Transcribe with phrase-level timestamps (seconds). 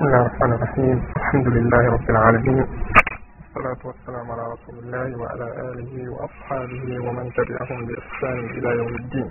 [0.00, 5.92] بسم الله الرحمن الرحيم الحمد لله رب العالمين والصلاة والسلام على رسول الله وعلى آله
[6.12, 9.28] وأصحابه ومن تبعهم بإحسان إلى يوم الدين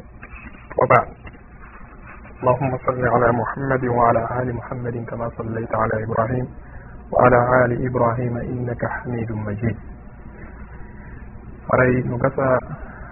[0.82, 1.08] وبعد
[2.42, 6.46] اللهم صل على محمد وعلى آل محمد كما صليت على إبراهيم
[7.14, 9.78] وعلى آل إبراهيم إنك حميد مجيد
[11.74, 12.46] aray no gasa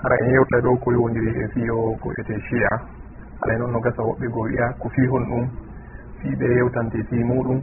[0.06, 2.74] aray en yewta ɗo ko yowndiri e fiyo ko wiyete chia
[3.42, 5.67] aray noon no gasa woɓɓe goo wiya ko fihon ɗum.
[6.22, 7.60] fiiɓe yewtante fi muɗum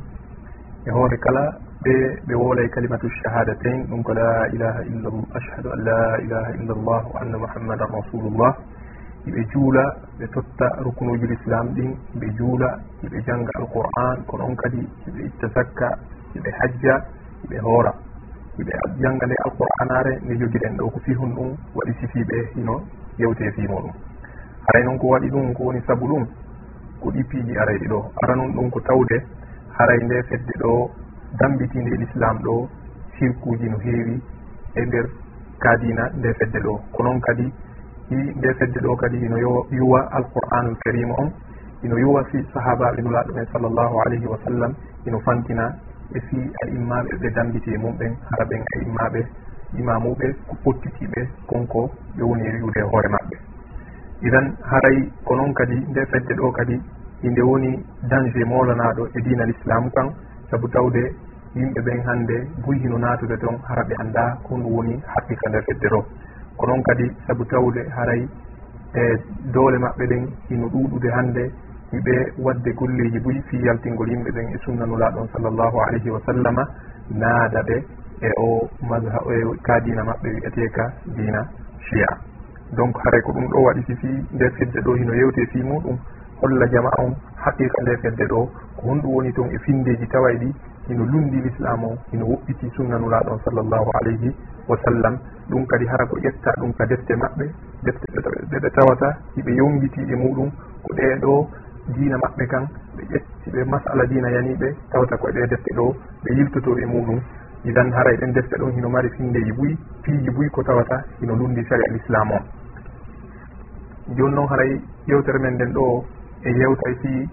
[0.86, 1.42] e hoore kala
[1.84, 1.94] ɓe
[2.26, 7.02] ɓe woolay kalimatu shahadatain ɗum ko la ilaha illa ashhadu an la ilaha illa llah
[7.12, 8.52] wa anna muhammadan rasulullah.
[9.28, 9.84] Iɓe juula
[10.18, 12.68] ɓe totta rukunuji l'islam ɗin ɓe juula
[13.04, 15.88] iɓe janga alqur'an ko ɗon kadi iɓe itta zakka
[16.36, 16.94] iɓe hajja
[17.44, 17.92] iɓe hoora.
[18.60, 22.80] Iɓe janga nde alqur'anare nde jogiɗen ɗo ko fihun ɗum waɗi sifiɓe hino
[23.18, 23.92] yewte fi muɗum.
[24.66, 26.24] Haray noon ko waɗi ɗum ko woni saabu ɗum
[27.04, 27.22] ko ɗi
[27.62, 28.00] arayɗi ɗo.
[28.22, 29.16] Ara noon ɗum ko tawde
[29.76, 30.90] haray nde fedde ɗo
[31.38, 32.68] dambitinde e l'islam ɗo
[33.18, 34.16] sirkuji no heewi
[34.74, 35.06] e nder
[35.62, 36.74] kadina nde fedde ɗo.
[36.92, 37.46] Ko noon kadi
[38.10, 39.36] i nde fedde ɗo kadi ino
[39.70, 41.30] yuwa alqur'anul karima on
[41.84, 44.72] ino yuwa fi sahabaɓe nulaɗumen ɓen sallllahu alayhi wa sallam
[45.06, 45.64] ino fantina
[46.14, 49.20] e fi a immaɓe ɓe dambiti e mum ɓen hara ɓen a immaɓe
[49.78, 53.36] imamuɓe ko pottitiɓe konko ɓe woni e wiwde e hoore maɓɓe.
[54.26, 56.80] Idan haray ko noon kadi nde fedde ɗo kadi
[57.26, 57.72] inde woni
[58.10, 60.08] danger molanaɗo e dina l' islamu kan.
[60.50, 61.02] Saabu tawde
[61.54, 66.00] yimɓe ɓen hannde guyhino natude toon hara ɓe annda ko ndu woni haqiqa nder feddero
[66.58, 68.22] ko noon kadi saabu tawde haray
[68.94, 69.02] e
[69.54, 71.44] doole maɓɓe ɗen hino ɗuɗude hannde
[71.92, 72.14] hiɓe
[72.44, 76.62] wadde golleji buy fi yaltingol yimɓe ɓen e sunnanulaɗon sallllahu alayhi wa sallama
[77.10, 77.76] naada ɓe
[78.20, 81.40] e o mazha e ka dina maɓɓe wi'eteka dina
[81.86, 82.10] chia
[82.76, 85.96] donc haray ko ɗum ɗo waɗi si fi nder fedde ɗo hino yewte fi muɗum
[86.40, 87.14] holla jama on
[87.44, 88.40] haqiqa nde fedde ɗo
[88.76, 90.48] ko honɗum woni toon e findeji taway ɗi
[90.88, 94.34] hino lundi l'islam o hino woɓɓiti sunna nulaɗon sallllahu alayhi
[94.68, 95.18] wa sallam.
[95.50, 97.44] Ɗum kadi hara ko ƴetta ɗum ka defte maɓɓe
[97.84, 98.06] defte
[98.50, 100.50] ɗeɓe tawata hiɓe yongiti e muɗum
[100.82, 101.48] ko ɗeɗo
[101.94, 102.64] diina maɓɓe kan
[102.96, 105.94] ɓe ƴetti ɓe masala diina yaniɓe tawata koye ɗe defte ɗo
[106.24, 107.20] ɓe yiltoto e muɗum.
[107.64, 111.34] Idan hara e ɗen defte ɗon hino mari findeji buy piiji buy ko tawata hino
[111.34, 112.42] lundi sari al islam on
[114.16, 116.04] joni noon haray yewtere men nden ɗo
[116.44, 117.28] e yewtay yewtaki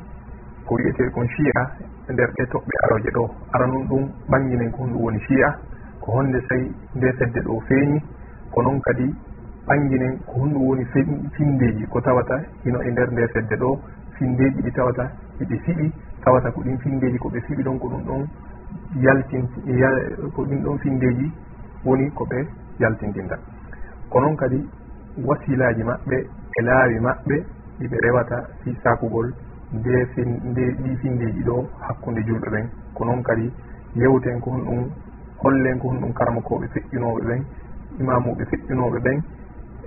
[0.66, 1.64] ko wiyete kon chi'a
[2.10, 3.24] e nder ɗe toɓɓe aroje ɗo.
[3.54, 5.50] Aranum ɗum ɓanginen ko honɗum woni chi'a
[6.02, 8.00] ko honde sayi nde fedde ɗo feeñi.
[8.54, 9.08] Ko noon kadi
[9.68, 10.86] ɓanginen ko honɗum woni
[11.36, 13.80] findeji ko tawata hino e nder nde fedde ɗo.
[14.18, 15.04] Findeji ɗi tawata
[15.42, 15.92] eɓe fiɓi
[16.24, 18.24] tawata ko ɗin findeji koɓe fiɓi ɗon ko ɗum ɗon
[19.04, 19.44] yaltin
[20.36, 21.32] ko ɗin ɗon findeji
[21.86, 22.48] woni koɓe
[22.80, 23.36] yaltintinta
[24.10, 24.60] ko noon kadi
[25.26, 26.18] wasilaji maɓɓe
[26.58, 27.36] e laawi maɓɓe
[27.82, 29.34] ɗiɓe rewata fi sakugol
[29.74, 31.56] nde fin nde ɗi findeji ɗo
[31.86, 32.66] hakkude julɓe ɓen.
[32.94, 33.52] Ko noon kadi
[33.96, 34.82] yewten ko hon ɗum
[35.42, 37.42] hollen ko hon ɗum karamakoɓe feƴƴunoɓe ɓen
[38.00, 39.18] imamuɓe feƴƴunoɓe ɓen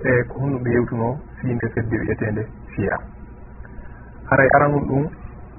[0.03, 1.07] e ko honɗum ɓe yewtuno
[1.39, 2.43] fi nde fedde wiyetede
[2.75, 2.97] fiya.
[4.29, 5.03] Haray aranol ɗum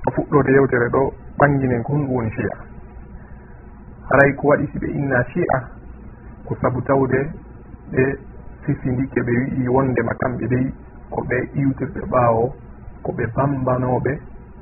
[0.06, 2.54] o fuɗɗode yewtere ɗo ɓanginen ko honɗum woni fiya.
[4.10, 5.58] Haray ko waɗi si ɓe inna fi'a
[6.46, 7.20] ko saabu tawde
[7.92, 8.02] ɓe
[8.66, 10.66] sifindikke ɓe wi'i wondema kamɓe dey
[11.12, 12.44] ko ɓe iwtirɓe ɓaawo
[13.04, 14.12] ko ɓe pambanooɓe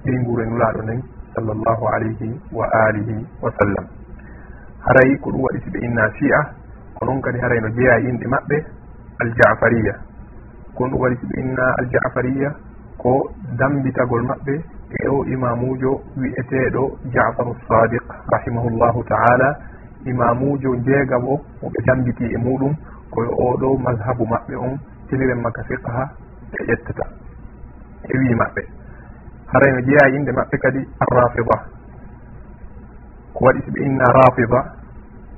[0.04, 1.00] ɗi nguure nulaaɗo nden
[1.34, 3.86] sallllahu alayhi wa alihi wa sallam.
[4.86, 6.40] Haray ko ɗum waɗi si ɓe inna fi'a
[6.96, 8.56] ko noon kadi haray no jeeya inɗe maɓɓe
[9.22, 9.94] aljafariya.
[10.76, 12.50] Kon ɗum waɗi si ɓe inna aljafariya
[13.02, 13.12] ko
[13.58, 14.54] dambitagol maɓɓe
[15.04, 16.82] e o imamujo wi'eteɗo
[17.14, 19.48] jafaru sadiq rahimahullahu taala.
[20.04, 22.72] Imamujo jeegam o mo ɓe dambiti e muɗum
[23.10, 24.78] koye oɗo mazhabu maɓɓe on
[25.08, 26.02] tiliren makka fiqha
[26.54, 27.04] ɓe ƴettata
[28.10, 28.62] e wi maɓɓe.
[29.52, 31.56] Haray no jeeya inde maɓɓe kadi arrafida.
[33.34, 34.60] Ko waɗi so ɓe inna rafida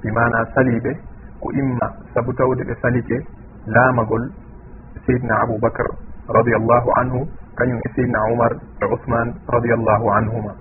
[0.03, 0.91] ɓi mana saliɓe
[1.41, 3.17] ko imma sabu tawde ɓe salike
[3.75, 4.25] laamagol
[5.07, 5.91] seydna aboubacre
[6.37, 7.21] radiallahu anhu
[7.59, 10.53] kañum e seydna oumar e ousmane radiallahu anhuma.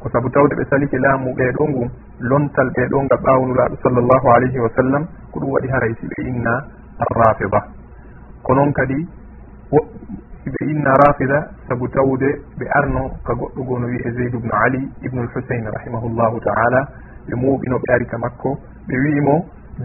[0.00, 1.84] Ko sabu tawde ɓe salike laamu ɓeeɗo ngu
[2.30, 6.54] lontal ɓeeɗo ngal ɓaawnulaaɗo sallllahu alayhi wa sallam ko ɗum waɗi haray si ɓe inna
[7.04, 7.60] arrafida.
[8.42, 8.98] Ko noon kadi
[10.52, 12.28] ɓe inna rafida saabu tawde
[12.58, 16.80] ɓe arno ka goɗɗo goo no wiye zeyd ubnu ali ibnul husain rahimahullahu taala
[17.26, 18.50] ɓe muuɓino ɓe ari ka makko
[18.88, 19.34] ɓe wi'imo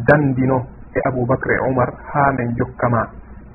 [0.08, 0.58] dandino
[0.94, 3.02] e aboubacre e oumar haa men jokkama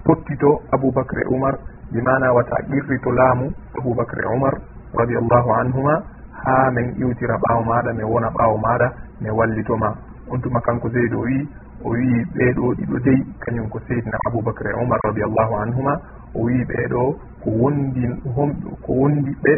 [0.05, 1.55] pottito aboubacre e oumar
[1.93, 3.46] bi mana wata qirrito laamu
[3.78, 4.55] aboubacre e oumar
[4.99, 5.94] radiallahu anhuma
[6.44, 8.87] haa men iwtira ɓaawo maɗa mi wona ɓaawo maɗa
[9.20, 9.94] mi wallitoma
[10.31, 11.49] on tuma kanko zeyd o wi
[11.84, 15.94] o wi ɓeeɗo ɗiɗo dey kañum ko seydna aboubacre e oumar radiallahu anhuma
[16.37, 17.03] o wi ɓeeɗo
[17.43, 18.03] ko wondi
[18.37, 18.50] hom
[18.85, 19.53] ko wondi ɓe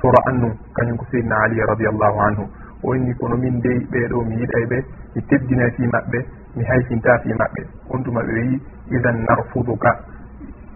[0.00, 2.44] soro annum kañum ko seydna ali radiallahu anhu.
[2.84, 4.78] O inni kono min dey ɓeeɗo mi yiɗay ɓe
[5.14, 6.18] mi teddina fi maɓɓe
[6.56, 7.60] mi haysinta fi maɓɓe.
[7.92, 8.60] On tuma ɓe wi
[8.96, 9.90] idan narfuduka.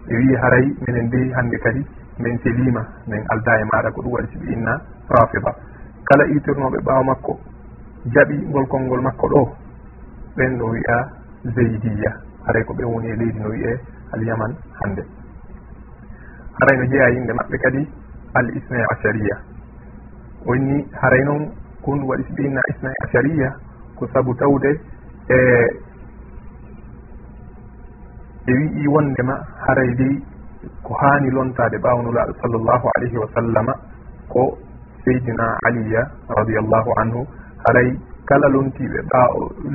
[0.07, 1.81] Ɓe wi haray minen dey hannde kadi
[2.19, 4.73] min selima min alda e maɗa ko ɗum waɗi siɓe inna
[5.09, 5.51] rafida
[6.07, 7.33] kala itirnoɓe ɓaawa makko
[8.13, 9.41] jaɓi ngol ngol makko ɗo
[10.37, 10.97] ɓen no wiya
[11.55, 12.11] zeydiya
[12.45, 13.71] haray ko ɓen woni e leydi no wiye
[14.13, 15.03] alyaman hannde.
[16.59, 17.81] harayno jeeya yimɓe maɓɓe kadi
[18.37, 19.35] al isnay acaria
[20.45, 21.43] onni haray noon
[21.83, 23.49] kon waɗi so ɓinna isnay acaria
[23.97, 24.69] ko sabu tawde
[25.29, 25.37] e
[28.45, 29.35] ɓe wii wondema
[29.67, 30.15] haray dey
[30.83, 33.73] ko haani lontade ɓawnulaaɗo sallllahu alayhi wa sallama
[34.29, 34.57] ko
[35.03, 36.01] seydina aliya
[36.37, 37.21] radiallahu anhu.
[37.65, 37.89] Haray
[38.27, 39.21] kala lontiɓe ɓa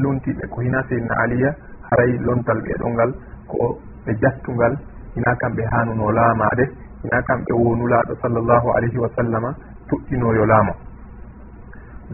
[0.02, 1.50] lontiɓe ko hina seydina aliya
[1.90, 3.11] haray lontal ɓeɗongal
[3.50, 4.75] ko ɓe jattungal
[5.14, 6.64] hina kamɓe hanuno laamade
[7.03, 9.50] hina kamɓe wonulaɗo sallllahu alayhi wa sallama
[9.88, 10.73] tuɗɗinoyo laamo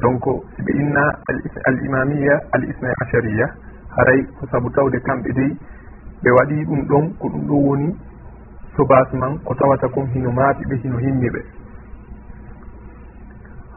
[0.02, 0.22] donc
[0.56, 1.04] si ɓe inna
[1.68, 3.46] al imamiya al isnay achariya
[3.96, 5.50] haray ko saabu tawde kamɓe dey
[6.22, 7.88] ɓe waɗi ɗum ɗon ko ɗum ɗo woni
[8.76, 11.40] sobas man ko tawata kon hino maaɓi ɓe hino himmiɓe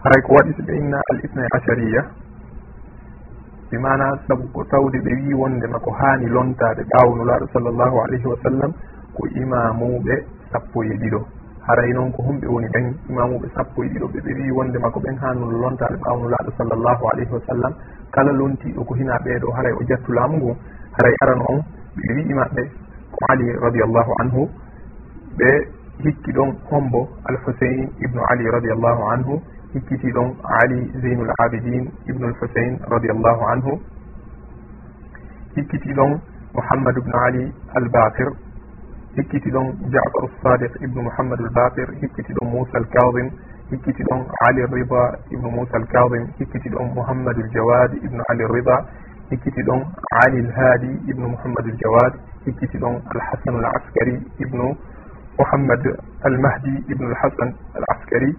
[0.04, 2.02] haray ko waɗi so ɓe inna al isnay achariya
[3.72, 8.38] ɓe mana saabu ko tawde ɓe wi wondema ko haani lontade ɓawnulaɗo sallllahu alayhi wa
[8.44, 8.72] sallam
[9.16, 10.14] ko imamuɓe
[10.52, 11.20] sappo e ɗiɗo.
[11.68, 14.08] Haray noon ko humɓe woni ɓen imamuɓe sappo e ɗiɗo.
[14.14, 17.74] Ɓe ɓeeri wondema ko ɓen ha no lontaɓe ɓawnulaɗo sallllahu alayhi wa sallam.
[18.12, 20.52] Kala lontiɗo ko hina ɓeeɗo haray o jattu laamu ngu.
[20.98, 21.60] Haray arano on
[21.96, 22.62] ɓe wi maɓɓe
[23.12, 24.42] ko ali radiallahu anhu.
[25.38, 25.50] Ɓe
[26.04, 29.42] hikki ɗon hombo alhusein ibnu ali radiallahu anhu.
[29.74, 30.30] Hikkiti ɗon
[30.62, 33.80] ali zeynul abidin ibnu alhusein radiallahu anhu.
[35.56, 36.20] Hikkiti ɗon
[36.56, 37.44] mouhammadu ibnu ali
[37.76, 38.30] albakir
[39.16, 43.28] hikkiti ɗon jafaru sadiq ibnu mouhammad albakir hikkiti ɗon moussa alkadim
[43.72, 45.04] hikkiti ɗon ali rida
[45.36, 48.76] ibnu moussa alkadim hikkiti ɗon mouhammadou ljawad ibnu ali rida
[49.32, 49.82] hikkiti ɗon
[50.24, 52.14] ali lhaadi ibnu mouhammadou ljawad
[52.46, 54.76] hikkiti ɗon alhasanu alaskari ibnu
[55.38, 55.84] mouhammad
[56.28, 58.32] almahdi ibnu alhasan alaskari.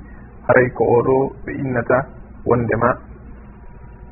[0.47, 1.99] Haray ko oɗo ɓe innata
[2.49, 2.91] wondema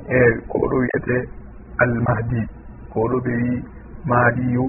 [0.09, 0.17] e
[0.49, 1.17] ko oɗo wiyete
[1.83, 2.41] almahdi
[2.93, 3.51] ko oɗo ɓe wi
[4.05, 4.65] maadiyu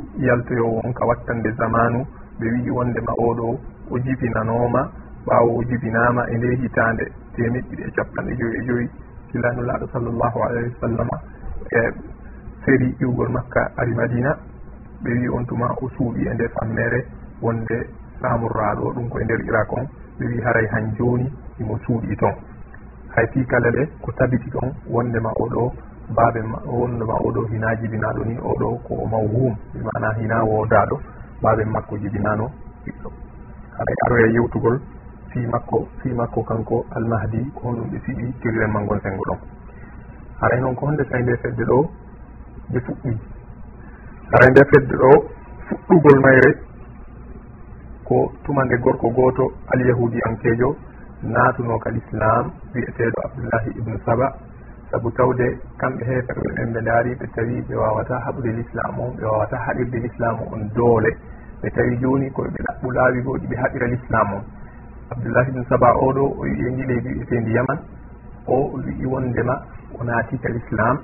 [0.83, 2.05] on ka wattande zamanu
[2.39, 3.59] ɓe wi wondema oɗo
[3.91, 4.81] o jibinanoma
[5.25, 7.05] ɓawo o jibinama e nde hitande
[7.35, 8.87] temeɗɗiɗi e capanɗe joyi e joyi.
[9.31, 11.15] Silanulaɗo sallllahu alayhi wa sallama
[11.71, 11.81] e
[12.65, 14.31] feri iwgol makka ari madina.
[15.03, 16.99] Ɓe wi on tuma o suuɓi e nde fammere
[17.41, 17.77] wonde
[18.21, 19.85] samurraɗo ɗum koye nder irak on.
[20.19, 21.27] Ɓe wi haray han joni
[21.59, 22.35] imo suuɗi toon
[23.15, 25.71] hay fi kala ɓe ko tabiti ɗon wondema oɗo
[26.15, 29.53] baaɓe wonnoma oɗo hina jibinaɗo ni oɗo ko mawhum
[29.85, 30.95] mana hina wodaɗo
[31.41, 32.45] baaɓe makko jibinano
[32.85, 33.09] ɓiɗɗo.
[33.77, 34.79] Haɗa aroya yewtugol
[35.29, 39.39] fi makko fi makko kanko almahdi ko honɗum ɓe siɗi tiriren mangon sengo ɗon
[40.41, 41.77] haray e noon ko honde tawi nde fedde ɗo
[42.71, 43.11] ɓe fuɗɗi.
[44.31, 45.11] Haray e nde fedde ɗo
[45.67, 46.51] fuɗɗugol mayre
[48.03, 50.75] ko tumande gorko goto alyahudiyankeejo
[51.23, 54.27] naatuno kal islam wiyeteɗo abdoullahi ibnu saba
[54.91, 55.45] saabu tawde
[55.79, 59.97] kamɓe heeferɓe ɓen ɓe daari ɓe tawi ɓe wawata haɓude l'islam on ɓe wawata haɗirde
[60.03, 61.11] l'islam on doole.
[61.61, 64.43] Ɓe tawi jooni koyeɓe ɗaɓɓu laawi goɗi ɓe haɓira l'islam on.
[65.11, 67.79] Abdoullahi bne saba oɗo o wi e ndi leydi wi'eteendi yaman.
[68.47, 69.55] O wi'i wondema
[69.99, 70.95] o naatika l'islam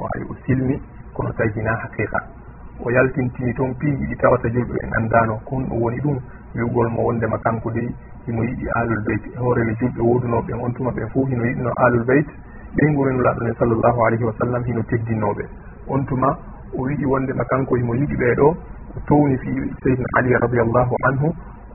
[0.00, 0.76] o ari o silmi
[1.14, 2.20] kono tawhina haqiqa
[2.84, 6.18] o yaltintini toon piiji ɗi tawata julɓe ɓen anndano ko honɗum woni ɗum
[6.54, 7.88] wiwgol mo wondema kanko dey
[8.26, 12.04] himo yiɗi alul beyt e hoorele julɓe wodunoɓe on tuma ɓen fo hino yiɗino alul
[12.04, 12.26] beyt
[12.76, 15.44] ɓe nguro nulaɗone sallllahu alayhi wa sallam hino teddinoɓe
[15.88, 16.28] on tuma
[16.78, 18.46] o wiɗi wondema kanko e himo yiɗi ɓeɗo
[18.96, 19.50] o towni fi
[19.82, 21.28] seydna aliya radiallahu anhu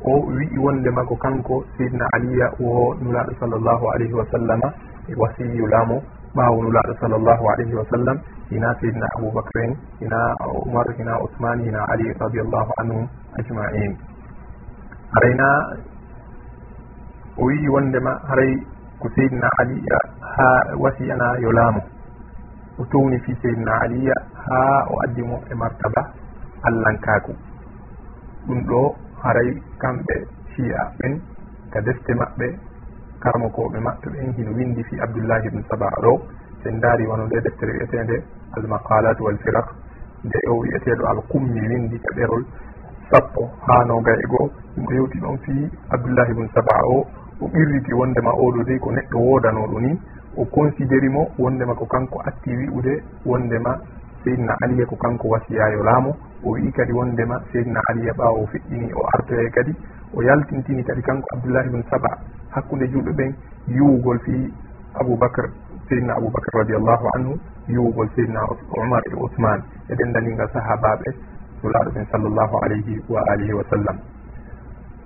[0.05, 4.67] o wi'i wondema ko kanko seydna aliya wo nulaɗo sallllahu alayhi wa sallama
[5.09, 5.97] e wasiyu laamo
[6.35, 8.17] ɓaawo nulaɗo sallllahu alayhi wa sallam
[8.49, 13.07] hina seydna aboubacre en hina oumar hina ousmane hina ali radiallahu anhum
[13.39, 13.97] ajmain.
[15.15, 15.47] Harayna
[17.37, 18.53] o wi'i wondema haray
[19.05, 19.97] ko seydina aliya
[20.35, 20.47] ha
[20.81, 21.81] wasiyana yo laamu.
[22.81, 26.01] O towni fi seydina aliya ha o addi mo e martaba
[26.65, 27.33] allahnkaku.
[28.47, 28.81] Ɗum ɗo
[29.21, 29.49] haray
[29.81, 30.15] kamɓe
[30.55, 31.21] shi'a ɓen
[31.71, 32.47] ka defte maɓɓe
[33.21, 36.11] karmokoɓe maɓɓe ɓen hino windi fi abdoullahi ibne saba ɗo
[36.63, 38.17] sen daari wono nde deftere wiyetede
[38.57, 39.67] almaqalat walfirak
[40.25, 42.43] nde o wiyeteɗo alkummi windi ka ɗerol
[43.11, 44.49] sappo ha nogay e goo.
[44.75, 45.53] Ɗum o yewti ɗon fi
[45.93, 47.05] abdoullahi ibne saba o
[47.41, 49.91] o ɓirriti wondema oɗo dey ko neɗɗo woodanoɗo ni
[50.37, 52.93] o considéri mo wondema ko kanko atti wi'ude
[53.25, 53.71] wondema
[54.23, 56.11] seydna aliya ko kanko wasiyayo laamo
[56.43, 59.73] o wi kadi wondema seydna aliya ɓawo o feƴƴini o artoye kadi
[60.15, 62.09] o yaltintini kadi kanko abdoullahi bne saba
[62.49, 63.31] hakkude julɓe ɓen
[63.67, 64.53] yuwugol fi
[64.99, 65.49] aboubacre
[65.89, 67.33] seydna aboubacre radiallahu anhu
[67.67, 68.39] yuwugol seydna
[68.81, 71.09] omar e ousmane e ɗendaningal sahabaɓe
[71.63, 73.97] nulaaɗo ɓen sallllahu alayhi wa alihi wa sallam.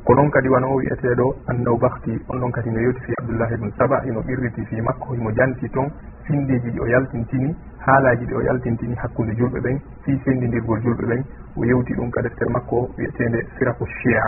[0.06, 3.54] ko noon kadi wano o wiyeteɗo annaw bakti on ɗon kadi no yewti fi abdoullahi
[3.54, 5.90] ibne saba ino ɓirriti fi makko himo janti toon
[6.26, 11.24] finndiji ɗi o yaltintini haalaji ɗi o yaltintini hakkude julɓe ɓen fi sendidirgol julɓe ɓen
[11.58, 14.24] o yewti ɗum ka deftere makko wiyetede siraku chia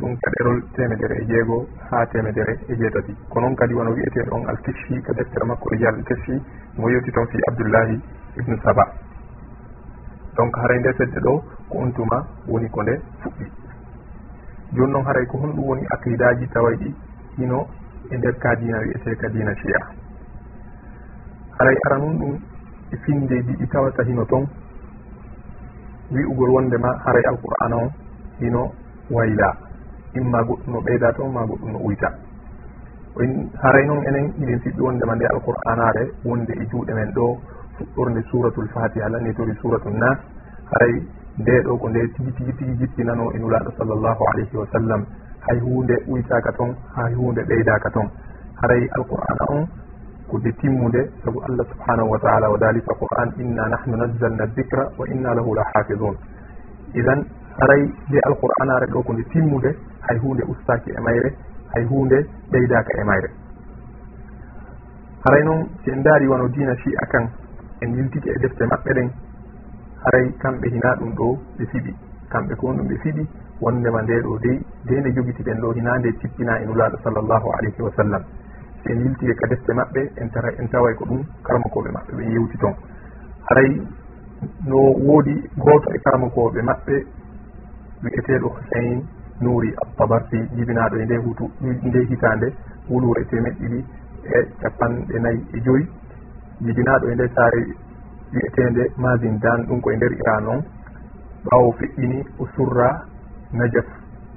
[0.00, 3.14] ɗum ka ɗerol temedere e jeego ha temedere e jeetati.
[3.28, 6.40] Ko noon kadi wono wiyeteɗo on alkesfi ka deftere makko e rijal keshi
[6.76, 8.00] mo yewti toon fi abdoullahi
[8.38, 8.84] ibne saba.
[10.36, 13.65] Donc haray nde fedde ɗo ko on tuma woni ko nde fuɗɗi.
[14.72, 16.94] joni noon haray ko honɗum woni aqidaji tawayɗi
[17.38, 17.66] hino
[18.10, 19.80] e nder ka dina wiyete e ka dina fiya
[21.58, 22.38] haray ara nun ɗum
[22.92, 24.46] e finde ɗi tawata hino toon
[26.12, 27.90] wi'ugol wondema haray alqur'ana on
[28.40, 28.70] hino
[29.10, 29.50] wayla.
[30.14, 32.08] Imma goɗɗum no ɓeyda toon ma goɗɗum no uyta.
[33.62, 37.38] Haray noon enen iɗen fiɗɗi wondema nde alqur'anare wonde e juuɗe men ɗo
[37.78, 40.18] fuɗɗorde suratul fatiha lannitori suratul nas.
[40.70, 41.02] Haray
[41.38, 45.04] nde ɗo ko nde tigi tigi tigi jippinano e nulaɗo sallllahu alayhi wa sallam.
[45.46, 48.08] Hay hunde uytaka toon hay hunde ɓeydaka toon
[48.62, 49.66] haray alqur'ana on
[50.28, 54.88] ko de timmude saabu allah subhanahu wa taala wa dalika qur'an inna nahnu nazzalna dicra
[54.98, 56.16] wa inna lahu la hafidun
[56.94, 57.20] idan
[57.60, 59.70] haray nde alqur'anare ɗo ko nde timmude
[60.08, 61.30] hay hunde ustaki e mayre
[61.74, 63.28] hay hunde ɓeydaka e mayre.
[65.26, 67.28] Haray noon si en daari wano dina chi a kan
[67.82, 69.10] en yiltiki e defte maɓɓe ɗen.
[70.06, 71.26] aray kamɓe hina ɗum ɗo
[71.58, 71.92] ɓe fiɗi.
[72.32, 73.22] Kamɓe ko on ɗum ɓe fiɗi
[73.60, 77.48] wondema nde ɗo dey de nde jogiti ɗen ɗo hina nde cippina en wulaɗo sallllahu
[77.58, 78.22] alayhi wa sallam.
[78.82, 82.24] Si en yilti ka defte maɓɓe en tara en taway ko ɗum karmakoɓe maɓɓe ɓe
[82.34, 82.74] yewti toon
[83.50, 83.70] aray
[84.66, 86.94] no woodi gooto e karmakoɓe maɓɓe
[88.02, 89.02] wi'eteɗo husain
[89.40, 91.50] nuuri altabarsi jibinaɗo e nde hutu
[91.88, 92.52] nde hitande
[92.90, 93.78] wulure temeɗ ɗiɗi
[94.36, 95.84] e capanɗe nayyi e joyi.
[96.64, 97.62] Jibinaɗo e nde saare
[98.32, 100.60] wiyetede masin dan ɗum koye nder iran on.
[101.44, 103.04] Ɓawo feƴƴini o surra
[103.52, 103.86] najaf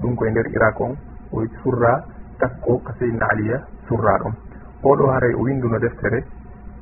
[0.02, 0.96] ɗum koye nder irak on.
[1.32, 2.04] O surra
[2.40, 4.34] takko ka seydna aliya surra ɗon
[4.84, 6.24] oɗo haray o winduno deftere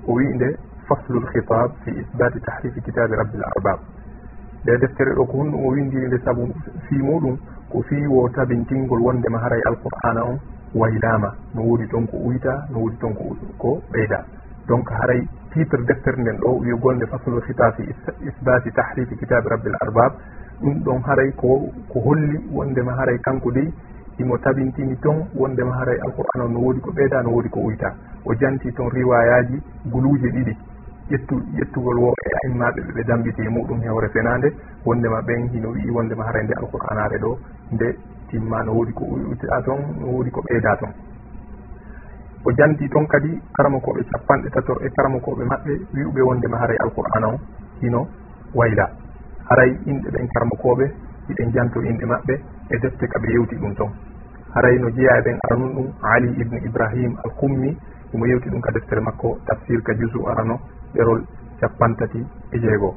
[0.07, 3.79] o wi nde faslu lhitab fi isbati tahrifi kitabe rabbil arbab
[4.63, 6.45] nde deftere ɗo ko honɗum o windiri nde saabu
[6.87, 7.37] fi muɗum
[7.71, 10.37] ko fiwo tabintingol wondema haray alqur'ana on
[10.75, 11.33] waylama.
[11.55, 13.13] No woodi toon ko uyta no woodi toon
[13.57, 14.19] ko ɓeyda.
[14.67, 15.21] Donc haray
[15.57, 17.53] titre deftere nden ɗo wiyo gonde faslo fi
[18.29, 20.11] isbati tahrifi kitabe rabbil arbab
[20.61, 21.49] ɗum ɗon haray ko
[21.91, 23.67] ko holli wondema haray kanko dey
[24.19, 27.93] imo tabintini toon wondema haray alqur'an o no woodi ko ɓeyda no woodi ko uyta.
[28.25, 29.61] O janti toon riwayaji
[29.91, 30.53] guluuje ɗiɗi.
[31.11, 34.51] Ƴettu ƴettugol wo e aimmaɓe ɓeɓe dambiti e muɗum hewre fenade
[34.85, 37.37] wondema ɓen hino wi wondema haray nde alqur'anare ɗo
[37.73, 37.87] nde
[38.29, 40.91] timma no woodi ko uyta toon no woodi ko ɓeyda toon
[42.45, 47.39] o janti toon kadi karamakoɓe capanɗe tator e karamakoɓe maɓɓe wi'uɓe wondema haray alqur'ana o
[47.81, 48.07] hino
[48.53, 48.85] wayla.
[49.49, 50.85] Haray inɗe ɗen karmakoɓe
[51.29, 52.33] iɗen janto inɗe maɓɓe
[52.69, 53.91] e defte kaɓe yewti ɗum toon
[54.53, 57.69] haray no jeeya ɓen aranun ɗum ali ibne ibrahim al kummi
[58.13, 60.59] imo yewti ɗum ka deftere makko tafsir ka jusu arano
[60.93, 61.21] ɗerol
[61.59, 62.95] capantati e, e jeegoo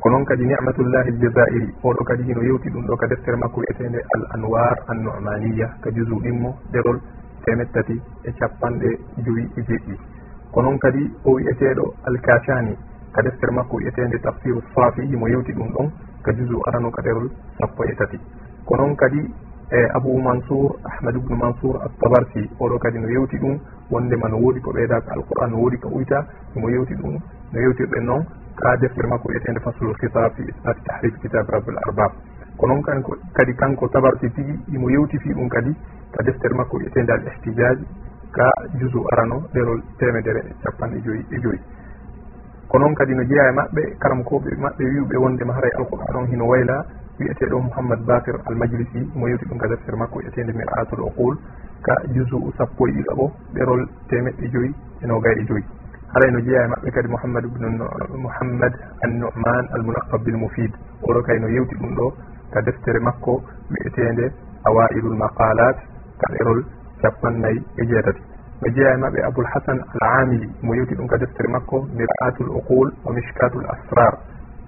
[0.00, 3.98] ko noon kadi nicmatullahi aljazairi oɗo kadi hino yewti ɗum ɗo ka deftere makko wiyetende
[4.14, 6.98] al anwar an nomaniya ka jusu ɗimmo ɗerol
[7.44, 8.88] temet tati e capanɗe
[9.24, 9.94] joyi e jeɗɗi
[10.52, 12.76] ko noon kadi o wiyeteɗo alkashani
[13.12, 15.90] ka deftere makko wiyetede tafsiru safiyi himo yewti ɗum ɗon
[16.22, 17.28] ka jusu arano ka ɗerol
[17.58, 18.18] sappo e tati.
[18.64, 19.20] Ko noon kadi
[19.70, 23.58] e abou mansour ahmad ubnu mansour attabarsi oɗo kadi no yewti ɗum
[23.90, 26.26] wondema no woodi ko ɓeyda ko alquran no woodi ko uyta
[26.56, 27.14] omo yewti ɗum
[27.52, 28.24] no yewtirɗen noon
[28.56, 32.12] ka deftere makko wiyetede faslul kitab fi isnati tahrif kitabe rabbil arbab.
[32.58, 35.70] ko noon kanko kadi kanko tabarti tigi imo yewtifi ɗum kadi
[36.10, 37.86] ka deftere makko wiyetende al ihtijaji
[38.34, 41.60] ka jusu arano ɗerol temedere e capanɗe joyi e joyi.
[42.68, 46.44] Ko noon kadi no jeeya e maɓɓe karamkoɓe maɓɓe wiwɓe wondema haray alqouran on hino
[46.46, 46.84] wayla
[47.18, 51.38] wiyeteɗo mouhammad bakir almajlisi mo yewti ɗum ka deftere makko wiyetede miratul oqul
[51.86, 55.64] ka jusu sappo e ɗiɗo o ɗerol temeɗɗe joyi e noga e joyi.
[56.12, 57.68] Haray no jeeya e maɓɓe kadi mouhammad ibnu
[58.18, 58.72] mouhammad
[59.04, 60.72] an numan almunaqab bilmufid
[61.06, 62.06] oɗo kay no yewti ɗum ɗo
[62.52, 64.26] ka deftere makko wi'etende
[64.68, 65.76] awailul maqalat
[66.20, 66.60] ka ɗerol
[67.02, 68.22] capannayyi e jeetati.
[68.60, 72.50] Ɓe jeeya e maɓɓe aboul hasan al amili mo yewti ɗum ka deftere makko miratul
[72.58, 74.14] uqul wa mishkatul asrar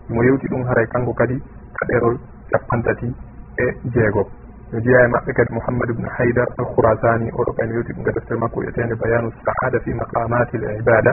[0.09, 1.37] mo yewti ɗum haray kanko kadi
[1.79, 2.17] ka ɗerol
[2.53, 3.09] capantati
[3.59, 4.23] e jeego.
[4.73, 8.13] No jeeya e maɓɓe kadi mouhammad ibne haydar al khourasani oɗo kayno yewti ɗum ka
[8.13, 11.13] deftere makko wiyetende bayanu saada fi maqamatil ibada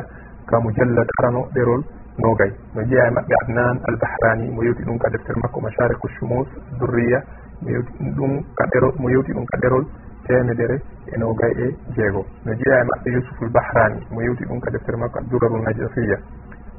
[0.50, 1.82] ka mujallad arano ɗerol
[2.24, 6.48] nogay mo jeeya e maɓɓe adnan albahrani mo yewti ɗum ka deftere makko machariku chumus
[6.80, 7.20] durriya
[7.62, 9.86] mo yewti ɗum ka ɗerol mo yewti ɗum ka ɗerol
[10.28, 10.82] temedere
[11.14, 12.26] e nogay e jeego.
[12.46, 16.18] No jeeya e maɓɓe yusuful bahrani mo yewti ɗum ka deftere makko adduraru najasiya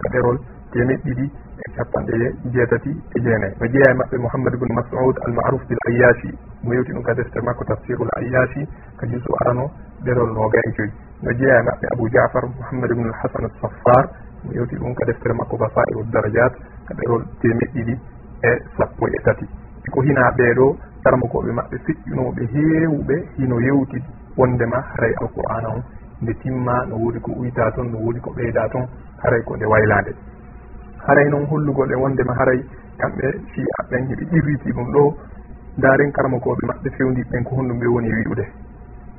[0.03, 0.39] ka ɗerol
[0.73, 1.27] temed ɗiɗi
[1.59, 2.17] e capanɗe
[2.53, 6.31] jeetati e jeenayi no jeeya e maɓɓe mouhammad ibne masoud almaruf bil ayashi
[6.65, 8.63] mo yewti ɗum ka deftere makko tafsirul ayashi
[8.99, 9.71] ka jusu arano
[10.05, 10.93] ɗerol nogay e joyi.
[11.23, 14.05] No jeeya e maɓɓe abou jafar mouhammad ibne alhasan alsaffar
[14.45, 16.53] mo yewti ɗum ka deftere makko ba fairol daradiat
[16.87, 17.95] ka ɗerol temeɗ ɗiɗi
[18.43, 19.47] e sappo e tati.
[19.93, 20.67] Ko hina ɓeeɗo
[21.03, 23.99] sarmakoɓe maɓɓe fiƴƴunoɓe heewɓe hino yewti
[24.37, 25.83] wondema haray alqur'ana on.
[26.23, 28.87] Nde timma no woodi ko uyta toon no woodi ko ɓeyda toon
[29.23, 30.13] haray ko nde waylade
[31.07, 32.61] haray noon hollugol e wondema haray
[32.99, 35.05] kamɓe fi'a ɓen heɓe irriti ɗum ɗo.
[35.79, 38.45] Daren karmakoɓe maɓɓe fewdiɓɓen ko honɗum ɓe woni wi'ude.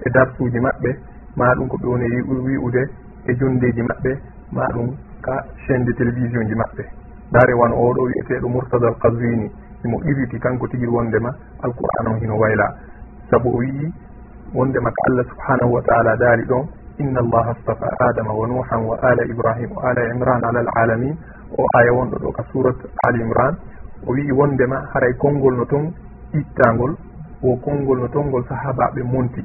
[0.05, 0.89] E darsuji maɓɓe
[1.37, 2.05] ma ɗum ko ɓe woni
[2.45, 2.81] wi'ude.
[3.27, 4.11] E jondeji maɓɓe
[4.51, 4.87] ma ɗum
[5.21, 5.35] ka
[5.67, 6.83] chaine de télévision ji maɓɓe.
[7.31, 9.51] Ndaare wan oɗo wiyeteɗo mourtada al kaswini
[9.85, 11.29] imo irriti kanko tigi wondema
[11.63, 12.67] alqouran o hino wayla.
[13.29, 13.93] Saabu o wii
[14.55, 16.65] wondema ko allah subhanahu wa taala daali ɗon
[16.97, 21.15] inna allaha astafa adama wa nuhan wa ala ibrahim wa ala imran ala alalamin.
[21.57, 23.53] O aya wonɗo ɗo ka surat al imran.
[24.07, 25.93] O wii wondema haray konngol no toon
[26.33, 26.95] ittangol
[27.43, 29.41] o konngol no toon ngol sahabaɓe monti.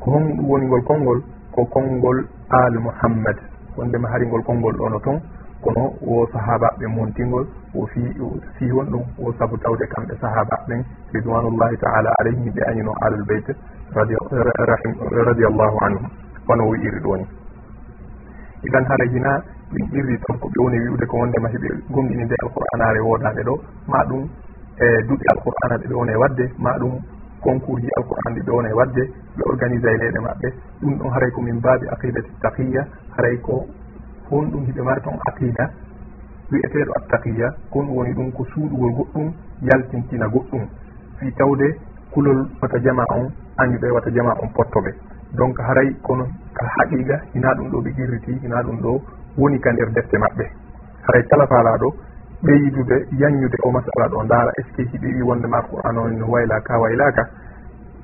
[0.00, 1.20] Ko honɗum woni ngol konngol
[1.54, 2.18] ko konngol
[2.50, 3.36] al muhammad.
[3.76, 5.20] wondema haringol konngol ɗono toon
[5.64, 8.00] kono wo sahabaɓe montingol o fi
[8.58, 10.80] fi won ɗum wo saabu tawde kamɓe sahabaɓe ɓen
[11.12, 13.52] ridwanullahi taala alayhim ɓe anino alal beyte
[15.26, 16.04] radiallahu anhum
[16.48, 17.26] hono o iri ɗoni
[18.66, 19.42] idan hara hina
[19.72, 23.54] ɗin irri toon ko ɓe woni wiwde ko wondema heɓe gomɗininde alqur'anare wodade ɗo
[23.88, 24.22] ma ɗum
[24.78, 26.92] e duuɓi alqur'ana ɗe ɓe woni e wadde ma ɗum
[27.46, 29.02] concours ji alqouran ɗi ɗowne wadde
[29.36, 30.48] ɓe organise e leyɗe maɓɓe.
[30.82, 32.82] Ɗum ɗon haray ko min mbaabi aqidati taqiya
[33.16, 33.54] haray ko
[34.30, 35.64] hon ɗum hiɓe mari toon aqida
[36.50, 37.48] wiyeteɗo attaqiya.
[37.72, 39.26] Kon woni ɗum ko suuɗugol goɗɗum
[39.68, 40.64] yaltintina goɗɗum.
[41.18, 41.68] Fi tawde
[42.12, 43.30] kulol wata jama on
[43.62, 44.90] añuɓe wata jama on pottoɓe.
[45.38, 49.00] Donc haray kono ka haqiqa hina ɗum ɗo ɓe irriti hina ɗum ɗo
[49.38, 50.44] woni ka nder defte maɓɓe.
[51.06, 51.94] Haray kala faalaɗo
[52.46, 54.50] ɓeydude yanñude o masala ɗo ndaara.
[54.58, 57.22] Est ce que hiɗiɗi wonde ma qouran on no wayla ka waylaka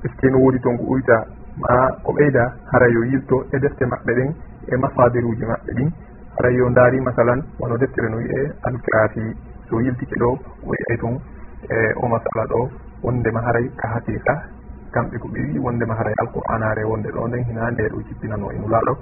[0.03, 1.17] est ce que no woodi toon ko uyta
[1.61, 2.43] ma ko ɓeyda?
[2.71, 4.29] Hara yo yilto e defte maɓɓe ɗen
[4.71, 5.89] e masadir uji maɓɓe ɗin.
[6.37, 9.23] Hara yo ndaari masalan wono deftere no wiye alkirafi
[9.69, 10.29] so yiltike ɗo
[10.67, 11.15] o yiyay toon
[11.69, 12.69] e o masala ɗo
[13.03, 14.33] wondema haray ka haqiqa
[14.93, 18.57] kamɓe ko ɓe wi wondema haray alqouranare wonde ɗo nden hina nde ɗo jippinano e
[18.59, 18.93] nulaɗo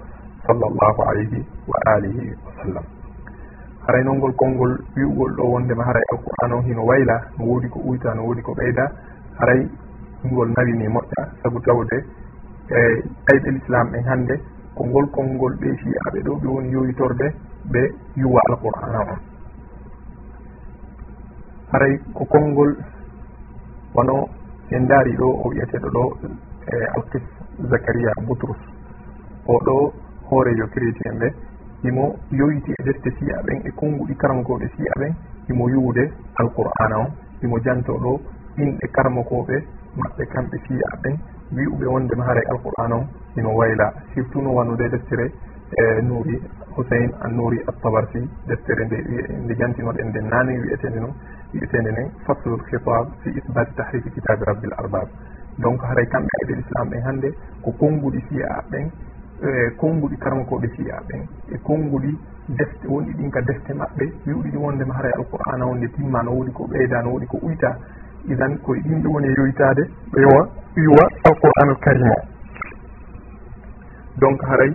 [0.45, 3.00] sallllahu alayhi wa alihi wa sallam.
[3.87, 8.13] haraynol ngol konngol wi'ugol ɗo wondema haray alqur'an o hino wayla no woodi ko uyta
[8.13, 8.85] no woodi ko ɓeyda.
[9.39, 9.61] Haray
[10.25, 11.97] ngol nawini moƴƴa sabu tawde
[12.69, 12.79] e
[13.31, 14.35] ayɓe l'islam ɓen hannde
[14.75, 17.27] ko ngol konngol ɓe fiyaɓe ɗo ɓe woni yoyitorde
[17.71, 17.81] ɓe
[18.15, 19.19] yuwa alqur'ana on.
[21.71, 22.75] Haray ko konngol
[23.95, 24.27] wono
[24.71, 26.03] en daari ɗo o wiyeteɗo ɗo
[26.71, 27.23] e alkis
[27.69, 28.61] zacaria boutrous
[29.47, 29.93] o ɗo
[30.29, 31.27] hoorejo chrétien ɓe.
[31.83, 35.13] imo yoyiti e defte siya ɓen e konnguɗi karmakoɓe siya ɓen
[35.51, 36.03] imo yuwde
[36.39, 37.09] alqur'ana on
[37.43, 38.19] imo janto ɗo
[38.63, 39.55] inɗe karmakoɓe
[39.97, 41.15] maɓɓe kamɓe siya ɓen
[41.55, 43.05] wi'uɓe wondema haray alqur'ana on
[43.37, 45.31] ino wayla surtout no wannude deftere
[45.71, 46.35] e nuuri
[46.75, 48.97] hussein an nuuri attabarsi deftere nde
[49.43, 51.09] nde jantinoɗen nde naane wiyetede no
[51.53, 55.07] wiyetede nden faslul khitab fi isbati tahrifi kitabe rabbil arbab.
[55.59, 57.29] Donc haray kamɓe e ayɗel l'islam ɓen hannde
[57.63, 58.91] ko konnguɗi siya ɓen
[59.41, 61.21] e konnguɗi karmakoɓe siya ɓen
[61.53, 62.11] e konnguɗi
[62.57, 64.05] defte wonɗi ɗin ka defte maɓɓe.
[64.27, 67.77] Wiwɗiɗi wondema haray alqur'ana wonde timma no woodi ko ɓeyda no woodi ko uyta.
[68.29, 70.41] Idan koye ɗin ɗo woni e yoytade ɗo yowa
[70.75, 72.07] yowa alqur'an al karim.
[72.07, 72.15] O
[74.19, 74.71] donc haray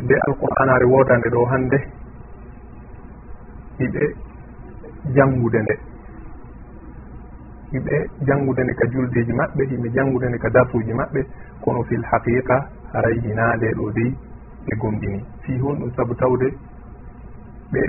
[0.00, 1.78] nde alqur'anare wodande ɗo hande
[3.78, 4.14] iɓe
[5.14, 5.74] jangude nde.
[7.72, 11.20] Yimɓe jangude nde ka juldeji maɓɓe yimɓe jangude nde ka darsuji maɓɓe.
[11.64, 14.10] Kono fil haqiqa haray hinaande ɗo dey
[14.66, 16.48] ɓe gomɗini fi hon ɗum saabu tawde
[17.72, 17.80] ɓe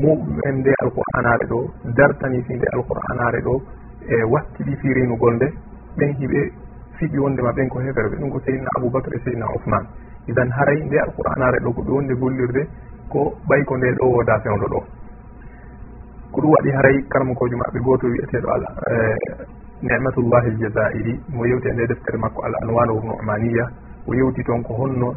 [0.00, 1.58] muɓɓen nde alqur'anare ɗo
[1.96, 3.54] dartani fi nde alqur'anare ɗo
[4.08, 5.46] e wattiɗi fi renugol nde
[5.98, 6.40] ɓen hiɓe
[6.98, 9.86] fiɓi wondema ɓen ko heferɓe ɗum ko seydna aboubacre e seydna ousmane
[10.30, 12.62] idan haray nde alqur'anare ɗo ko ɓe wonde gollirde
[13.12, 14.80] ko ɓay ko nde ɗo woda fewdo ɗo.
[16.32, 18.94] Ko ɗum waɗi haray karmakojo maɓɓe goto wiyeteɗo al e,
[19.82, 23.14] nematullahi aljazairi mo yewte nde deftere makko al anwanu bnu
[24.10, 25.14] o yewti toon ko holno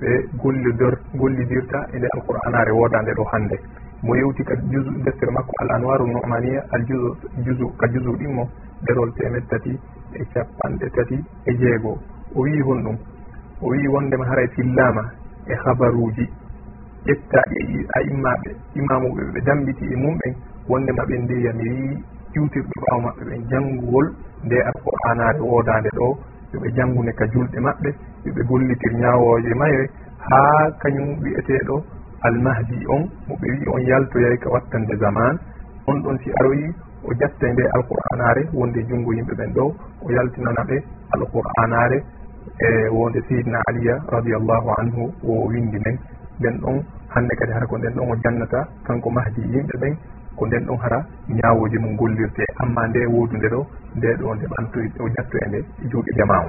[0.00, 0.10] ɓe
[0.42, 3.56] gollidor gollidirta e nde alqur'anare wodande ɗo hande
[4.02, 7.08] mo yewti kadi jusu deftere makko al anwaru nomania al jusu
[7.46, 8.44] jusu ka jusu ɗimmo
[8.84, 9.72] ɗerol temed tati
[10.12, 11.16] e capanɗe tati
[11.46, 11.92] e jeego.
[12.34, 12.96] O wi hon ɗum
[13.62, 15.02] o wi wondema haray fillama
[15.46, 16.26] e, e habaruji
[17.06, 20.34] ƴettaɗi e a immaɓe imamuɓe ɓe dambiti e mumɓen
[20.68, 22.02] wondema ɓen ndeya mi wi
[22.34, 24.06] ƴiwtirɓe ɓawa maɓɓe ɓen janngugol
[24.44, 26.08] nde alqur'anare wodande ɗo.
[26.54, 27.88] yoɓe jangune ka julɗe maɓɓe
[28.26, 29.86] yoɓe gollitir ñawoje mayre.
[30.28, 30.40] Ha
[30.82, 31.76] kañum wiyeteɗo
[32.26, 35.38] almahdi on mo ɓe wi on yaltoyay ka wattande zaman.
[35.86, 36.66] On ɗon si aroyi
[37.04, 39.64] o jatta nde alqur'anare wonde junngo yimɓe ɓen ɗo
[40.04, 40.76] o yaltinana ɓe
[41.14, 41.98] alqur'anare
[42.58, 45.98] e wonde seydna aliya radiallahu anhu o windi men.
[46.40, 46.76] Nden ɗon
[47.14, 49.94] hande kadi hara ko nden ɗon o jannata kanko mahdi yimɓe ɓen
[50.36, 52.44] ko nden ɗon hara ñawoji mum gollirte.
[52.62, 53.60] Amma nde woodude ɗo
[53.96, 55.58] nde ɗo nde ɓantoy o ñatto e nde
[55.90, 56.48] juuɗe ndema o.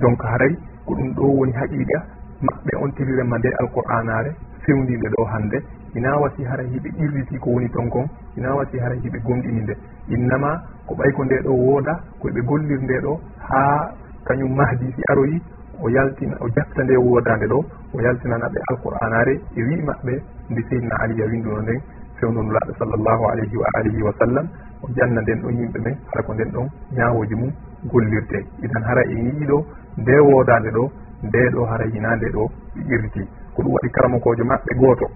[0.00, 0.52] Donc haray
[0.86, 1.98] ko ɗum ɗo woni haqiqa
[2.46, 4.30] maɓɓe on tirirema nde alqur'anare
[4.64, 5.58] fewninde ɗo hande
[5.94, 9.74] ina wasi hara hiɓe irriti ko woni ton kon ina wasi hara hiɓe gomɗini nde
[10.08, 10.50] innama
[10.86, 13.12] ko ɓay ko nde ɗo wooda koyeɓe gollir nde ɗo
[13.48, 13.90] ha
[14.24, 15.42] kañum mahdi si aroyi
[15.82, 17.58] o yaltina o jatta nde woodande ɗo
[17.94, 20.14] o yaltinanaɓe alqur'anare e wi maɓɓe
[20.50, 21.80] nde seydna aliya winduno nden.
[22.20, 24.46] fewnon sallllahu alayhi wa alihi wa sallam.
[24.82, 27.50] O janna nden ɗon yimɓe ɓe hara ko nden ɗon ñawoji mum
[27.90, 28.38] gollirte.
[28.62, 29.58] Idan hara e yiiɗo
[29.98, 30.84] nde woodande ɗo
[31.22, 32.50] nde ɗo hara hinande ɗo
[32.94, 33.22] irti.
[33.54, 35.06] Ko ɗum waɗi karamakojo maɓɓe gooto.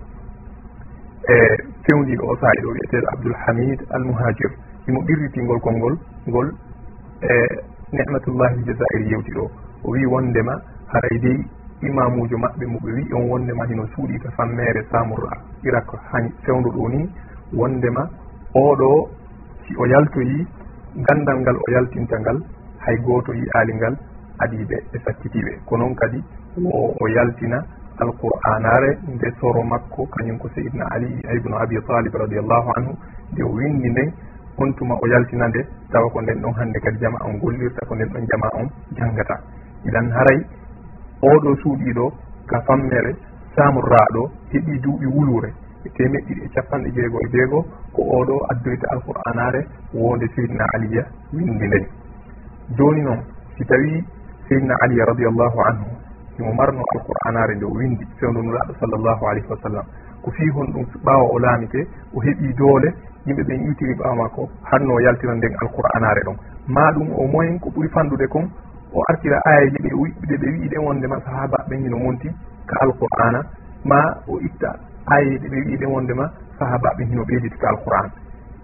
[1.29, 1.35] E
[1.87, 4.51] fewniɗo o saahi ɗo wiyeteɗo abdoulhamid almouhajir
[4.89, 5.95] imo ɓirritingol kolngol
[6.29, 6.49] ngol
[7.23, 7.35] e
[7.93, 9.45] nicmatullahi jasair yewti ɗo.
[9.85, 10.55] O wi wondema
[10.93, 11.39] haray dey
[11.83, 15.33] imamujo maɓɓe mo ɓe wi on wondema hino suuɗi to sammere samoura
[15.65, 17.09] irak hañ fewdo ɗo ni
[17.59, 18.09] wondema
[18.55, 19.09] oɗo
[19.67, 20.47] si o yaltoyi
[21.07, 22.39] gandal ngal o yaltinta ngal
[22.85, 23.95] hay goto yi'ali ngal
[24.39, 26.19] adiɓe e sakkitiɓe ko noon kadi
[26.65, 27.59] o o yaltina
[27.99, 32.93] alqur'anare nde soro makko kañum ko seydna ali ibnu abi talib radiallahu anhu
[33.33, 34.11] nde o windi nden
[34.59, 35.61] on tuma o yaltina nde
[35.93, 38.67] tawa ko nden ɗon hande kadi jama on gollirta ko nden ɗon jama on
[38.99, 39.37] janggata
[39.87, 40.39] iɗan haray
[41.33, 42.07] oɗo suuɗiɗo
[42.51, 43.13] ka fammere
[43.57, 45.51] samurraɗo heeɓi duuɓi wulure
[45.85, 47.59] e temeɗɗiɗi e capanɗe jeego e jeego
[47.95, 49.61] ko oɗo addoyta alqur'anare
[49.95, 51.87] wonde seydna aliya windi nden
[52.79, 53.21] joni noon
[53.57, 54.05] si tawi
[54.49, 55.89] seydna aliya radiallahu anhu
[56.39, 59.85] imo marno alqur'anare nde o windi fewdonoraɗo sallllahu alayhi wa sallam
[60.23, 61.81] ko fi hon ɗum ɓawa o laamite
[62.15, 62.89] o heeɓi doole
[63.27, 66.37] yimɓe ɓen iwtiri ɓawa makko hanno yaltira nden alqur'anare ɗon.
[66.69, 68.49] Ma ɗum o moyen ko ɓuuri fandude kon
[68.95, 69.91] o artira ayaji ɗe
[70.29, 72.29] ɗe ɓe wii ɗen wondema sahaba ɓen hino monti
[72.69, 73.41] ka alqur'ana
[73.91, 74.71] ma o itta
[75.15, 76.25] ayaji ɓe wii ɗen wondema
[76.59, 78.11] sahaba ɓen hino ɓeyditi ka alqur'an.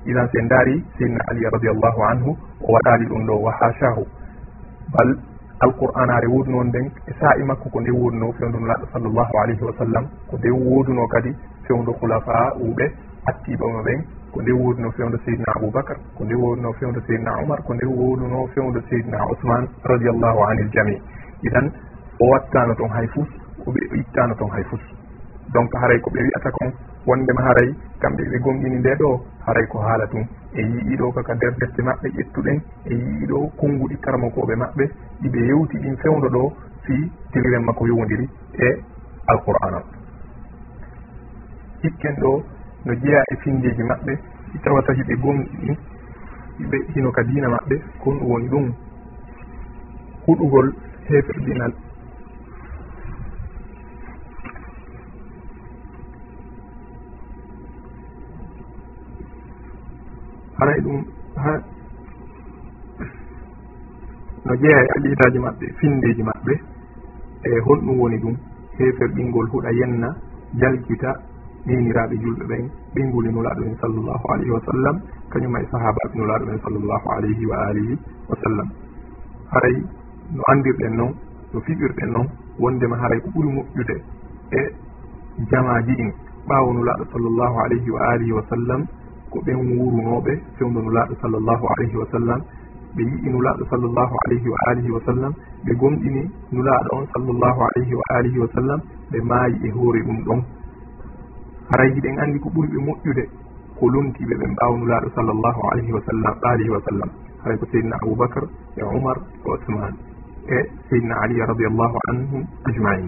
[0.06, 2.30] Idan sen daari seydna ali radiallahu anhu
[2.62, 4.04] o waɗali ɗum ɗo wa hachahu
[4.92, 5.08] bal
[5.64, 10.04] alqur'anare woodi nden e sa'i makko ko nde woodino fewndun laɗɗo sallllahu alayhi wa sallam
[10.30, 11.30] ko nde wooduno kadi
[11.66, 12.84] fewndo hulafa uɓe
[13.30, 14.00] attiɓama ɓen
[14.32, 18.46] ko nde wodino fewdo seydna aboubacar ko nde wodino fewdo seydna oumar ko nde woduno
[18.54, 20.96] fewdo seydna ousmane radiallahu an il jami
[21.46, 21.66] iɗan
[22.20, 23.28] o wattano toon hay fus
[23.66, 24.80] oɓe ittano toon hay fus
[25.54, 26.70] donc haray ko ɓe wiyata kon
[27.06, 27.68] wondema haray
[28.02, 29.10] kamɓe ɓe gonɗini nde ɗo
[29.46, 34.54] haray ko haala tum e yiiɗo kaka nder defte maɓɓe ƴettuɗen e yiiɗo konnguɗi karmakoɓe
[34.62, 34.84] maɓɓe
[35.22, 36.52] ɗiɓe yewti ɗin fewdo ɗo
[36.84, 36.94] fi
[37.32, 38.26] diriren makko yowdiri
[38.58, 38.68] e
[39.32, 39.80] alqur'an o
[41.82, 42.32] hikken ɗo
[42.84, 44.12] no jeeya e findeji maɓɓe.
[44.54, 45.76] I tawata hiɓe gonɗi
[46.70, 48.66] ɓe hino ka diina maɓɓe kon woni ɗum
[50.26, 50.68] huɗugol
[51.08, 51.72] heferɗinal
[60.58, 60.98] haray ɗum
[61.36, 61.52] ha
[64.44, 66.54] no jeeya e aqidaji maɓɓe findeji maɓɓe
[67.44, 68.36] e honɗum woni ɗum
[68.78, 70.08] heferɗingol huɗa yenna
[70.60, 71.10] jalkita
[71.66, 74.96] neniraɓe julɓe ɓen ɓenguli nulaɗo en sallllahu alayhi wa sallam.
[75.32, 77.94] Kañum ay sahabaɓe nulaɗo en sallllahu alayhi wa alihi
[78.28, 78.68] wa sallam.
[79.52, 79.76] Haray
[80.34, 81.12] no andirɗen noon
[81.52, 82.26] no fiɓirɗen noon
[82.62, 83.96] wondema haray ko ɓuuri moƴƴude
[84.50, 84.60] e
[85.50, 86.10] jamaji in
[86.48, 88.80] ɓawo nulaɗo sallllahu alayhi wa alihi wa sallam
[89.30, 92.40] ko ɓen wurunoɓe fewdo nulaɗo sallllahu alayhi wa sallam.
[92.96, 95.32] Ɓe yi'i nulaɗo sallllahu alayhi wa alihi wa sallam
[95.64, 98.80] ɓe gomɗini nulaɗo on sallllahu alayhi wa alihi wa sallam
[99.12, 100.40] ɓe maayi e hoore ɗum ɗon.
[101.70, 103.24] haray hiɗen anndi ko ɓuri ɓe moƴƴude
[103.78, 107.10] ko lontiɓe ɓen mbawnulaaɗo sallllahu alayhi wa sallam alihi wa sallam.
[107.42, 109.96] Haray ko seydna aboubacre e oumar e ousmane
[110.48, 110.56] e
[110.90, 113.06] seydna aliya radiallahu anhum ajmain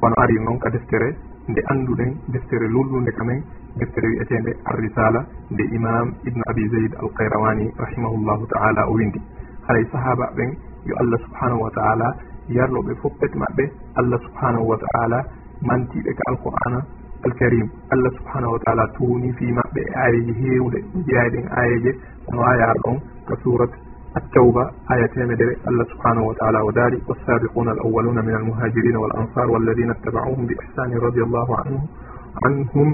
[0.00, 1.08] wono ari noon ka deftere
[1.48, 3.42] nde annduɗen deftere lullunde kamen
[3.78, 9.20] deftere wi'etende arrisala nde imam ibnu abi zeyd alkayrawani rahimahullahu taala o windi.
[9.68, 10.50] Haray sahaba ɓen
[10.86, 12.08] yo allah subhanahu wa taala
[12.48, 13.64] yarloɓe foppet maɓɓe
[14.00, 15.18] allah subhanahu wa taala
[15.68, 16.78] mantiɓe ka alqur'ana
[17.24, 21.90] alkarim allah subhanahu wa taala tuuni fi maɓɓe e ayeji heewɗe jeyayɗen ayeje
[22.26, 22.96] kono ayar ɗon
[23.28, 23.70] ka surat
[24.18, 29.14] attawba aya temedere allah subhanahu wa taala o daari wasabiquna al awwaluna min almuhajirina wal
[29.20, 31.80] ansar walladina ittabauhum bi ihsanin radiallahu anhu
[32.46, 32.88] anhum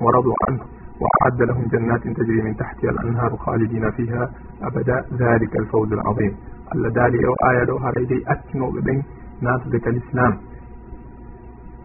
[0.00, 0.64] wa radu anhu
[1.00, 4.30] وأعد لهم جنات تجري من تحتها الأنهار خالدين فيها
[4.62, 6.36] أبدا ذلك الفوز العظيم
[6.74, 9.02] الله دالي أو آية دو هريدي أتنو بين
[9.42, 10.32] ناس الإسلام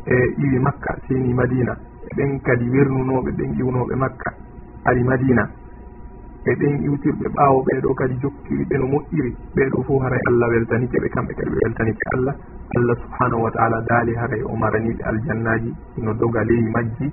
[0.09, 1.73] e iwi makka seni madina.
[2.11, 4.29] Eɗen kadi wernunoɓe ɗen iwnoɓe makka
[4.89, 5.43] ari madina.
[6.51, 9.31] Eɗen iwtirɓe ɓaawo ɓeeɗo kadi jokkiri ɓe no moƴƴiri.
[9.55, 12.35] Ɓeeɗo fof haray allah weltanike ɓe kamɓe kadi ɓe weltanike allah.
[12.77, 15.71] Allah subhanahu wa taala daali haray o maraniɓe aljannaji
[16.03, 17.07] no doga ley majji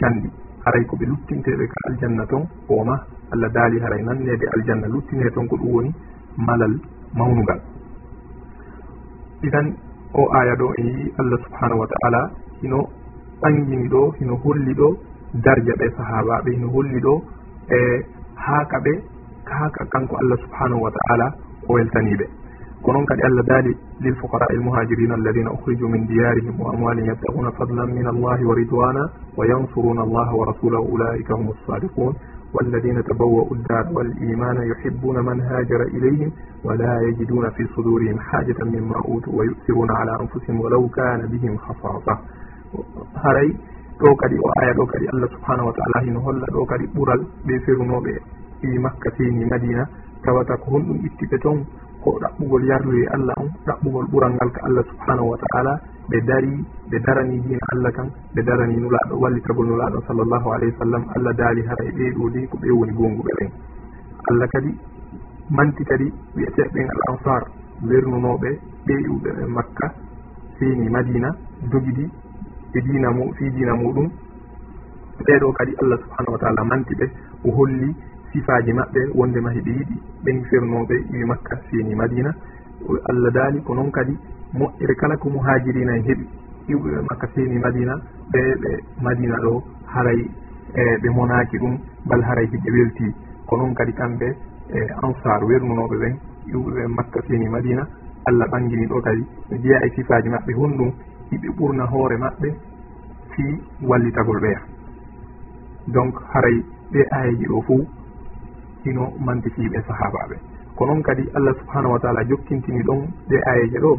[0.00, 0.28] canɗi.
[0.64, 2.96] Haray koɓe luttinteɓe ka aljanna toon oma
[3.32, 5.90] allah daali haray nannede aljanna luttine toon ko ɗum woni
[6.36, 6.74] malal
[7.16, 7.60] mawnugal.
[9.42, 9.66] Idan
[10.14, 12.20] o aya ɗo en yii allah subhanahu wa taala
[12.62, 12.80] hino
[13.42, 14.88] ɓangini ɗo hino holli ɗo
[15.44, 17.14] darja ɓe sahabaɓe hino holli ɗo
[17.70, 17.78] e
[18.44, 18.92] haaka ɓe
[19.46, 21.26] haaka kanko allah subhanahu wa taala
[21.68, 22.26] o weltaniɓe
[22.82, 27.08] ko noon kadi allah daali lil fuqara il muhajirina alladina ukhriju min diyarihim wa amwalihim
[27.10, 29.02] yabtaguna fadlan min allahi wa ridwana
[29.36, 32.14] wa yansuruna allaha wa rasulahu ulaika hum lsadiqun
[32.52, 36.32] والذين تبوأوا الدار والإيمان يحبون من هاجر إليهم
[36.64, 42.18] ولا يجدون في صدورهم حاجة مما أوتوا ويؤثرون على أنفسهم ولو كان بهم خصاصة
[43.22, 43.48] haray
[44.00, 47.20] ɗo kadi o aya ɗo kadi allah subhanahu wa taala hino holla ɗo kadi ɓural
[47.46, 48.12] ɓe ferunoɓe
[48.60, 49.82] ɗi e makka seni madina
[50.24, 51.58] tawata ko honɗum ittiɓe toon
[52.02, 55.72] ko ɗaɓɓugol yarluye e allah on ɗaɓɓugol ɓural ngal ka allah subhanahu wa taala
[56.10, 56.52] ɓe dari
[56.90, 61.32] ɓe darani dina allah kan ɓe darani nulaɗo wallitagol nulaɗo sallllahu alayhi wa sallam allah
[61.40, 63.50] daali hara e ɓeeɗo de ko ɓe woni gonguɓe ɓen
[64.30, 64.70] allah kadi
[65.50, 66.06] manti kadi
[66.36, 67.42] wiyeteɓen al ansar
[67.88, 68.50] wernunoɓe
[68.86, 69.86] ɓeyɗuɓe ɓe makka
[70.58, 71.28] seni madina
[71.70, 72.04] jogiɗi
[72.74, 74.08] e dina mu fi dina muɗum.
[75.26, 77.06] Ɓeɗo kadi allah subahanahu wa taala manti ɓe
[77.44, 77.94] o holli
[78.32, 79.96] sifaji maɓɓe wondema heɓe yiɗi.
[80.24, 82.30] Ɓen fernoɓe iwi e makka seeni madina.
[83.10, 84.16] Allah daali ko noon kadi
[84.58, 86.24] moƴƴere kala ko muhajirina e heeɓi
[86.72, 87.94] iwɓe makka seeni madina
[88.32, 88.70] ɓe ɓe
[89.02, 90.20] madina ɗo haray
[90.74, 93.14] e ɓe monaki ɗum bal haray hiɓe welti
[93.46, 94.26] ko noon kadi kamɓe
[94.72, 96.14] e ansar wernunoɓe ɓen
[96.52, 97.86] iwɓeɓe makka seeni madina.
[98.24, 100.90] Allah ɓangini ɗo kadi ɓe jeeya e sifaji maɓɓe honɗum
[101.32, 102.48] hiɓe ɓurna hoore maɓɓe
[103.32, 103.42] fi
[103.88, 104.60] wallitagol ɓeya.
[105.94, 106.56] Donc haray
[106.92, 107.74] ɓe ayeji ɗo fo
[108.84, 110.36] ino mantifiɓe sahabaɓe
[110.76, 113.92] ko noon kadi allah subhanahu wa taala jokkintini ɗon ɗe ayeje ɗo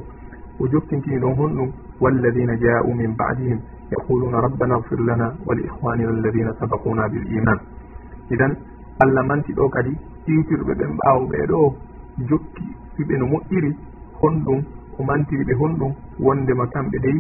[0.60, 1.70] o jokkintini ɗon honɗum
[2.02, 3.60] walladina ja'u min badihim
[3.92, 7.60] yaquluna rabbana gfir lana wa li ihwanina alladina sabakuna bil iman
[8.32, 8.56] idan
[9.04, 9.92] allah manti ɗo kadi
[10.28, 11.76] iwtirɓe ɓen ɓaawo ɓe ɗo
[12.30, 12.64] jokki
[12.98, 13.72] ɓiɓe no moƴƴiri
[14.22, 14.60] honɗum
[15.00, 15.92] umantiri ɓe honɗum
[16.26, 17.18] wondema kamɓe dey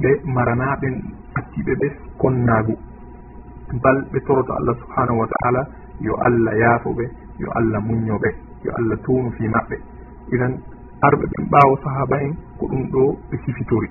[0.00, 0.94] ɓe maranaɓen
[1.38, 1.86] acciɓe ɓe
[2.20, 2.74] konnagu
[3.82, 5.60] bal ɓe toroto allah subhanahu wa taala
[6.00, 7.04] yo allah yaafoɓe
[7.42, 8.28] yo allah muñoɓe
[8.64, 9.76] yo allah tuunu fi maɓɓe.
[10.34, 10.52] Idan
[11.06, 13.88] arɓe ɓen ɓaawo sahaba en ko ɗum ɗo ɓe sifitori.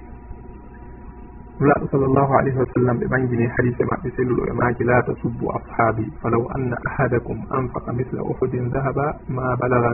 [1.60, 5.46] Nulaɗo sall llahu alayhi wa sallam ɓe ɓangini hadise maɓɓe selluɗo e maaji la tasubbu
[5.58, 9.92] ashabi falaw anna ahadakum anfaqa misla uhudin dahaba ma balaga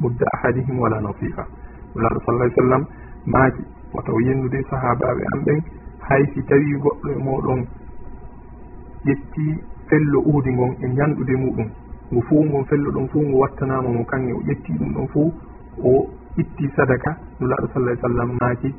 [0.00, 1.44] mudda ahadihim wala nasifa
[1.94, 2.82] nulaɗo sallah sallam
[3.26, 3.62] maaki
[3.94, 5.60] wataw yennude sahabaɓe an ɓen
[6.08, 7.60] hay si tawi goɗɗo e moɗon
[9.06, 9.44] ƴetti
[9.88, 11.68] fello uudi ngon e ñanɗude muɗum.
[12.12, 15.32] Ngu fuu ngon fello ɗon fuu ngu wattanama mo kange o ƴetti ɗum ɗon fuu
[15.84, 17.16] o itti sadaka.
[17.40, 18.74] Nulaɗo sallah sallam maaki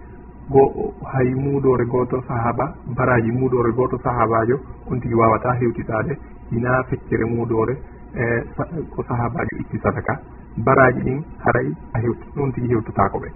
[0.49, 4.59] go hay muudore goto sahaba baraji muudore goto sahabajo
[4.91, 6.17] on tigui wawata hewtitade
[6.51, 7.77] hina feccere muudore
[8.15, 8.43] e
[8.95, 10.19] ko sahabajo itti sadaka.
[10.57, 13.29] baraji ɗin haray a hewtu ɗon tigi hewtotako ɓe.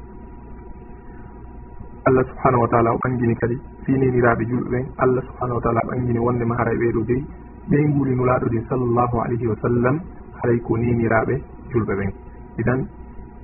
[2.08, 4.70] Allah subhanahu wa taala o ɓangini kadi fininiraɓe julɓe.
[4.72, 7.22] Ɓen allah subhanahu wa taala ɓangini wondema haray ɓeɗo dey
[7.70, 9.96] ɓe ngulinulaɗo ɗin sallllahu alayhi wa sallam
[10.42, 11.36] haray ko niniraɓe
[11.74, 12.12] julɓe ɓen.
[12.60, 12.80] Idan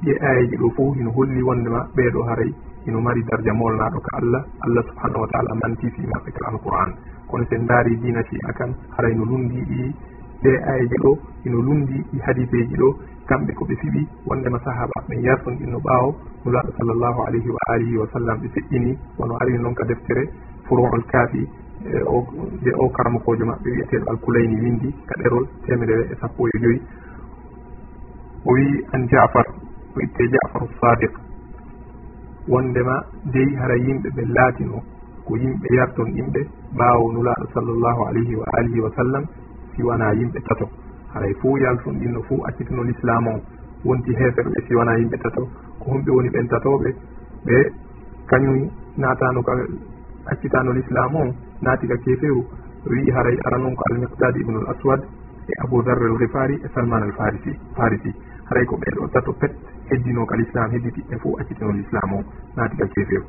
[0.03, 2.53] ɗi ayeji ɗo fo hino holli wondema ɓeɗo haray
[2.85, 4.41] hino mari dardia molnaɗo ka allah.
[4.61, 6.91] Allah subhanahu wa taala mantifi maɓɓe ka alqouran
[7.27, 9.81] kono sen daari dina shi'a kan haray no lundi ɗi
[10.43, 11.11] ɗe ayeji ɗo
[11.43, 12.89] hino lundi ɗi hadiseji ɗo
[13.27, 16.09] kamɓe koɓe fiɓi wondema sahaba ɓen yartonɗinno ɓaawo.
[16.45, 20.23] Nulaɗo sallllahu alayhi wa alihi wa sallam ɓe feƴƴini wono arini noon ka deftere
[20.67, 21.41] furool kaafi
[22.63, 26.79] je o karamakojo maɓɓe wiyeteɗo alkulayni windi ka ɗerol temedere e sappo e joyi.
[28.45, 29.45] O wi an jafar
[29.95, 31.13] o itte jafaru sadiq
[32.47, 32.95] wondema
[33.33, 34.77] dey hara yimɓe ɓe laatino
[35.25, 36.41] ko yimɓe yarton yimɓe
[36.77, 39.23] ɓaawo nulaɗo sallllahu alayhi wa alihi wa sallam
[39.75, 40.67] siwana yimɓe tato.
[41.13, 43.33] haray fo yalton ɗinno fo accitino l'islam o
[43.85, 45.47] wonti heeferɓe si wona yimɓe tato.
[45.79, 46.89] Ko homɓe woni ɓen tatoɓe.
[47.45, 47.57] Ɓe
[48.29, 49.53] kañum natano ka
[50.31, 51.23] accitano l'islam o
[51.61, 52.41] naati ka keefewu
[52.89, 55.01] wi haray ara noon ko almiqdade ibnul aswad
[55.47, 57.51] e abou darre al rifari e salman al farisi.
[57.75, 58.11] Farisi
[58.49, 59.51] haray ko ɓeɗo tato pet
[59.89, 62.23] heddino ka l'islam hedditiɓɓe fo accitino l'islam o
[62.55, 63.25] naati ka keefewu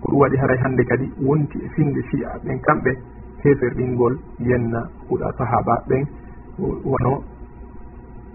[0.00, 2.90] ko ɗum waɗi haray hannde kadi wonti e finde chi'a ɓen kamɓe
[3.42, 6.04] heeferɗingol yenna huɗa sahaba ɓen
[6.58, 7.22] wono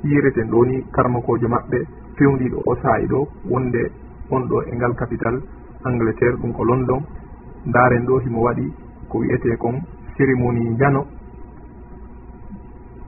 [0.04, 1.78] yireten ɗo ni karmakojo maɓɓe
[2.18, 3.82] fewdiɗo o saayi ɗo wonde
[4.32, 5.36] on ɗo e ngal capital
[5.84, 7.02] angleterre ɗum ko london.
[7.66, 8.66] Ndaren ɗo himo waɗi
[9.10, 9.76] ko wiyete kon
[10.18, 11.06] cérémonie jano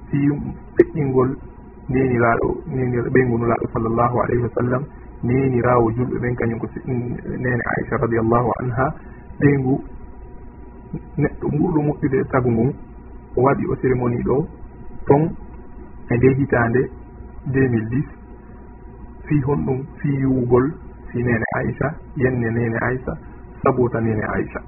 [0.10, 0.18] fi
[0.76, 1.30] feƴƴingol
[1.90, 4.84] neniraɗo nenir ɓeygunulaɗo sallllahu alayhi wa sallam
[5.24, 6.68] nenirawo julɓe ɓen kañum ko
[7.44, 8.86] nene aicha radiallahu anha.
[9.40, 9.74] Ɓeygu
[11.18, 12.72] neɗɗo ɓurɗo moƴƴude tagu ngun
[13.38, 14.46] o waɗi o cérémonie ɗo
[15.08, 15.24] ton
[16.10, 16.82] e nde hitande
[17.48, 18.04] 2010
[19.26, 20.66] fi honɗum fi yuwugol
[21.10, 23.14] fi nene aicha yenne nene aicha
[23.64, 24.60] sabota nene aicha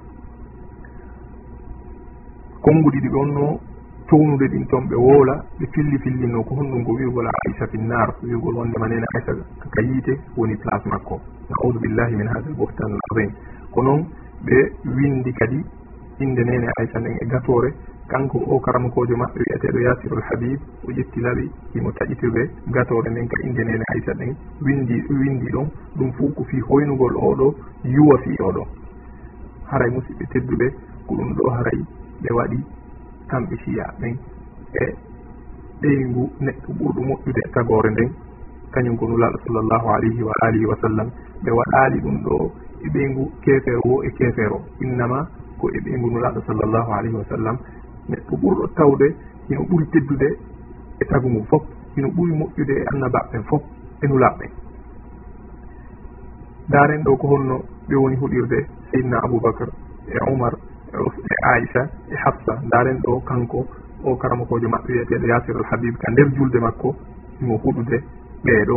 [2.64, 3.60] konnguɗi ɗi ɗon no
[4.08, 8.54] townude ɗin toon ɓe woola ɓe filli fillino ko honɗum ko wiwgol aicha finnar wiwgol
[8.56, 9.32] wondema nene aicha
[9.74, 11.20] ka yiite woni place makko.
[11.50, 13.30] Naudu billahi min hada l bohtan l adim
[13.72, 14.00] ko noon
[14.46, 14.56] ɓe
[14.96, 15.58] windi kadi
[16.18, 17.70] inde nene aicha nden e gatore
[18.10, 21.44] kanko o karamakojo maɓɓe wiyeteɗo yasirul habib o ƴetti laɓi
[21.76, 22.42] imo taƴitirde
[22.74, 24.32] gatore nden ka inde nene haysa ɗen
[24.64, 25.66] windi windi ɗon
[25.96, 27.46] ɗum fof ko fi hoynugol oɗo
[27.84, 28.62] yuwa fi oɗo.
[29.70, 30.66] Haray musidɓe tedduɓe
[31.06, 31.80] ko ɗum ɗo haray
[32.22, 32.58] ɓe waɗi
[33.30, 34.14] kamɓe siya ɓen
[34.72, 34.84] e
[35.82, 38.10] ɗeygu neɗɗo ɓurɗo moƴƴude e tagore nden
[38.72, 41.08] kañum ko nulaɗo sallllahu alayhi wa alihi wa sallam
[41.44, 42.34] ɓe waɗali ɗum ɗo
[42.84, 45.18] e ɓeygu kefeero wo e kefeero innama
[45.58, 47.56] ko e ɓeygu nulaɗo sallllahu alayhi wa sallam
[48.08, 49.06] neɗɗo ɓurɗo tawde
[49.50, 50.28] ino ɓuri teddude
[51.00, 51.62] e tagu mum fof
[51.96, 53.62] ino ɓuri moƴƴude e annabaɓeɓen fof
[54.02, 54.46] e nulaɓe
[56.68, 57.56] daren ɗo ko honno
[57.88, 58.58] ɓe woni huɗirde
[58.90, 59.70] seydna aboubacre
[60.08, 60.54] e oumar
[60.92, 62.60] e aicha e hafsa.
[62.70, 63.66] Daren ɗo kanko
[64.04, 66.94] o karamakojo maɓɓe wiyeteɗo yasir al habib ka nder julde makko
[67.40, 67.96] imo huɗude
[68.44, 68.76] ɓeeɗo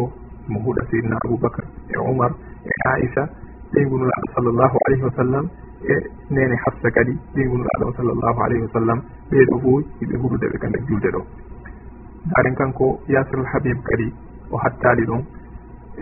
[0.49, 2.31] imo huɗa seydna aboubacre e oumar
[2.65, 3.23] e aicha
[3.73, 5.45] ɓeyngunulaɗo sallllahu alayhi wa sallam
[5.87, 5.95] e
[6.29, 8.99] nene hafsa kadi ɓeygumɗo adama sallllahu alayhi wa sallam
[9.31, 11.21] ɓeeɗo fof yiɓe hurude ɓe nder julde ɗo.
[12.31, 14.13] Daren kanko yasirul habib kadi
[14.51, 15.21] o hattali ɗon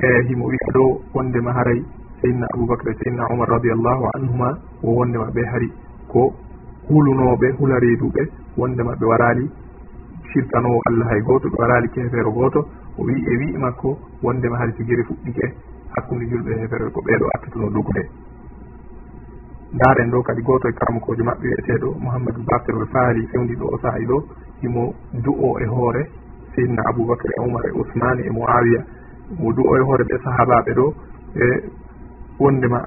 [0.01, 1.83] e himo wiya ɗo wondema haray
[2.21, 5.69] seydna aboubacre seydna omar radiallahu anhuma wo wondema ɓe hari.
[6.07, 6.33] Ko
[6.89, 8.21] hulunoɓe hulariduɓe
[8.57, 9.45] wondema ɓe warali
[10.33, 12.59] shirkanowo allah hay goto ɓe warali kefeero goto
[12.97, 15.45] o wi e wi makko wondema hay sigiri fuɗɗike
[15.95, 18.03] hakkude julɓe e hefere ko ɓeeɗo attatuno dugude
[19.77, 24.05] ndaaren ɗo kadi goto e karmakojo maɓɓe wiyeteɗo mouhammadou bakirol faali fewndi ɗo o saahi
[24.11, 24.17] ɗo
[24.65, 24.83] imo
[25.23, 26.01] du'o e hoore
[26.55, 28.81] seydna aboubacre e oumar e ousmane e moawiya
[29.39, 30.85] mo du'o e hoore ɓe sahabaɓe ɗo
[31.35, 31.45] e
[32.39, 32.79] wondema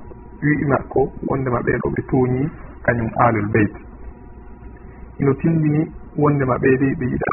[0.42, 2.42] wi'ima makko wondema ɓeɗo ɓe tooñi
[2.84, 3.74] kañum alul beyt
[5.20, 5.82] ino tindini
[6.18, 7.32] wondema ɓeyde ɓe yiɗa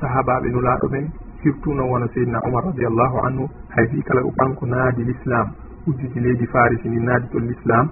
[0.00, 1.06] sahabaɓe nulaɗo ɓen
[1.42, 3.48] surtout noon wona seydna omar radiallahu anhu.
[3.74, 5.46] Hay fi kala ko kanko naadi l'islam
[5.86, 7.88] ujjuji leydi farisi ni naadi to l'islam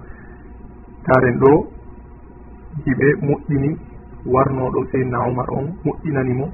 [1.07, 1.51] taren ɗo
[2.85, 3.69] jiɓe moƴƴini
[4.33, 6.45] warnoɗo seydna omar on moƴƴinanimo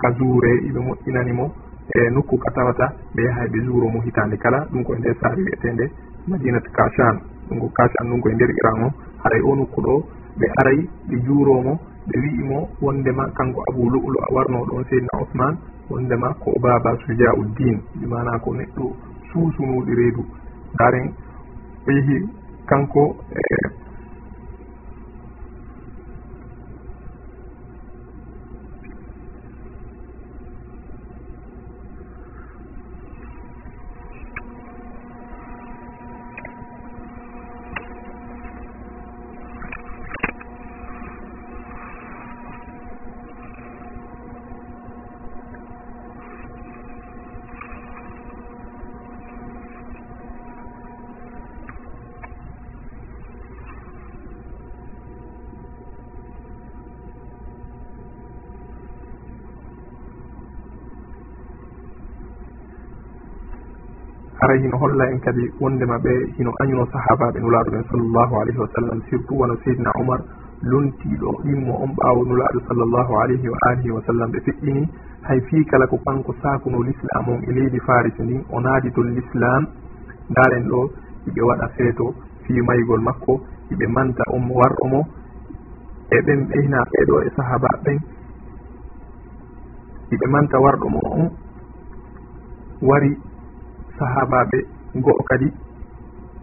[0.00, 1.44] ka zuure iɓe moƴƴinanimo
[1.94, 5.42] e nokku ka tawata ɓe yahay ɓe zuuro mo hitande kala ɗum koye nder saari
[5.42, 5.84] wiyetende
[6.28, 7.16] madinat kachan
[7.48, 8.88] ɗum ko kachan ɗum koye nder iran o.
[9.22, 9.94] Haray o nokku ɗo
[10.38, 11.72] ɓe aray ɓe juuromo
[12.08, 15.56] ɓe wi'imo wondema kanko abou lu'lu warnoɗo on seydna ousmane
[15.90, 17.76] wondema ko baba sujauddin.
[18.08, 18.84] Mana ko neɗɗo
[19.32, 20.22] suusunuɗi reedu.
[20.78, 21.08] Daren
[21.86, 22.16] o yeehi
[22.66, 23.40] kanko e
[64.58, 68.68] tawi hino holla en kadi wondema ɓe hino añuno sahabaɓe nulaɗo ɓen sallllahu alayhi wa
[68.74, 70.20] sallam surtout wono seydna oumar
[70.62, 74.30] lontiɗo ɗimmo on ɓawo nulaɗo sallllahu alayhi wa alihi wa sallam.
[74.32, 74.88] Ɓe feƴƴini
[75.22, 79.02] hay fi kala ko kanko sakuno l'islam on e leydi farise ndin o naadi to
[79.02, 79.66] l'islam.
[80.30, 80.90] Ndaaren ɗo
[81.28, 83.40] iɓe waɗa feeto fi maygol makko
[83.70, 85.00] iɓe manta on warɗo mo
[86.10, 87.98] e ɓen ɓeyna ɓeɗo e sahaba ɓen.
[90.14, 91.30] Iɓe manta warɗo mo on
[92.82, 93.16] wari
[93.98, 94.58] sahabaɓe
[95.04, 95.48] go'o kadi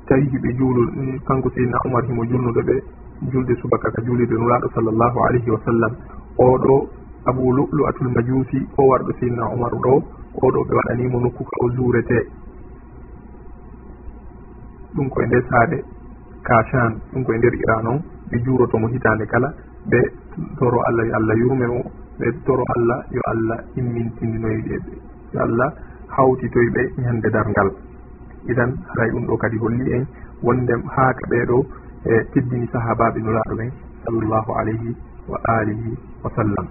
[0.08, 2.76] tawi hiɓe juulu eh, kanko seydna oumar himo julnuɗo ɓe
[3.32, 5.91] julde subaka ka juulirde nuraɗo sallllahu alayhi wa sallam.
[6.38, 6.76] Oɗo
[7.26, 9.93] abou lulu atul majusi o warɗo seydna oumar ɗo
[10.45, 12.20] oɗo ɓe waɗanimo nokku ka o juurete.
[14.95, 15.78] Ɗum koye nder saaɗe
[16.47, 17.99] kachan ɗum koye nder iran on
[18.30, 19.49] ɓe juurotomo hitande kala
[19.89, 19.99] ɓe
[20.60, 21.82] toro allah yo allah yurme mo
[22.20, 24.91] ɓe toro allah yo allah immintindinoyiɗeɓe
[25.34, 25.70] yo allah
[26.16, 27.70] hawtitoyɓe ñande darngal.
[28.51, 30.03] Idan haray ɗum ɗo kadi holli en
[30.43, 31.58] wondem haaka ɓeeɗo
[32.06, 33.72] e teddini sahabaɓe nulaaɗo ɓen
[34.03, 34.95] sallllahu alayhi
[35.30, 35.91] wa alihi
[36.24, 36.68] wa sallam.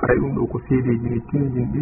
[0.00, 1.80] Haray ɗum ɗo ko seedeji ni tindinɗi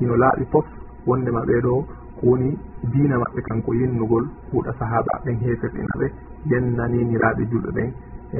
[0.00, 0.66] ino laaɓi fof
[1.06, 1.72] wondema ɓeeɗo
[2.18, 2.48] ko woni
[2.92, 6.06] diina maɓɓe kanko yennugol huuɗa sahaba ɓen heeferɗina ɓe
[6.50, 7.88] yennaniniraaɓe julɓe ɓen
[8.34, 8.38] e,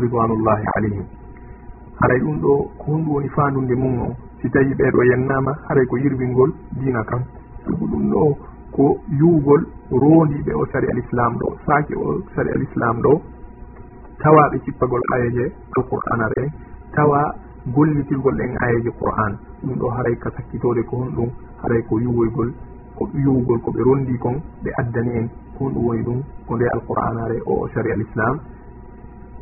[0.00, 1.06] ridwanullahi alayhim.
[2.00, 5.96] Haray ɗum ɗo ko honɗum woni faandude mum o si tawi ɓeeɗo yennama haray ko
[5.96, 7.22] yirwingol diina kam.
[7.64, 8.36] Sabu ɗum ɗo
[8.76, 8.84] ko
[9.20, 13.12] yuugol rondiɓe o sari al islam ɗo saaki o sari al islam ɗo
[14.20, 15.44] tawaɓe cippagol ayeje
[15.78, 16.44] alqur'an are
[16.96, 17.20] tawa
[17.74, 19.32] gollitirgol ɗen ayeje qur'an
[19.62, 21.30] ɗum ɗo haray ka sakkitode ko honɗum
[21.62, 22.50] haray ko yuwoygol
[22.98, 25.26] ko yuwugol koɓe rondi kon ɓe addani en
[25.56, 28.40] ko honɗum woni ɗum ko nde alqur'anare o sari al islam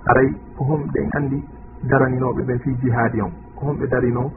[0.07, 1.43] haray ko homɗen andi
[1.91, 4.31] daraninoɓe ɓen fi jihadi on ko homɓe darino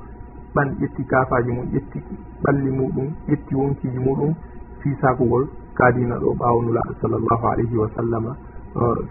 [0.55, 1.99] ɓan ƴetti kafaji mum ƴetti
[2.43, 4.33] ɓalli muɗum ƴetti wonkiji muɗum
[4.81, 5.45] fi sakugol.
[5.75, 8.31] Kaadina ɗo ɓaawo nulaaɗo sallllahu alayhi wa sallama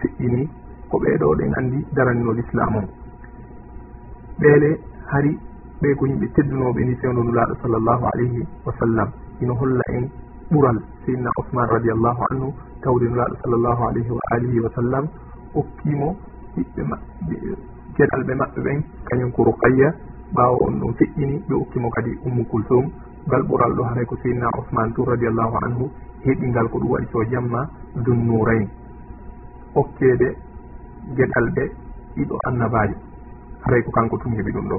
[0.00, 0.48] feƴƴini
[0.90, 2.78] ko ɓeɗo ɗen andi daranninol islamu.
[2.78, 2.86] On
[4.40, 4.70] ɓeele
[5.12, 5.38] hari
[5.80, 9.08] ɓe ko yimɓe teddunoɓe ni fewno nulaɗo sallllahu alayhi wa sallam.
[9.42, 10.08] Ino holla en
[10.50, 12.48] ɓural seydna ousmane radiallahu anhu
[12.82, 15.04] tawde nulaɗo sallllahu alayhi wa alihi wa sallam.
[15.54, 16.16] Okkimo
[16.56, 17.36] ɓiɓɓe maɓɓe
[17.96, 18.78] geɗal ɓe maɓɓe ɓen
[19.08, 19.92] kañum ko rokayya
[20.34, 22.84] ɓaawo on ɗum feƴƴini ɓe ukkimo kadi ummu kulsum
[23.30, 25.90] galɓural ɗo haray ko seydna ousmane tour radiallahu anhu
[26.24, 27.68] heɓingal ko ɗum waɗi so jamma
[28.04, 28.68] dunnurayn.
[29.74, 30.28] Okkeede
[31.16, 31.62] geɗal ɓe
[32.16, 32.94] ɗiɗo annabaji
[33.64, 34.78] haray ko kanko tum heɓi ɗum ɗo.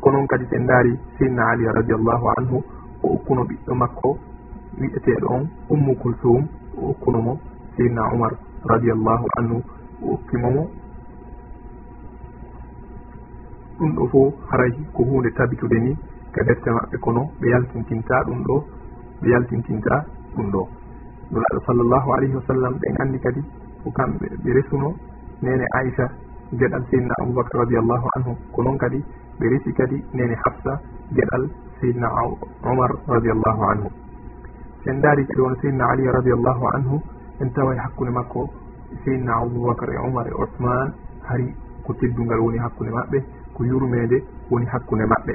[0.00, 2.56] Ko noon kadi sen daari seydna ali radiallahu anhu
[3.02, 4.18] o okkuno ɓiɗɗo makko
[4.80, 6.46] wiɗeteeɗo on ummu kulsum
[6.78, 7.38] o okkunomo
[7.76, 8.32] seydna oumar
[8.64, 9.56] radiallahu anhu
[10.02, 10.62] o okkimomo
[13.78, 14.20] ɗum ɗo fo
[14.50, 15.92] haray ko hunde tabitude ni
[16.34, 18.56] ka defte maɓɓe kono ɓe yaltintinta ɗum ɗo
[19.20, 19.94] ɓe yaltintinta
[20.36, 20.62] ɗum ɗo.
[21.30, 23.40] Nulaɗo sallllahu alayhi wa sallam ɓen andi kadi
[23.82, 24.88] ko kamɓe ɓe resuno.
[25.42, 26.06] Nene aicha
[26.58, 28.98] geɗal seydna aboubacar radiallahu anhu ko noon kadi
[29.38, 30.72] ɓe resi kadi nene hafsa
[31.16, 31.48] geɗal
[31.80, 32.08] seydna
[32.70, 33.88] omar radiallahu anhu.
[34.84, 37.00] Sen daari kadi won seydna ali radiallahu anhu
[37.40, 38.48] en taway hakkude makko
[39.04, 40.92] seydna aboubacar e omar e ousmane
[41.28, 41.54] hari
[41.86, 43.18] ko teddungal woni hakkude maɓɓe.
[43.54, 44.16] ko yurmede
[44.50, 45.34] woni hakkunde maɓɓe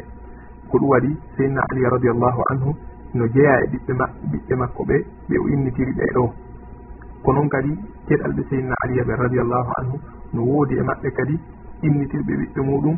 [0.70, 2.70] ko ɗum waɗi seydna aliya radiallahu anhu
[3.14, 4.96] no jeeya e ɓiɓɓe ma ɓiɓɓe makko ɓe
[5.30, 6.24] ɓe o innitiri ɓe ɗo.
[7.24, 7.72] Ko noon kadi
[8.08, 9.96] keɗal ɓe seydna aliya ɓe radiallahu anhu
[10.34, 11.36] no woodi e maɓɓe kadi
[11.88, 12.98] innitirɓe ɓiɓɓe muɗum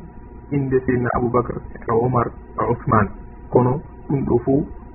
[0.52, 2.28] inde seydna aboubacre e omar
[2.60, 3.10] e ousmane
[3.50, 4.54] kono ɗum ɗo fo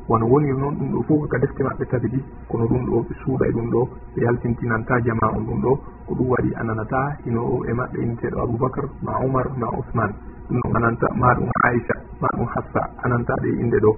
[0.09, 2.21] wono woni noon ɗum ɗo fof ka defte maɓɓe tati ɗi.
[2.49, 3.81] Kono ɗum ɗo ɓe suuɗa e ɗum ɗo
[4.15, 5.73] ɓe yaltintinanta jama on ɗum ɗo.
[6.07, 10.15] Ko ɗum waɗi ananata nanata hino o e maɓɓe inniteɗo aboubacar ma oumar ma ousmane
[10.49, 13.93] ɗum ɗon ananta ma ɗum aicha ma ɗum hassa anantaɗe e inde ɗo.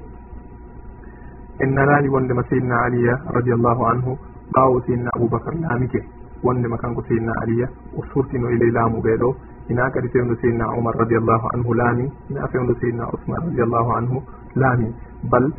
[1.60, 4.16] En nanani wondema seydna aliya radiallahu anhu
[4.54, 6.00] ɓawo seydna aboubacar laamike.
[6.42, 9.36] Wondema kanko seydna aliya o surtino e ley laamu ɓe ɗo.
[9.68, 14.22] Ina kadi fewndo seydna oumar radiallahu anhu laami ina fewndo seydna ousmane radiallahu anhu
[14.56, 14.88] laami.
[15.30, 15.52] Bal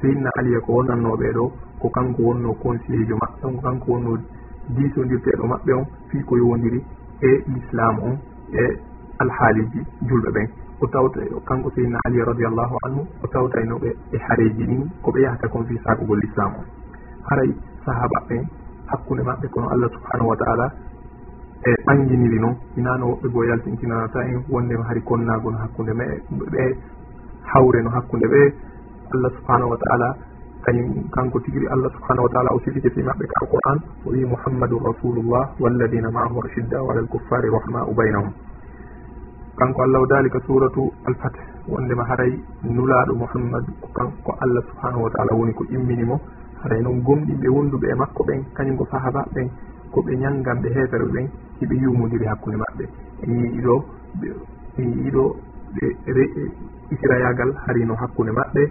[0.00, 1.44] seydna aliya ko wonnanno ɓeeɗo
[1.80, 4.12] ko kanko wonno conseiller jo maɓɓe on ko kanko wonno
[4.76, 6.80] disodirteɗo maɓɓe on fii ko yowndiri
[7.22, 8.14] e l'islam on
[8.52, 8.64] e
[9.22, 10.48] alhaaliji julɓe ɓen.
[10.82, 15.64] O tawta kanko seydna aliya radiallahu anhu o tawtaynoɓe e haareji ɗin koɓe yahata kon
[15.68, 16.64] fii sakugol l'islam on.
[17.28, 17.50] Haray
[17.84, 18.44] sahaba ɓen
[18.90, 20.66] hakkunde maɓɓe kono allah subhanahu wa taala
[21.66, 26.04] e ɓanginiri noon inano woɓɓe goo yaltintinanata en wondema hari konnagol hakkunde ma
[26.52, 26.62] ɓe
[27.52, 28.40] hawre no hakkunde ɓe
[29.14, 30.08] allah subhanahu wa taala
[30.64, 34.80] kañum kanko tigiri allah subhanahu wa taala o sifikiti maɓɓe ka alquran o wi mouhammadun
[34.90, 38.32] rasulullah walladina maahu rashidda wa ala alkuffari rahmau baynahum.
[39.58, 41.34] Kanko allah o dalika suratu alfat
[41.68, 42.32] wondema haray
[42.64, 43.64] nulaɗo mouhammad
[44.24, 46.20] ko allah subhanahu wa taala woni ko imminimo.
[46.62, 49.48] Haray noon gomɗinɓe wonduɓe e makko ɓen kañum ko sahaba ɓen
[49.92, 51.26] koɓe ñannganɓe heefere ɓen
[51.60, 52.84] hiɓe yumodiri hakkude maɓɓe.
[53.24, 53.74] En yiiɗo
[54.78, 55.24] en yiiɗo
[55.74, 56.22] ɓe
[56.94, 58.62] israyagal e, harino hakkude maɓɓe.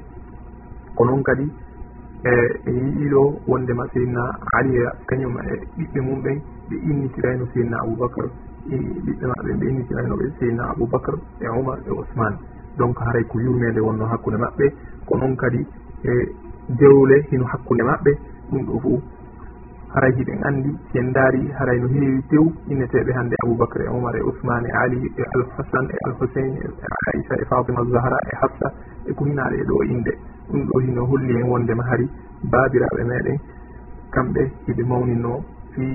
[0.96, 1.46] ko noon kadi
[2.24, 2.32] e,
[2.66, 4.24] e yiɗiɗo wondema seydna
[4.58, 6.38] aliya e kañum e ɓiɓɓe mum ɓen
[6.70, 8.26] ɓe innitirayno seydna aboubacar
[8.70, 8.76] e
[9.06, 12.38] ɓiɓɓe maɓɓe ɓe innitiraynoɓe seydna aboubacar e omar e ousmane.
[12.78, 14.66] Donc haray ko yurmede wonno hakkude maɓɓe.
[15.08, 15.66] Ko noon kadi
[16.04, 16.12] e
[16.80, 18.12] dewle hino hakkude maɓɓe
[18.52, 19.02] ɗum ɗo fof
[19.94, 22.44] haray hiɗen andi sen daari haray no heewi tew.
[22.72, 26.68] Inneteɓe hannde aboubacre e omar e ousmane e ali e alhasan e alhusain e
[27.14, 28.68] aissa e fatima zahra e hafsa
[29.10, 30.14] e ko hinaɗe e ɗo inde
[30.50, 32.06] ɗum ɗo hino holli hen wondema hari
[32.52, 33.38] babiraɓe meɗen
[34.14, 35.40] kamɓe hiɓe mawninoo
[35.74, 35.86] fi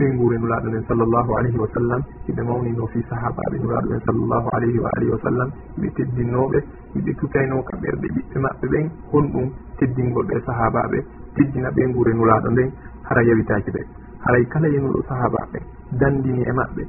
[0.00, 4.48] ɓen guure nulaɗo nden sallllahu alayhi wa sallam hiɓe mawnino fi sahabaɓe nulaɗo ɓen sallllahu
[4.56, 5.48] alayhi wa alihi wa sallam.
[5.76, 6.58] Hiɓe teddinooɓe
[6.94, 9.46] yimɓe tukayno kamɓe ɓerɗe ɓiɓɓe maɓɓe ɓen honɗum
[9.78, 10.98] teddingol ɓe sahabaɓe
[11.34, 12.70] teddina ɓe guure nulaɗo nden
[13.06, 13.80] hara yawitaki ɓe.
[14.24, 15.58] Haray kala yenuɗo sahabaɓe
[16.00, 16.82] dandini e maɓɓe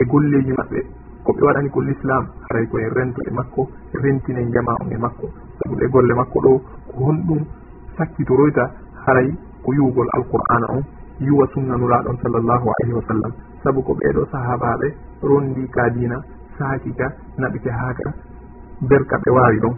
[0.00, 0.78] e golleji maɓɓe
[1.24, 3.62] ko ɓe waɗani ko l'islam haray koye rento e makko
[4.02, 5.26] rentine jama on e makko.
[5.58, 6.52] Sabu ɗe golle makko ɗo
[6.90, 7.40] ko honɗum
[7.96, 8.64] sakkitoroyta
[9.06, 9.28] haray
[9.64, 10.82] ko yuwgol alqur'ana on
[11.20, 13.32] yuwa sunna nuraɗon sallllahu alayhi wa sallam.
[13.62, 14.86] Saabu ko ɓeɗo sahabaɓe
[15.22, 16.16] rondi ka dina
[16.58, 17.06] saakika
[17.38, 18.12] naɓike haaka
[18.80, 19.74] berka ɓe wawi ɗon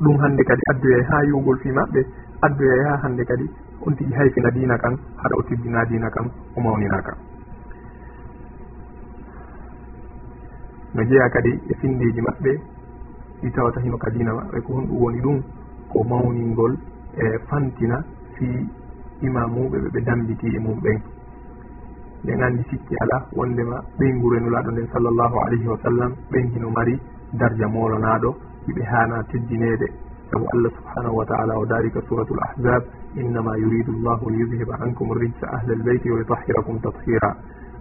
[0.00, 2.00] ɗum hande kadi addoyay e ha yiwgol fi maɓɓe
[2.42, 3.46] addoyay e ha hande kadi
[3.86, 6.26] on tigi hayfina dina kan haɗa o tiddina dina kan
[6.56, 7.12] o mawninaka
[10.94, 12.52] no jeeya kadi e findeji maɓɓe
[13.42, 15.42] ɗi tawata hino ka dina maɓɓe ko honɗum woni ɗum
[15.92, 16.76] ko mawningol
[17.16, 18.46] e fantina fi
[19.22, 20.98] imamuɓe ɓe ɓe dambiti e mum ɓen
[22.24, 27.00] nden andi sikki ala wondema ɓen ngurenulaɗo nden sallllahu alayhi wa sallam ɓen hino mari
[27.32, 28.30] darja molanaɗo
[28.66, 29.86] yiɓe hana teddinede
[30.30, 32.82] sabu allah subhanahu wa taala o darika suratu l ahzab
[33.16, 37.30] innama yuridu llahu liyudhiba ankum rijsa ahla lbeyti wa yutahirakum tathira.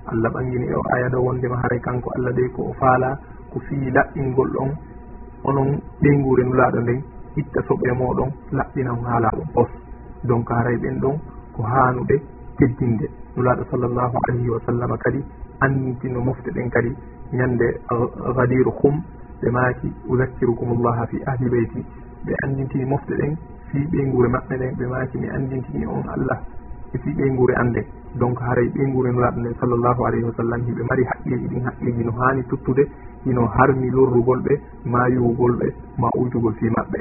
[0.10, 3.10] Allah ɓangini e o aya ɗo wondema haray kanko allah ɗe ko o faala
[3.54, 4.70] ko fii laɓɓingol ɗon
[5.44, 5.70] onon
[6.02, 7.00] ɓeygure nulaɗo nden
[7.38, 9.70] itta soɓe moɗon laɓɓina haalaɗum haala pos.
[10.24, 11.16] Donc haray ɓen ɗon
[11.56, 12.16] ko hanuɓe
[12.58, 15.20] teddinde nulaɗo sallllahu alayhi wa sallam kadi
[15.62, 16.92] annitino mofte ɗen kadi
[17.38, 17.68] ñande
[18.36, 18.96] gadiru hum
[19.42, 21.86] ɓe maaki udakkirukum llaha fi ahli beyti
[22.26, 23.34] ɓe andintini mofte ɗen
[23.72, 26.40] fii ɓeygure maɓɓe ɗen ɓe maaki mi andintini on allah
[26.94, 27.82] e fii ɓeygure ande
[28.20, 32.12] donc haray ɓeygure nuraɗo nden sallllahu alayhi wa sallam hiɓe mari haqqeji ɗin haqqeji no
[32.20, 32.84] haani tuttude
[33.26, 34.54] hino harmi lorrugol ɓe
[34.86, 35.68] ma yuwugol ɓe
[35.98, 37.00] ma ujugol fii maɓɓe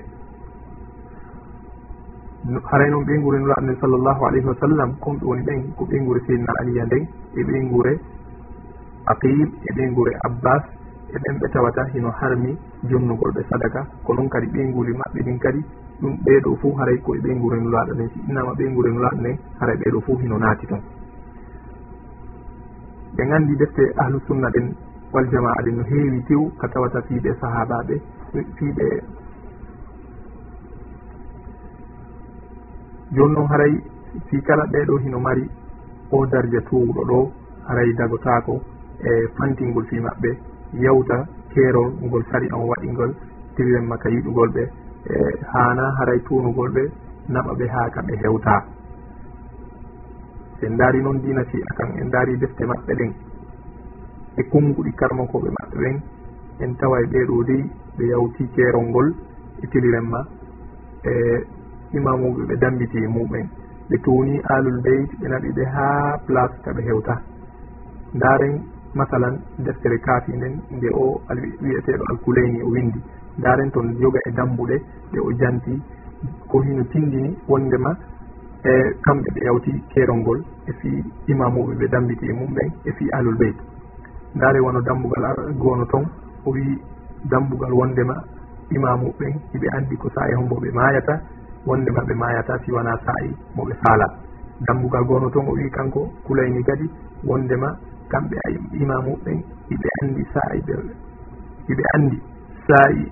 [2.70, 6.52] haray noon ɓeygure nuraɗo nden sallllahu alayhi wa sallam komɓe woni ɓen ko ɓeygure seydna
[6.60, 7.04] aliya nden
[7.36, 7.92] e ɓeygure
[9.12, 10.62] aqil e ɓeygure abbas
[11.14, 12.56] e ɓen ɓe tawata hino harmi
[12.90, 13.80] jonnugol ɓe sadaka.
[14.04, 15.60] Ko noon kadi ɓeyguli maɓɓe ɗin kadi
[16.00, 18.08] ɗum ɓeeɗo fo haray koye ɓeygurenulaaɗo nden.
[18.12, 20.82] Si innama ɓeygurenulaaɗo nden haray ɓeeɗo fo hino naati toon
[23.16, 24.66] ɓe nganndi defte ahlusunna ɗen
[25.12, 27.94] waljama'a ɗen no heewi tew ka tawata fiiɓe sahabaɓe
[28.56, 28.86] fiiɓe
[33.14, 33.72] jooni noon haray
[34.28, 35.44] si kala ɓeeɗo hino mari
[36.10, 37.18] o darja tuwuɗo ɗo
[37.68, 38.60] haray dagotaako
[39.00, 40.30] e fantingol fi maɓɓe.
[40.72, 43.12] yawta keerol ngol sari on waɗingol
[43.56, 44.62] tiriren makka yiɗugol ɓe
[45.08, 45.14] e
[45.52, 46.82] hana haray tunugol ɓe
[47.28, 48.54] naɓa ɓe ha kamɓe hewta.
[50.60, 53.12] Sen daari noon dina fi'a kan en daari defte maɓɓe ɗen.
[54.36, 55.96] E kumguɗi karmakoɓe maɓɓe ɓen
[56.60, 57.62] en tawa e ɓeeɗo dey
[57.96, 59.08] ɓe yawti keerol ngol
[59.62, 60.20] e tilirenma
[61.04, 61.12] e
[61.96, 63.46] imamuɓe ɓe dambiti e muɓen
[63.88, 65.86] ɓe towni alul beyt ɓe naɓi ɓe ha
[66.26, 67.14] place kaɓe hewta.
[68.14, 68.54] Ndaren
[68.94, 71.20] masalan deftere kaafi nden nde o
[71.62, 73.00] wiyeteɗo alkuleyni o windi
[73.38, 74.76] ndaren toon yoga e dambuɗe
[75.12, 75.82] ɗe o janti.
[76.48, 77.96] Ko hino tindini wondema
[78.64, 78.70] e
[79.04, 80.90] kamɓe ɓe yawti keerol ngol e fi
[81.32, 83.56] imamuɓe ɓe dambiti e mum ɓen e fi alul beyt
[84.34, 85.24] ndaare wono dambugal
[85.62, 86.04] gono toon
[86.46, 86.64] o wi
[87.30, 88.14] dambugal wondema
[88.76, 91.14] imamuɓen hiɓe andi ko sa'i hombo ɓe mayata
[91.66, 94.12] wondema ɓe mayata si wona sa'i moɓe faalat
[94.66, 96.90] dambugal gono toon o wi kanko kulayni kadi
[97.28, 97.76] wondema
[98.12, 98.48] kamɓe a
[98.82, 99.32] imamuɓe
[99.74, 100.74] iɓe andi sa'i ɓe
[101.72, 102.16] iɓe andi
[102.68, 103.02] sa'i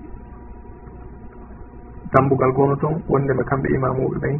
[2.13, 4.35] dambugal gono toon wondema kamɓe imamuɓe ɓen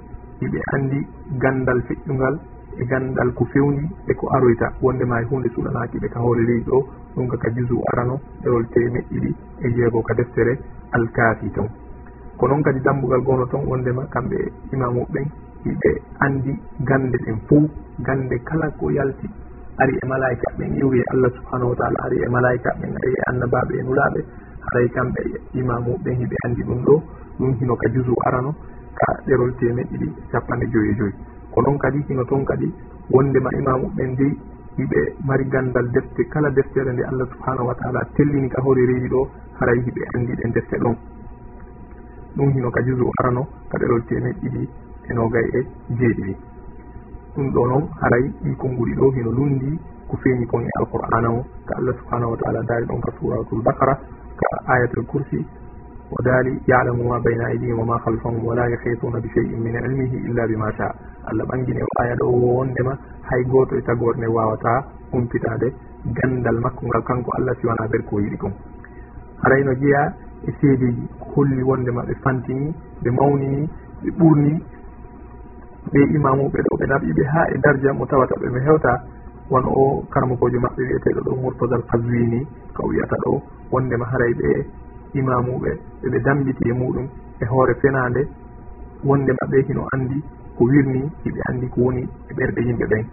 [0.46, 1.00] iɓe andi
[1.42, 2.36] gandal feƴƴugal
[2.78, 4.68] e gandal ko fewndi e ko aroyta.
[4.82, 6.78] Wondema e hunde suɗanaki ɓe ka hoore leydi ɗo
[7.16, 9.30] ɗum kaka jusu arano ɗerol temeɗɗiɗi
[9.62, 10.54] e, e jeego ka deftere
[10.92, 11.70] alkaafi toon.
[12.38, 14.38] Ko noon kadi dambugal gono toon wondema kamɓe
[14.74, 15.26] imamuɓe ɓen
[15.72, 15.90] iɓe
[16.20, 16.52] andi
[16.86, 17.56] gande ɗen fo
[18.06, 19.28] gande kala ko yalti.
[19.82, 23.22] ari e malaika ɓen iwi allah subhanahu wa taala ari e malaika ɓen ari e
[23.30, 24.22] annabaɓe e nulaɓe.
[24.68, 26.96] Haray kamɓe e imamuɓen hiɓe andi ɗum ɗo.
[27.40, 28.52] Ɗum hino ka jusu arano
[29.00, 31.14] ka ɗerol temeɗɗiɗi capanɗe joyi e joyi.
[31.54, 32.68] Ko noon kadi hino toon kadi
[33.14, 34.34] wondema imamuɓen dey
[34.78, 39.08] hiɓe mari gandal defte kala deftere nde allah subhanahu wa taala tellini ka hoore rewi
[39.10, 39.22] ɗo
[39.60, 40.96] haray hiɓe andi andiɗe defte ɗon.
[42.36, 44.70] Ɗum hino ka jusu arano ka ɗerol temeɗɗiɗi
[45.10, 45.60] e nogay e
[46.00, 46.36] jeeɗiɗi.
[47.38, 49.70] ɗum ɗo noon haray ɗi konnguli ɗo hino lundi
[50.10, 51.46] ko feeñi kon e alqur'ana o.
[51.68, 53.94] Ka allah subhanahu wa taala daari ɗon ka suratul bakara
[54.40, 55.46] ka ayatul kursi.
[56.10, 60.48] O daali yalamu ma bayna aydihim wama halfahum wala yahituna bi cheyin min ilmihi illa
[60.48, 60.88] bima sha
[61.30, 62.98] allah ɓangine o aya ɗo wondema
[63.30, 65.68] hay goto e tagorde wawata humpitade
[66.18, 68.54] gandal makko ngal kanko allah siwana ber ko yiɗi kon.
[69.44, 70.14] Harayno jeeya
[70.48, 72.74] e seedeji holli wondema ɓe fantini
[73.04, 73.68] ɓe mawnini
[74.04, 74.54] ɓe ɓurni
[75.92, 78.92] ɓe imamuɓe ɗo ɓe naɓiɓe ha e darja mo tawata ɓe mi hewta
[79.52, 82.40] wono o karmakojo maɓɓe wiyeteɗo ɗo murtadal kaswini
[82.76, 83.32] ko wiyata ɗo
[83.72, 84.50] wondema haray ɓe
[85.20, 85.72] imamuɓe
[86.02, 87.08] ɓeɓe dambiti e muɗum
[87.42, 88.22] e hoore fenade
[89.08, 90.18] wonde maɓɓe hino andi
[90.58, 93.06] ko wirni hiɓe andi ko woni e ɓerɗe yimɓe ɓen.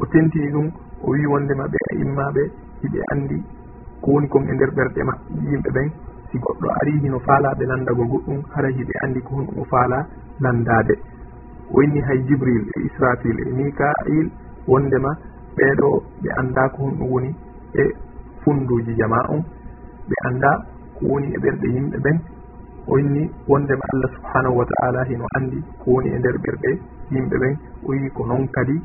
[0.00, 0.66] O tentini ɗum
[1.04, 2.42] o wi wonde maɓɓe a immaɓe
[2.82, 3.36] hiɓe andi
[4.02, 5.14] ko woni kon e nder ɓerɗe ma
[5.50, 5.88] yimɓe ɓen
[6.30, 10.06] si goɗɗo ari hino faalaɓe landago goɗɗum haray hiɓe andi ko honɗum o faala
[10.40, 10.94] nandade
[11.74, 14.26] woni hay jibril e israfil e mikail
[14.66, 15.10] wondema
[15.56, 15.88] ɓeɗo
[16.22, 17.30] ɓe anda ko honɗum woni
[17.74, 17.82] e
[18.42, 19.42] funduji jama on.
[20.08, 20.50] Ɓe anda
[20.96, 22.16] ko woni e ɓerɗe yimɓe ɓen.
[22.90, 26.70] O inni wondema allah subhanahu wa taala hino andi ko woni e nder ɓerɗe
[27.12, 27.54] yimɓe ɓen.
[27.86, 28.76] O wi ko noon kadi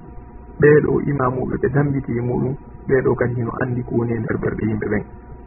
[0.61, 2.55] ɓeɗo imamuɓe ɓe dambitii muɗum.
[2.87, 5.03] Ɓeɗo kadi hino andi ko woni e nder ɓerɗe yimɓe ɓen.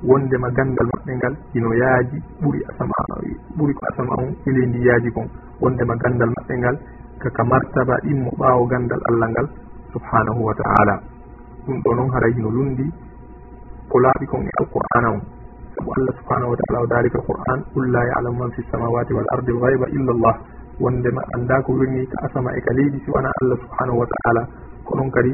[0.07, 2.95] wondema gandal maɓɓe ngal ino yaaji ɓuri asama
[3.59, 5.27] ɓuri ko asama on ele ndi yaaji kon.
[5.61, 6.77] Wondema gandal maɓɓe ngal
[7.23, 9.47] kaka martaba ɗimmo ɓaawo gandal allah ngal
[9.93, 10.95] subhanahu wa taala.
[11.67, 12.87] Ɗum ɗo noon haray hino lundi
[13.91, 15.21] ko laaɓi kon e alqur'ana on.
[15.75, 19.27] Sabu allah subhanahu wa taala o dalika qur'an qul la yalamu man fi lsamawati wal
[19.35, 20.37] ardi lgayba illa llah
[20.79, 24.43] wondema annda ko wirni ka asama e ka leydi siwana allah subhanahu wa taala.
[24.87, 25.33] Ko ɗon kadi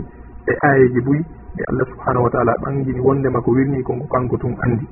[0.49, 1.21] e ayeji buy
[1.59, 4.87] e allah subhanahu wa taala ɓangini wondema ko wirni konko kanko tun andi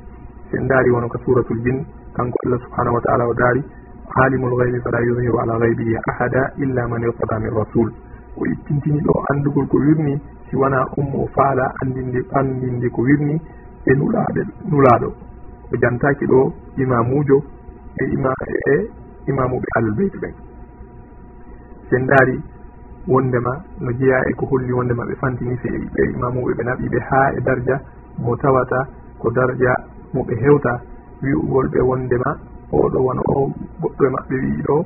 [0.51, 1.85] sen daari wono ka suratul jin
[2.15, 3.63] kanko allah subhanahu wa taala o daari
[4.25, 7.89] alimul gaybi fala yudhiru ala gaybihi ahada illa man irtada min rasul
[8.37, 13.41] o ittintini ɗo andugol ko wirni si wona ummo faala andinde andinde ko wirni
[13.87, 15.09] e nulaɓe nulaɗo
[15.73, 17.39] o jantaki ɗo imamujo
[18.01, 18.33] e ima
[18.71, 18.75] e
[19.31, 20.35] imamuɓe ahlul ɓen.
[21.91, 22.37] Sen daari
[23.09, 27.21] wondema no jeeya e ko holli wondema ɓe fantini se ɓe imamuɓe ɓe naɓiɓe ha
[27.37, 27.81] e dardia
[28.19, 28.87] mo tawata
[29.19, 29.75] ko dardia
[30.15, 30.81] mo ɓe hewta
[31.23, 32.31] wi'ugol ɓe wondema
[32.73, 33.51] oɗo wona o
[33.81, 34.77] goɗɗo e maɓɓe wii ɗo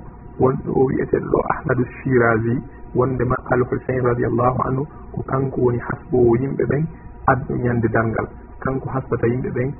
[0.41, 2.55] wonɗo o wiyeteɗo ɗo ahmadu chirasi
[2.95, 6.85] wondema alhusain radiallahu anhu ko kanko woni hasbowo yimɓe ɓen
[7.27, 8.27] addo ñande dargal
[8.61, 9.71] kanko hasbata yimɓe ɓen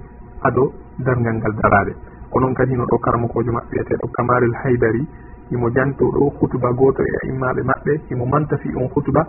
[0.43, 0.73] ado
[1.07, 1.93] dargal ngal darade
[2.31, 5.03] ko noon kadi no ɗo karmakojo maɓɓe wiyeteɗo kamarel haydari
[5.51, 7.93] imo janto ɗo hutuba goto e immaɓe maɓɓe.
[8.13, 9.23] Imo mantafi on hutuba.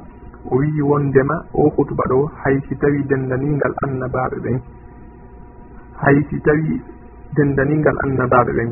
[0.49, 2.29] O wii wondema o hutuba ɗo.
[2.43, 4.59] Hay si tawi dendanigal annabaɓe ɓen.
[6.01, 6.81] Hay si tawi
[7.35, 8.69] dendanigal annabaɓe ɓen.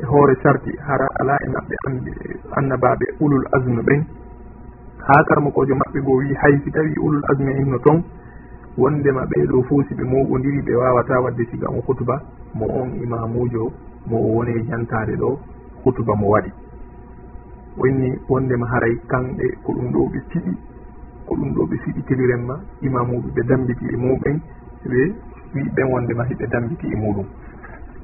[0.00, 1.74] E hoore sarti hara ala e maɓɓe
[2.58, 4.00] annabaɓe ulul asme ɓen.
[5.06, 8.02] Ha karmakojo maɓɓe goo wi hay si tawi ulul asme inno toon
[8.78, 12.16] wondema ɓeɗo fuu si ɓe moɓodiri ɓe wawata wadde siga on hutuba.
[12.54, 13.70] Mo on imamujo
[14.06, 15.38] mo o woni jantade ɗo.
[15.84, 16.50] hutuba mo waɗi.
[17.78, 20.52] Woni wondema haray kamɓe ko ɗum ɗo ɓe tiɗi
[21.26, 22.54] ko ɗum ɗo ɓe fiɗitiriren ma
[22.86, 24.36] imamuɓe ɓe dambiti e muɓen
[24.90, 25.00] ɓe
[25.54, 27.26] wi ɓen wondema hiɓe dambiti e muɗum.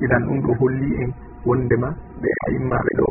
[0.05, 1.11] Idan ɗum ɗo holli en
[1.47, 1.89] wondema
[2.23, 3.07] ɓe immaɓe ɗo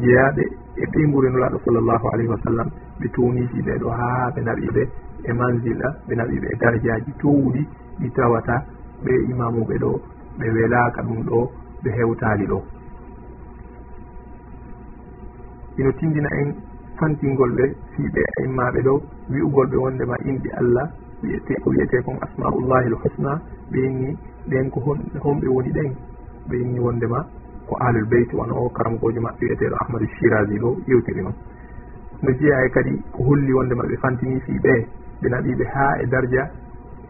[0.00, 0.44] jeeyaɓe
[0.76, 2.68] e ɓe mburinulaɗo sallllahu alayhi wa sallam
[3.00, 4.82] ɓe towniti ɓe ɗo haa ɓe naɓiɓe
[5.28, 7.62] e mansila ɓe naɓiɓe e dardiaji towɗi
[8.00, 8.54] ɗi tawata
[9.04, 9.90] ɓe imamuɓe ɗo
[10.38, 11.38] ɓe welaka ɗum ɗo
[11.82, 12.58] ɓe hewtali ɗo.
[15.78, 16.48] ino tindina en
[16.98, 17.64] fantingol ɓe
[17.94, 18.50] fiiɓe en
[18.84, 18.94] ɗo
[19.30, 20.86] wi'ugol ɓe wondema inɗe allah
[21.22, 23.32] wiyete ko wiyete kon asmaullahi l husna
[23.70, 24.08] ɓe ɓeyni
[24.50, 24.78] ɗen ko
[25.24, 25.90] honɓe woni ɗen
[26.48, 27.18] ɓe ɓeyni wondema
[27.68, 31.34] ko alul beyt wona o karamkojo maɓɓe wiyeteɗo ahmadou chiragi ɗo yewtiri noon
[32.22, 34.72] no jeeya e kadi ko holli wondema ɓe fantini fiiɓe
[35.22, 36.44] ɓe naɓiɓe ha e dardia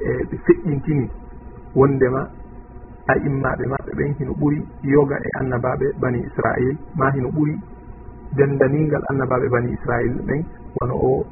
[0.00, 1.08] e ɓe feƴƴintini
[1.74, 2.20] wondema
[3.06, 7.54] a immaɓe maɓɓe ɓen hino ɓuuri yoga e annabaɓe bani israil ma hino ɓuuri
[8.36, 10.40] dendanigal annabaɓe bani israil ɓen
[10.80, 11.24] wono o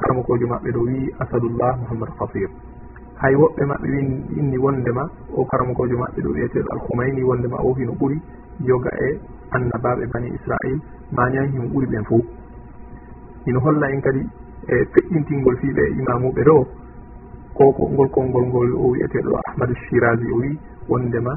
[0.00, 2.48] karmakojo maɓɓe ɗo wi asadullah mouhammad khatir
[3.20, 4.08] hay woɓɓe maɓɓe win
[4.38, 5.02] inni wondema
[5.36, 8.18] o karmakojo maɓɓe ɗo wiyeteɗo alhumayni wondema o hino ɓuuri
[8.68, 9.20] yoga e
[9.50, 10.78] annabaɓe bani israil
[11.16, 12.24] manian himo ɓuuri ɓen fof
[13.46, 14.22] ino holla en kadi
[14.68, 16.66] e feƴƴintingol fiɓe imamuɓe ɗo
[17.54, 20.58] koko ngol konngol ngol o wiyeteɗo ahmadou chiragi o wi
[20.88, 21.32] wondema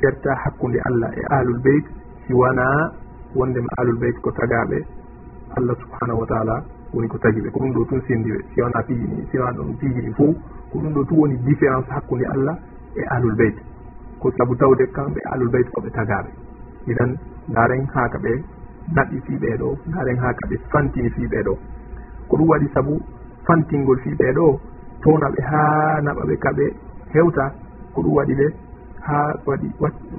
[0.00, 1.84] serta hakkude allah e ahlul beyt
[2.26, 2.92] siwana
[3.34, 4.78] wondema alul beyt ko tagaɓe
[5.56, 6.62] allah subhanahu wa taala
[6.94, 9.76] woni ko tagi ɓe ko ɗum ɗo tun sendiɓe si wona piiji si wona ɗon
[9.80, 10.24] piijini fo
[10.70, 12.56] ko ɗum ɗo tun woni différence hakkude allah
[12.96, 13.56] e alul beyt.
[14.20, 16.30] Ko saabu tawde kamɓe alul beyt koɓe tagaɓe
[16.90, 17.10] iɗan
[17.48, 18.32] ndaren haka ɓe
[18.96, 21.54] naɓi fii ɓeeɗo ndaren ha ɓe fantini fii ɓeeɗo
[22.28, 23.00] ko ɗum waɗi saabu
[23.46, 24.46] fantingol fii ɓeeɗo
[25.02, 26.22] towna ɓe haa naɓa
[27.14, 27.44] hewta
[27.94, 28.46] ko ɗum waɗi ɓe
[29.06, 29.16] ha
[29.46, 29.68] waɗi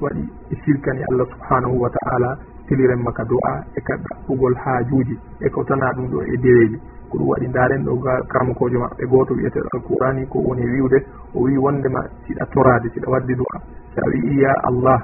[0.01, 2.37] waɗi e sirkani allah subhanahu wa taala
[2.67, 6.77] tiliren maka do'a e ka ɗaɓɓugol haajuuji e ko tana ɗum ɗo e deweji
[7.09, 10.97] ko ɗum waɗi ndaren ɗo ga karmakojo maɓɓe gooto wiyeteɗo alqurani ko woni wiwde
[11.35, 13.57] o wi wondema siɗa torade siɗa wadde do'a
[13.95, 14.99] sa a wii ya allah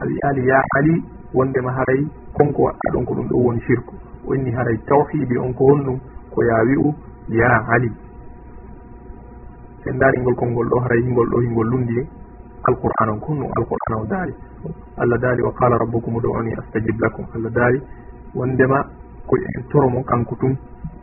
[0.00, 0.94] a wi ali ya ali
[1.34, 2.02] wondema haray
[2.36, 3.94] konko waɗɗa ɗon ko ɗum ɗo woni shirku.
[4.26, 5.98] O inni haray tawhidi on ko honɗum
[6.34, 6.94] ko ya wi'u
[7.28, 7.90] ya ali.
[9.86, 11.98] En daaringol konngol ɗo haray hingol ɗo hingol lundi
[12.68, 14.34] alqur'an on ko honɗum alqur'an o daari
[15.02, 17.24] allah daali wa qala rabbukum uduuni astajib lakum.
[17.34, 17.78] Allah daali
[18.34, 18.78] wondema
[19.26, 19.36] ko
[19.70, 20.52] toro mo kanko tum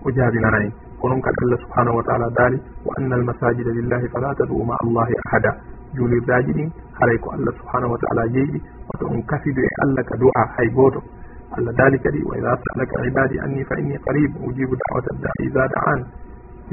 [0.06, 4.08] o jaabinana en ko noon kadi allah subhanahu wa taala daali wa anna almasajida lillahi
[4.14, 5.52] fala tadu'u ma allahi ahada
[5.96, 10.16] juulirdaji ɗin haray ko allah subhanahu wa taala yeeyi wato on kafidu e allah ka
[10.18, 11.02] du'a hay gooto.
[11.52, 15.64] Allah daali kadi wa ida salaka ibadi anni fa inni qarib ujibu dawata da'i ida
[15.68, 16.00] da'an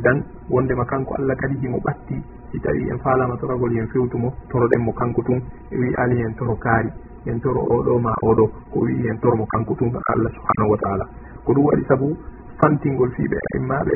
[0.03, 2.17] tan wondema kanko allah kadi himo ɓatti.
[2.53, 5.41] Si tawi en falama toragol yen fewtumo toroɗen mo kanko tun
[5.71, 6.91] e wi ali en toro kaari
[7.27, 11.05] en toro oɗo ma oɗo ko wi en toromo kanko tun allah subhanahu wa taala.
[11.45, 12.17] Ko ɗum waɗi saabu
[12.61, 13.95] fantingol fiiɓe immaɓe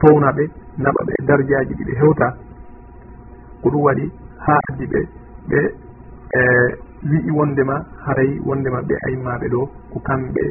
[0.00, 0.44] townaɓe
[0.78, 2.26] naɓa ɓe darjaji ɗiɓe hewta
[3.62, 4.04] ko ɗum waɗi
[4.46, 5.00] ha addi ɓe
[5.50, 5.60] ɓe
[6.38, 6.40] e
[7.10, 7.74] wi'i wondema
[8.06, 9.60] haray wondema ɓe aymaɓe ɗo
[9.92, 10.42] ko kamɓe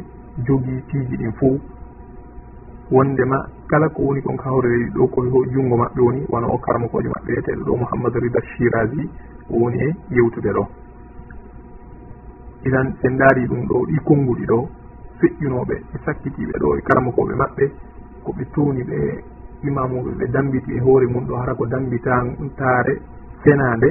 [0.46, 1.48] jogii piiji ɗin fo
[2.90, 3.38] wondema
[3.70, 7.62] kala ko woni kon kawreyi ɗo koye junngo maɓɓe woni wona o karmakojo maɓɓe wiyeteɗo
[7.66, 9.02] ɗo mouhammadou rida chirasi
[9.50, 10.64] woni e yewtude ɗo.
[12.66, 14.58] Ilan sen daari ɗum ɗo ɗi konnguɗi ɗo
[15.18, 17.64] feƴƴunoɓe e sakkitiɓe ɗo e karmakoɓe maɓɓe
[18.24, 18.98] ko ɓe towni ɓe
[19.68, 22.94] imamuɓe ɓe dambiti e hoore mum ɗo hara ko dambitantare
[23.44, 23.88] senade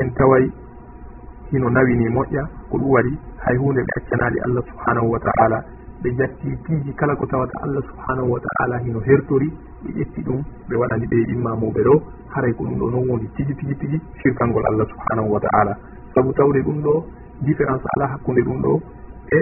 [0.00, 0.44] en taway
[1.50, 3.12] hino nawini moƴƴa ko ɗum waɗi
[3.44, 5.58] hay hunde ɓe accanaali allah subhanahu wa taala.
[6.02, 9.48] ɓe jatti piiji kala ko tawata allah subhanahu wa taala hino hertori
[9.84, 11.94] ɓe ƴetti ɗum ɓe waɗani ɓe immamuɓe ɗo
[12.34, 15.76] haray ko ɗum ɗo noon woni tigi tigi tigi firkalngol allah subhanahu wa taala.
[16.14, 17.04] Saabu tawde ɗum ɗo
[17.46, 18.80] différence ala hakkunde ɗum ɗo
[19.30, 19.38] e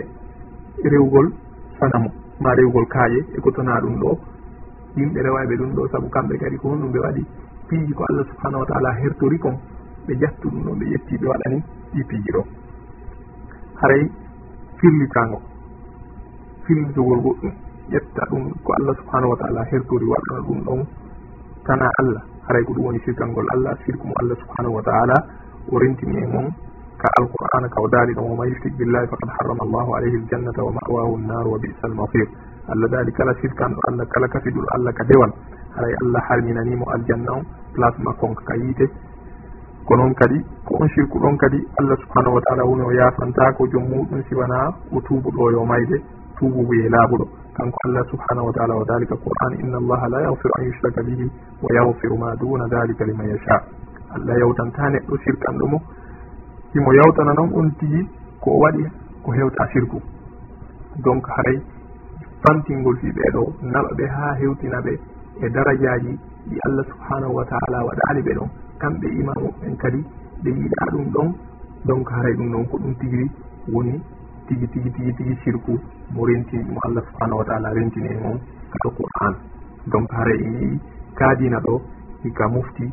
[0.88, 1.32] rewgol
[1.78, 2.08] sanamu
[2.40, 4.18] ma rewgol kaaye e ko tona ɗum ɗo
[4.96, 7.24] yimɓe rewaɓe ɗum ɗo saabu kamɓe kadi ko honɗum ɓe waɗi
[7.68, 9.56] piiji ko allah subhanahu wa taala hertori kon
[10.06, 11.58] ɓe jattu ɗum ɗon ɓe ƴetti ɓe waɗani
[11.94, 12.42] ɗi piiji ɗo.
[13.80, 14.10] Haray
[14.80, 15.40] firlitango
[16.70, 17.52] filmtogol goɗɗum
[17.90, 20.80] ƴetta ɗum ko allah subhanahu wa taala hertori waɗɗona ɗum ɗon.
[21.66, 25.16] Tana allah haray ko ɗum woni sirkal ngol allah sirku mo allah subhanahu wa taala
[25.72, 26.46] o rentini e mon.
[27.02, 30.72] Ka alqur'ana ka o daali ɗon woma yushrik billahi faqad harrama allahu alayhi ljannata wa
[30.78, 32.26] mawahu nnar wa bisa almasir
[32.70, 35.32] allah daali kala sirkanɗo allah kala kafiɗuɗo allah ka dewal.
[35.74, 37.42] Haray allah harminanimo aljanna on
[37.74, 38.86] place makkonka ka yiite.
[39.86, 43.50] Ko noon kadi ko on sirku ɗon kadi allah subhanahu wa taala woni o yafanta
[43.58, 45.98] ko joom muɗum siwana o tuubuɗo yo mayde.
[46.40, 47.24] tububu ye laaɓuɗo
[47.56, 51.26] kanko allah subhanahu wa taala wa dalika qur'an inna allaha la yahfiru an yushraka bihi
[51.60, 53.56] wa yahfiru ma duna dalika liman yasha.
[54.16, 55.78] Allah yawtanta neɗɗo sirkanɗo mo.
[56.74, 58.00] Himo yawtana noon on tigi
[58.40, 58.84] ko waɗi
[59.22, 59.98] ko hewta sirku.
[61.04, 61.58] Donc haray
[62.42, 64.92] fantingol fi ɓeeɗo naɓa ɓe ha hewtina ɓe
[65.44, 66.12] e darajaji
[66.48, 68.48] ɗi allah subhanahu wa taala waɗali ɓe ɗon.
[68.80, 70.00] Kamɓe imamuɓen kadi
[70.42, 71.28] ɓe yiɗa ɗum ɗon.
[71.84, 73.26] Donc haray ɗum ɗon ko ɗum tigiri
[73.72, 73.94] woni
[74.50, 75.78] tigi tigi tigi tigi sirku
[76.10, 78.38] mo rentini mo allah subahanahu wa taala rentini e mon
[78.74, 79.34] kaɗo qur'an.
[79.86, 80.80] Donc hara en yii
[81.14, 81.80] kaadina ɗo
[82.34, 82.86] ga mofti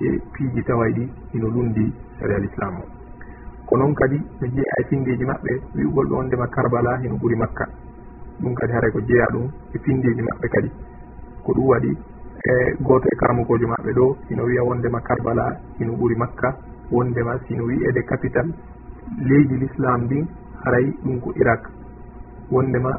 [0.00, 1.04] e piiji taway ɗi
[1.34, 2.84] ino lundi sari al islam o.
[3.66, 7.66] Ko noon kadi ɓe jeeya e pindeji maɓɓe wi'ugol ɗo wondema karbala heno ɓuri makka.
[8.40, 10.70] Ɗum kadi haray ko jeeya ɗum e pindeji maɓɓe kadi.
[11.44, 11.90] Ko ɗum waɗi
[12.50, 12.52] e
[12.86, 16.56] goto e karamugojo maɓɓe ɗo ino wiya wondema karbala ino ɓuri makka
[16.90, 18.46] wondema sino wiyede capital
[19.18, 20.26] leydi l'islam ndin
[20.64, 21.62] haray ɗum ko irak.
[22.50, 22.92] Wondema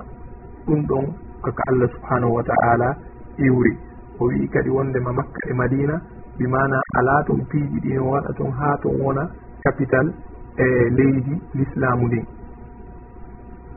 [0.68, 1.06] ɗum ɗon
[1.42, 2.96] koko allah subhanahu wa taala
[3.38, 3.78] iwri.
[4.20, 6.02] O wi kadi wondema makka e madina
[6.38, 9.30] bimana ala ton piiji ɗi no waɗa ton ha ton wona
[9.64, 10.14] capital
[10.58, 10.64] e
[10.98, 12.26] leydi l'islamu ndin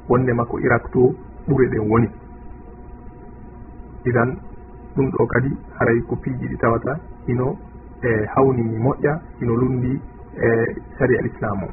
[0.09, 1.15] wondema ko irak to
[1.49, 2.09] ɓure ɗen woni.
[4.07, 4.37] Idan
[4.97, 7.57] ɗum ɗo kadi haray ko piiji ɗi tawata ino
[8.03, 9.13] e hawni moƴƴa
[9.43, 10.01] ino lundi
[10.37, 10.49] e
[10.99, 11.69] sari al islam o.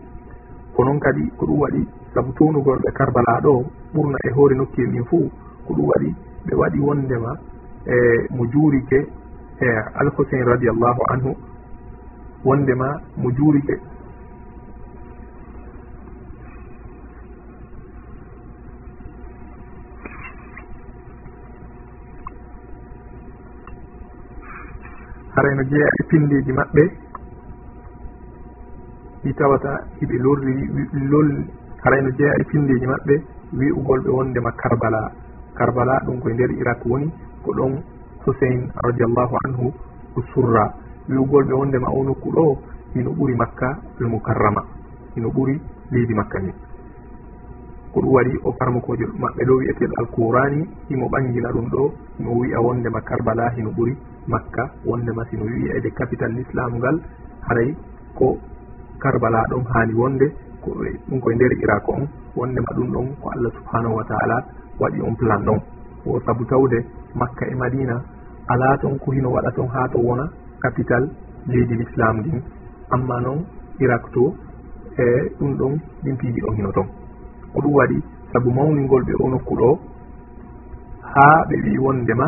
[0.76, 3.54] Ko noon kadi ko ɗum waɗi sabu tuwnugolɓe karbala ɗo
[3.94, 5.30] ɓurna e hoore nokkiel ɗin fuu
[5.66, 6.10] ko ɗum waɗi
[6.46, 7.32] ɓe waɗi wondema
[7.86, 7.96] e
[8.36, 9.00] mo juurike
[9.62, 9.68] e
[10.00, 11.32] alhusain radiallahu anhu
[12.46, 12.88] wondema
[13.18, 13.76] mo juurike.
[25.36, 26.84] Harayno jeeya e pinndiji maɓɓe
[29.24, 30.54] ɗi tawata hiɓe lorri
[31.12, 31.30] lol
[31.84, 33.16] harayno jeeya e pindeji maɓɓe
[33.58, 35.12] wi'ugolɓe wondema karbala.
[35.58, 37.08] Karbala ɗum koye nder irak woni
[37.44, 37.74] ko ɗon
[38.26, 39.74] husein radiallahu anhu
[40.14, 40.66] ko surra.
[41.10, 42.58] Wi'ugolɓe wondema o nokku ɗo
[42.94, 44.62] hino ɓuri makka l mukarrama
[45.16, 45.60] hino ɓuri
[45.92, 46.52] leydi makka ni.
[47.94, 50.60] Ko ɗum waɗi o farmakojo maɓɓe ɗo wiyeteɗo alqurani
[50.90, 55.90] himo ɓangina ɗum ɗo himo wiya wondema karbala hino ɓuri makka wondema sino wiya ede
[55.92, 57.02] capital l'islam ngal.
[57.48, 57.76] Haray
[58.16, 58.38] ko
[59.00, 60.28] karbala ɗon hani wonde
[60.88, 62.02] E, ɗum koye nder irak on
[62.36, 64.38] wondema ɗum ɗon ko allah subhanahu wa taala
[64.80, 65.60] waɗi on plan ɗon.
[66.06, 66.78] O saabu tawde
[67.16, 67.96] makka e madina
[68.48, 70.26] ala toon ko hino waɗa toon ha to wona
[70.62, 71.04] capital
[71.48, 72.42] leydi l'islam ndin
[72.94, 73.40] amma noon
[73.80, 74.24] irak to
[74.98, 75.06] e
[75.40, 76.88] ɗum ɗon ɗin piiji ɗon hino toon
[77.54, 77.98] ko ɗum waɗi
[78.32, 79.70] saabu mawningol ɓe o nokku ɗo
[81.14, 82.26] ha ɓe wi wondema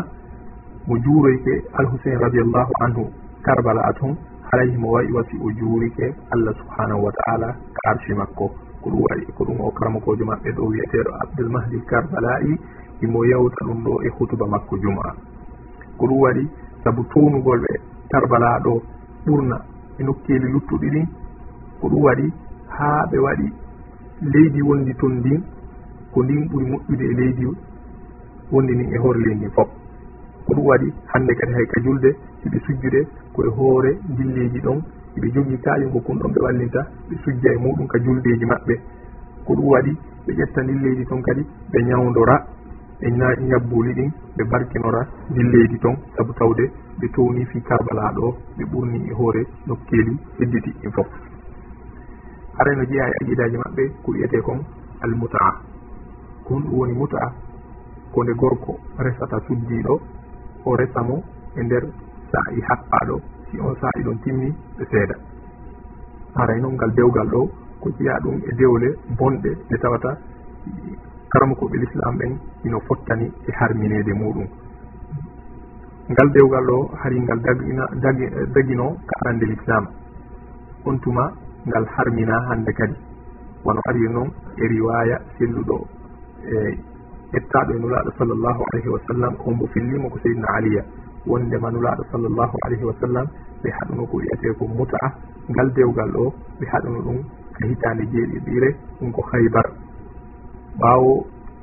[0.86, 3.02] mo juuroyke alhusain radiallahu anhu
[3.46, 4.16] karbala a toon
[4.54, 8.46] alayhim wawi wasi o juurike allah subhanahu wa taala ka arshi makko.
[8.84, 12.52] Ko ɗum waɗi ko ɗum o karamakojo maɓɓe ɗo wiyeteɗo abdoulmahdi karbala'i
[13.04, 15.02] imo yewta ɗum ɗo e hutuba makko juma
[15.98, 16.42] ko ɗum waɗi
[16.84, 17.72] saabu townugol ɓe
[18.10, 18.72] karbala ɗo
[19.26, 19.56] ɓurna
[19.98, 21.06] e nokkeli luttuɗi ɗin.
[21.80, 22.26] Ko ɗum waɗi
[22.76, 23.46] ha ɓe waɗi
[24.32, 25.40] leydi wondi toon ndin
[26.12, 27.44] ko ndin ɓuri moƴƴude e leydi
[28.52, 29.68] wondi ndin e hor leydi fof.
[30.46, 32.10] Ko ɗum waɗi hande kadi hay ka julde
[32.44, 33.00] hiɓe sujjude
[33.34, 34.78] koye hoore dilleji ɗon
[35.16, 38.74] eɓe jogui kaalingo kon ɗon ɓe wallinta ɓe sujja e muɗum ka juldeji maɓɓe.
[39.44, 39.92] Ko ɗum waɗi
[40.26, 42.36] ɓe ƴetta dilleji ton kadi ɓe ñawdora
[43.00, 43.10] e
[43.48, 45.96] ñabbuli ɗin ɓe barkinora dilleji ton.
[46.16, 46.64] Saabu tawde
[47.00, 51.06] ɓe towni fi karbala ɗo ɓe ɓurni e hoore nokkeli hedditi ɗin foof
[52.56, 54.58] hare jeeya e aqidaji maɓɓe ko wiyete kon
[55.02, 55.52] almutaa.
[56.44, 57.32] Ko honɗum woni mutaa
[58.12, 59.94] ko nde gorko resata suddiɗo
[60.64, 61.16] o resamo
[61.56, 61.84] e nder
[62.34, 63.16] saa'i happaɗo
[63.50, 65.16] si on saa'i ɗon timmi ɓe seeda
[66.40, 67.40] aray noon ngal dewgal ɗo
[67.80, 70.10] ko jeeya ɗum e dewle bonɗe nde tawata
[71.34, 72.32] karmakoɓe l'islam ɓen
[72.64, 74.46] ino fottani e harminede muɗum.
[76.10, 77.84] Ngal dewgal ɗo hari ngal dagina
[78.54, 79.84] dagino ka arande l'islam.
[80.86, 81.32] On tuma
[81.66, 82.96] ngal harmina hande kadi.
[83.64, 85.76] Wono ari noon e riwaya selluɗo
[86.54, 86.78] e
[87.38, 90.82] ettaɗo e nulaɗo sallllahu alayhi wa sallam on mbo fillimo ko seydna aliya.
[91.26, 93.26] wonde manulaaɗo sallllahu alayhi wa sallam
[93.62, 95.08] ɓe haɗuno ko wiyete ko mutaa
[95.50, 96.24] ngal dewgal ɗo
[96.60, 97.18] ɓe haɗuno ɗum
[97.56, 98.68] ka hitande jeeɗiɗire
[99.00, 99.66] ɗum ko haybar.
[100.80, 101.12] Ɓawo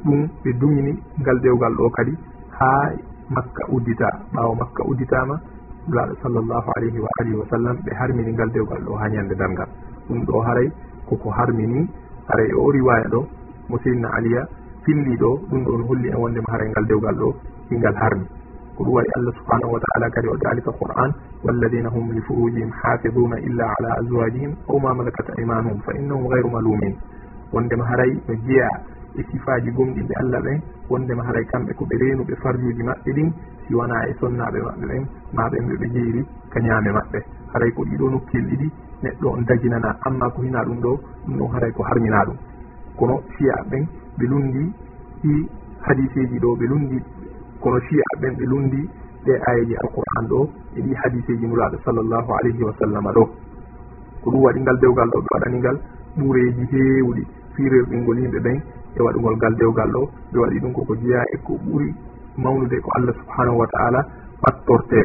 [0.06, 2.14] ɗum ɓe dumini ngal dewgal ɗo kadi
[2.58, 2.70] ha
[3.36, 4.08] makka uddita.
[4.34, 5.36] Ɓawo makka udditama
[5.90, 9.70] laaɗo sallllahu alayhi wa alihi wa sallam ɓe harmini ngal dewgal ɗo ha ñande darngal
[10.08, 10.68] ɗum ɗo haray
[11.10, 11.88] koko harmini
[12.30, 13.20] haray o riwaya ɗo
[13.70, 14.48] mo seydna aliya
[14.86, 17.30] filli ɗo ɗum ɗon holli en wondema haray ngal dewgal ɗo
[17.72, 18.26] ingal harmi.
[18.82, 21.12] ko ɗum waɗi allah subhanahu wa taala kadi o dalika qur'an
[21.46, 26.50] walladina hum li furujihim hafiduna illa ala azwajihim aw ma malakat aymanuhum fa innahum gayru
[26.50, 26.94] malumin
[27.54, 28.70] wondema haray no jeeya
[29.16, 30.60] e sifaji gomɗinɓe allah ɓen
[30.90, 33.30] wondema haray kamɓe koɓe renuɓe farjuji maɓɓe ɗin
[33.68, 35.04] si wona e sonnaɓe maɓɓe ɓen
[35.34, 36.22] ma ɓen ɓe ɓe jeyri
[36.54, 37.20] ka ñaame maɓɓe
[37.54, 38.68] haray ko ɗiɗo nokkel ɗiɗi
[39.04, 40.92] neɗɗo on daginana amma ko hina ɗum ɗo
[41.26, 42.38] ɗum ɗon haray ko harmina ɗum
[42.98, 43.86] kono fiya ɓen
[44.18, 44.64] ɓe lundi
[45.24, 45.34] ɗi
[45.86, 46.98] hadiseji ɗo ɓe lundi
[47.64, 48.82] kono shiya ɓen ɓe lundi
[49.26, 50.40] ɗe ayeji alquran ɗo
[50.76, 53.24] e ɗi hadiseji nuraɗo sallllahu alayhi wa sallam ɗo.
[54.24, 55.78] Ko ɗum waɗi ngal dewgal ɗo ɓe waɗani ngal
[56.18, 57.24] ɓuureji heewɗi
[57.56, 58.58] firerɗingol yimɓe ɓen
[58.98, 60.02] e waɗugol ngal dewgal ɗo
[60.32, 61.90] ɓe waɗi ɗum koko jeeya e ko ɓuuri
[62.38, 64.00] mawnude ko allah subhanahu wa taala
[64.44, 65.00] wattorte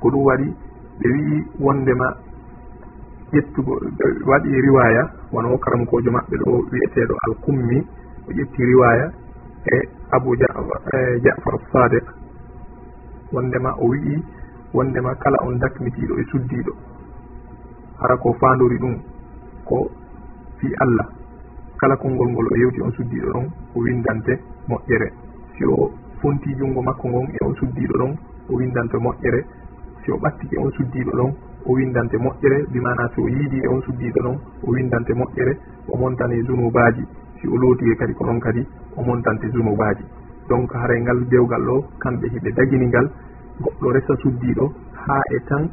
[0.00, 0.48] ko ɗum waɗi
[1.00, 2.06] ɓe wii wondema
[3.32, 3.72] ƴettugo
[4.28, 7.78] waɗi riwaya wono karamkojo maɓɓe ɗo wiyeteɗo alkummi
[8.28, 9.06] o ƴetti riwaya
[9.66, 9.76] e
[10.10, 12.04] abou e jafar sadiq.
[13.32, 14.22] Wondema o wi'i
[14.74, 16.72] wondema kala on dakmitiɗo e suddiɗo
[18.00, 18.94] hara ko fandori ɗum
[19.64, 19.90] ko
[20.58, 21.06] fi allah.
[21.80, 24.38] Kala konngol ngol o yewti on suddiɗo ɗon o windante
[24.68, 25.08] moƴƴere.
[25.56, 25.90] Si o
[26.20, 28.12] fonti junngo makko ngon e on suddiɗo ɗon
[28.50, 29.40] o windante moƴƴere.
[30.04, 31.32] Si o ɓattike on suddiɗo ɗon
[31.66, 32.66] o windante moƴƴere.
[32.72, 34.36] Bimana si o yiidi e on suddiɗo ɗon
[34.66, 35.56] o windante moƴƴere.
[35.88, 37.04] O montane zunubaji
[37.42, 38.62] si o looti e kadi ko ɗon kadi
[38.96, 40.04] o montante junubaaji
[40.48, 43.10] donc haray ngal dewgal ɗo kamɓe hiɓe dagini ngal
[43.60, 44.64] goɗɗo resa suddiɗo
[44.94, 45.68] ha e tan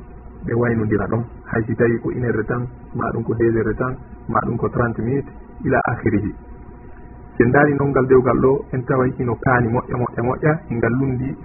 [0.46, 1.24] ɓe waynodira ɗon.
[1.52, 2.66] Hay si tawi ko une heure tan
[2.96, 3.94] ma ɗum ko deux heures tan
[4.28, 5.30] ma ɗum ko trente minutes
[5.66, 6.32] ila akhirihi.
[7.38, 11.36] Si daari noon ngal dewgal ɗo en taway hino kaani moƴƴa moƴƴa moƴƴa ngal lundi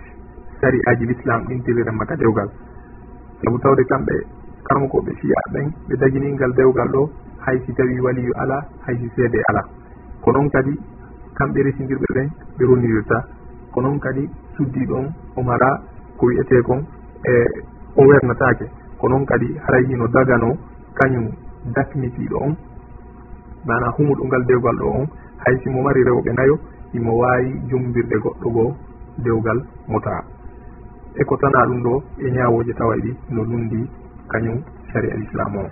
[0.60, 2.48] sari aji l'islam ɗin telirenma ka dewgal
[3.42, 4.16] sabu tawde kamɓe
[4.64, 7.10] karma koɓe fiya ɓen ɓe dagini ngal dewgal ɗo
[7.44, 9.62] hay si tawi waliyu ala hay si seede ala
[10.24, 10.72] ko noon kadi
[11.36, 13.16] kamɓe resindirɓe ɓen ɓe ronirirta
[13.72, 14.22] ko noon kadi
[14.56, 15.06] suddi ɗon
[15.36, 15.70] omara
[16.18, 16.80] ko wiyete kon
[17.24, 17.32] e
[17.96, 18.66] o wernatake
[19.00, 20.50] ko noon kadi haray hino dagano
[20.98, 21.26] kañum
[21.74, 22.52] dakmitiɗo on
[23.66, 25.06] mana humuɗo ngal dewgal ɗo on
[25.44, 26.56] hay simo mari rewɓe nayo
[26.96, 28.70] imo wawi jombirde goɗɗo goo
[29.24, 29.58] dewgal
[29.88, 30.22] mo taa
[31.20, 33.80] e ko tana ɗum ɗo e ñawoje tawa ɗi no lundi
[34.30, 34.58] kañum
[34.92, 35.64] sari al islam o.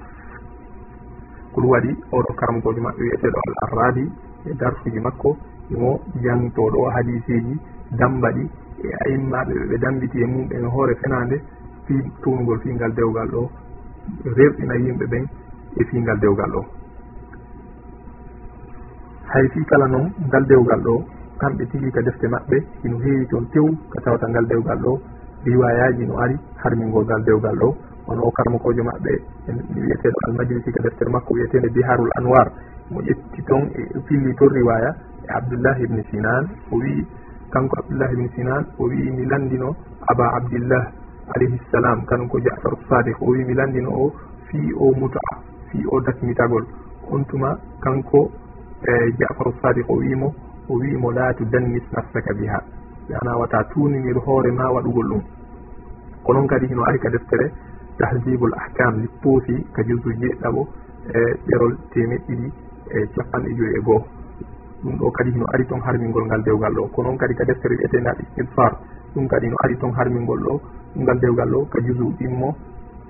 [1.53, 4.05] Ko ɗum waɗi oɗo karamkojo maɓɓe wiyeteɗo al arradi
[4.47, 5.37] e darsuji makko
[5.71, 7.55] imo jangtoɗo hadiseji
[7.99, 8.45] dambaɗi
[8.85, 11.37] e aimmaɓe ɓeɓe dambiti e mum ɓen e hoore fenade
[11.87, 13.43] fi tuwnugol fingal dewgal ɗo
[14.37, 15.25] rerɗina yimɓe ɓen
[15.81, 16.63] e fingal dewgal ɗo.
[19.33, 20.95] Hay fi kala noon ngal dewgal ɗo
[21.41, 25.01] kamɓe tigi ka defte maɓɓe ino heewi toon tew ka tawata ngal dewgal ɗo
[25.45, 27.69] riwayaji no ari harmingol ngal dewgal ɗo.
[28.07, 29.13] Wono o karmakojo maɓɓe
[29.79, 32.51] wiyeteɗo almajlisi ka deftere makko wiyetede biharul anwar.
[32.91, 34.91] mo ƴetti toon e filli toon riwaya
[35.25, 36.49] e abdoullah ibne sinan.
[36.71, 37.07] O wi
[37.51, 39.75] kanko abdoullah ibne sinan o wi mi landino
[40.11, 40.85] aba abdillah
[41.35, 42.05] alayhi salam.
[42.07, 44.13] Kanko jafar sadik o wi mi landino o
[44.51, 45.21] fi o muta
[45.71, 46.65] fi o dakmitagol.
[47.11, 48.31] On tuma kanko
[48.83, 50.35] e jafar sadik o wimo
[50.69, 52.61] o wimo laatu dannis nafsaka biha.
[53.21, 55.23] Ana wata tuningel hoore ma waɗugol ɗum.
[56.25, 57.51] Ko noon kadi hino ari ka deftere
[57.99, 60.63] tahdibul ahkam li poosi ka jusu jeeɗɗabo
[61.13, 62.53] e ɗerol temeɗɗiɗi
[62.97, 64.05] e capanɗe joyi e goho
[64.83, 66.89] ɗum ɗo kadi no ari toon harmingol ngal dewgal ɗo.
[66.95, 68.73] Ko noon kadi ka deftere wiyetendaɗi istilfar
[69.15, 70.55] ɗum kadi no ari toon harmingol ɗo.
[70.99, 72.49] Ngal dewgal ɗo ka jusu ɗimmo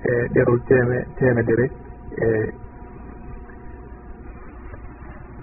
[0.03, 1.65] e ɗerol teme temedere
[2.15, 2.27] e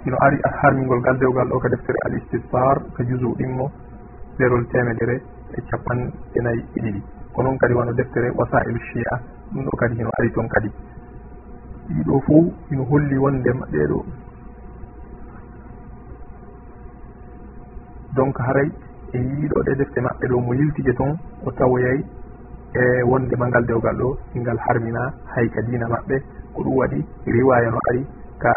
[0.06, 3.66] ino ari harmingol ngal dewgal ɗo ka deftere al istisfar ka jusu ɗimmo
[4.38, 5.16] ɗerol temedere
[5.56, 7.02] e capanɗe nayyi e ɗiɗi.
[7.34, 9.12] Ko noon kadi wano deftere wasailu chia
[9.52, 10.70] ɗum ɗo kadi hino ari toon kadi.
[11.90, 12.36] Ɗiɗo fo
[12.70, 13.98] ino holli wondema ɗeɗo
[18.16, 18.68] donc haray
[19.14, 21.12] e yiiɗo ɗe defte maɓɓe ɗo mo yiltike toon
[21.46, 21.98] o tawoyay
[22.74, 24.08] e wondema ngal dewgal ɗo
[24.40, 25.02] ngal harmina
[25.34, 26.16] hay ka diina maɓɓe
[26.54, 28.02] ko ɗum waɗi riwaya no ari
[28.42, 28.52] ka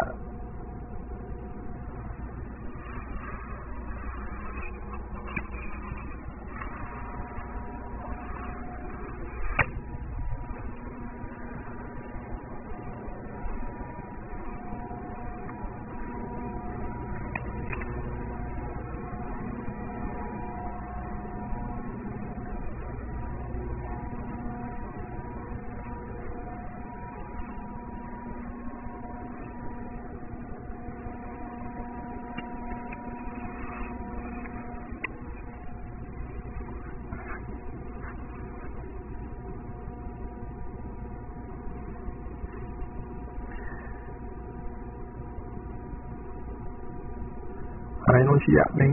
[48.54, 48.92] mbiya ɓen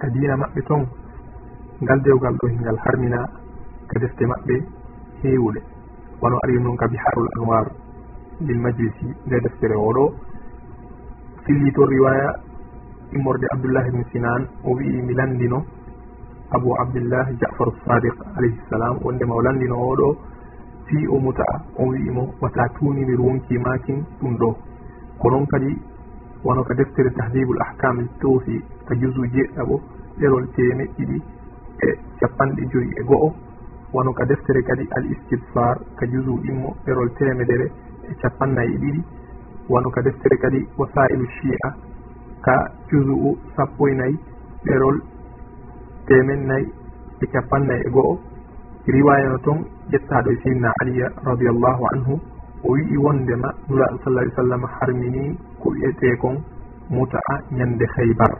[0.00, 0.84] ka diina maɓɓe toon
[1.82, 3.18] ngal dewgal ɗo hingal harmina
[3.90, 4.54] ka defte maɓɓe
[5.22, 5.60] heewude.
[6.20, 7.66] Wono ari noon ka biharul anwar
[8.46, 10.04] lil majlisi nde deftere oɗo
[11.44, 12.28] filli fillito riwaya
[13.16, 15.58] immorde abdoullah ibne sinan o wii mi landino.
[16.54, 20.08] Abou abdillah jafar sadiq alayhi salam wondema o landino oɗo
[20.86, 21.44] fi o muta
[21.78, 24.48] on wi'imo wata tunimi ruwonki makin ɗum ɗo.
[25.18, 25.70] Ko noon kadi
[26.46, 29.74] wono ko deftere tahdibul ahkam towfi ko jusu jeeɗɗaɓo
[30.20, 31.18] ɗerol temeɗ ɗiɗi
[31.86, 31.88] e
[32.20, 33.28] capanɗe joyi e go'o.
[33.92, 37.66] Wono ka deftere kadi al istifar ka jusu ɗimmo ɗerol temedere
[38.10, 39.02] e capannayi e ɗiɗi.
[39.68, 41.68] Wono ka deftere kadi wasailu chi'a
[42.46, 42.56] ka
[42.90, 44.18] jusu'u sappo e nayyi
[44.66, 44.96] ɗerol
[46.06, 46.66] temen nayi
[47.22, 48.14] e capannayyi e go'o.
[48.86, 49.58] Riwaya no toon
[49.90, 52.14] ƴettaɗo e sidna aliya radiallahu anhu.
[52.64, 56.36] o wi'i wondema nuraɗo sallah alih sallam harmini ko wiyete kon
[56.90, 58.32] muta'a ñande haybar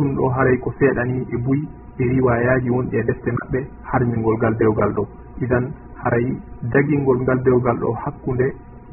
[0.00, 1.60] ɗum ɗo haray ko seeɗani e buy
[1.98, 3.58] e riwayaji wonɗi e defte maɓɓe
[3.90, 5.02] harmingol ngal dewgal ɗo.
[5.44, 5.64] Idan
[6.02, 6.26] haray
[6.72, 8.46] dagingol ngal dewgal ɗo hakkunde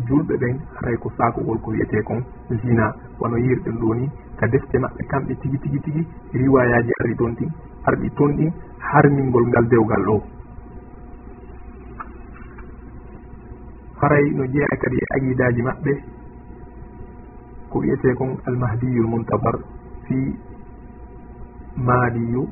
[0.08, 2.20] julɓe ɓen haray ko sakugol ko wiyete kon
[2.62, 2.94] zina.
[3.20, 6.02] Wono yirɗen ɗo ni ka defte maɓɓe kamɓe tigi tigi tigi
[6.34, 7.50] riwayaji arri toon ɗin
[7.88, 10.16] arɗi toon ɗin harmingol ngal dewgal ɗo.
[14.00, 15.94] faray no jeeya kadi e aqidaji maɓɓe
[17.70, 19.56] ko wiyete kon almahdiyul muntabar
[20.06, 20.18] fi
[21.88, 22.44] maaliyu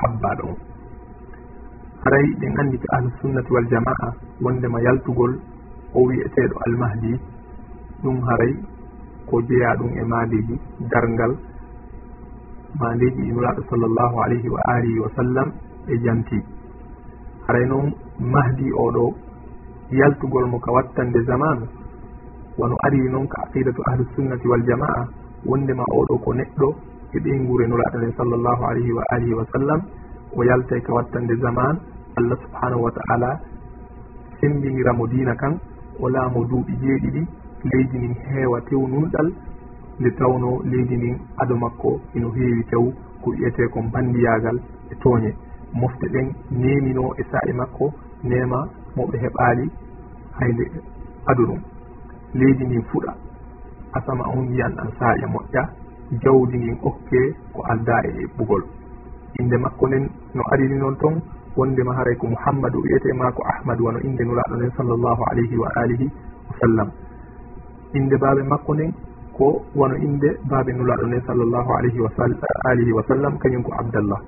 [0.00, 0.58] habbaɗo on
[2.04, 4.06] haray ɗen andi ko ahlusunnati waljamaa
[4.44, 5.32] wondema yaltugol
[5.94, 7.12] o wiyeteɗo almahdi.
[8.02, 8.52] Ɗum haray
[9.28, 10.54] ko jeeya ɗum e maandeji
[10.90, 11.32] dargal
[12.80, 15.48] maandeji inuraɗo sallllahu alayhi wa alihi wa sallam
[15.86, 16.38] e janti
[17.46, 17.92] haray noon
[18.34, 19.04] mahdi oɗo
[20.00, 21.66] yaltugol mo ka wattande zamanu
[22.58, 25.00] wono ari noon ka aqidatu ahlusunnati waljamaa
[25.48, 26.68] wondema oɗo ko neɗɗo
[27.14, 29.80] e ɓey gurenuraɗo nde sallllahu alayhi wa alihi wa sallam
[30.36, 31.74] o yaltay ka wattande zaman
[32.18, 33.30] allah subhanahu wa taala
[34.40, 35.54] sembiniramo dina kan
[36.00, 37.22] o laamo duuɓi jeeɗiɗi
[37.70, 39.28] leydi ndin heewa tew nunɗal
[40.00, 42.84] nde tawno leydi ndin ado makko ino heewi tew
[43.22, 44.56] ko wiyete ko bandiyagal
[44.90, 45.30] e tooñe.
[45.80, 47.86] Mofte ɗen nemino e sa'i makko
[48.24, 48.58] nema
[48.96, 49.64] moɓe heɓaali
[50.38, 50.80] hay leɗɗe
[51.30, 51.60] adu ɗum.
[52.34, 53.12] Leydi ndin fuɗa
[53.92, 55.62] asama on wiyan ɗan saaƴa e moƴƴa
[56.22, 57.20] jawdi ndin okke
[57.52, 58.62] ko adda e ɓugol.
[59.40, 60.04] Inde makko nden
[60.34, 61.20] no ariri noon toon
[61.56, 66.06] wondema haray ko mouhammadou wiyetema ko ahmadou wano inde nuraɗo nden sallllahu alayhi wa alihi
[66.48, 66.88] wa sallam.
[67.94, 68.92] Inde baaɓe makko nden
[69.36, 72.10] ko wano inde baaɓe nulaɗo nden sallllahu alayhi wa
[72.70, 74.20] alihi wa sallam kañum ko abdallah.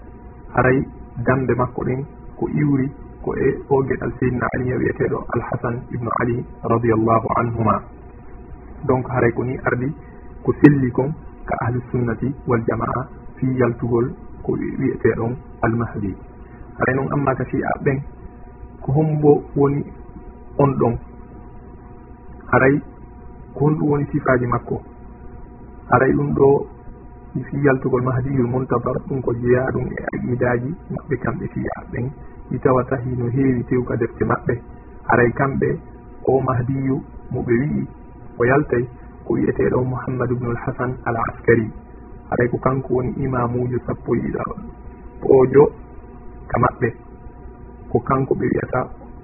[0.55, 0.79] Haray
[1.27, 2.05] dambe makko ɗen
[2.39, 2.91] ko iwri
[3.25, 6.37] ko e o geɗal seydna a wiyeteɗo alhasan ibnu ali
[6.73, 7.77] radiallahu anhuma.
[8.89, 9.89] Donc haray ko ni ardi
[10.45, 11.09] ko selli kon
[11.49, 13.01] ka ahlusunnati wal jamaa
[13.37, 14.07] fi yaltugol
[14.45, 15.33] ko wiyeteɗon
[15.65, 16.13] almahdi.
[16.79, 17.99] Haray noon amma ka fi'a ɓen
[18.83, 19.81] ko hombo woni
[20.59, 20.95] on ɗon.
[22.53, 22.75] Haray
[23.55, 24.77] ko honɗum woni sifaji makko.
[25.91, 26.49] Haray ɗum ɗo
[27.49, 32.07] fi yaltugol mahdiyul montadar ɗum ko jeeya ɗum e midaji maɓɓe kamɓe fiya ɓen.
[32.51, 34.55] ɗi tawata hino heewi tewka defte maɓɓe.
[35.09, 35.69] Haray kamɓe
[36.27, 36.97] o mahdiyu
[37.33, 37.87] mo ɓe wi'i
[38.39, 38.85] o yaltay
[39.25, 41.71] ko wiyeteɗo mouhammadou bnul hasan al askari
[42.31, 44.57] haray ko kanko woni imamujo sappo e yiɗawa
[45.39, 45.65] ojo
[46.51, 46.89] ka maɓɓe.
[47.91, 48.81] Ko kanko ɓe wiyata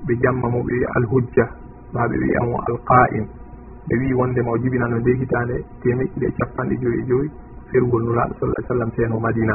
[0.06, 1.44] ɓe jamma mo ɓe wiya alhujja
[1.92, 3.26] ma ɓe wiyamo alqa'im
[3.88, 7.28] ɓe wi wondema o jibinano nde hitande temeɗɗiɗe capanɗe joyi e joyi
[7.70, 9.54] ferugol nulaɗo sallah sallam seeno madina.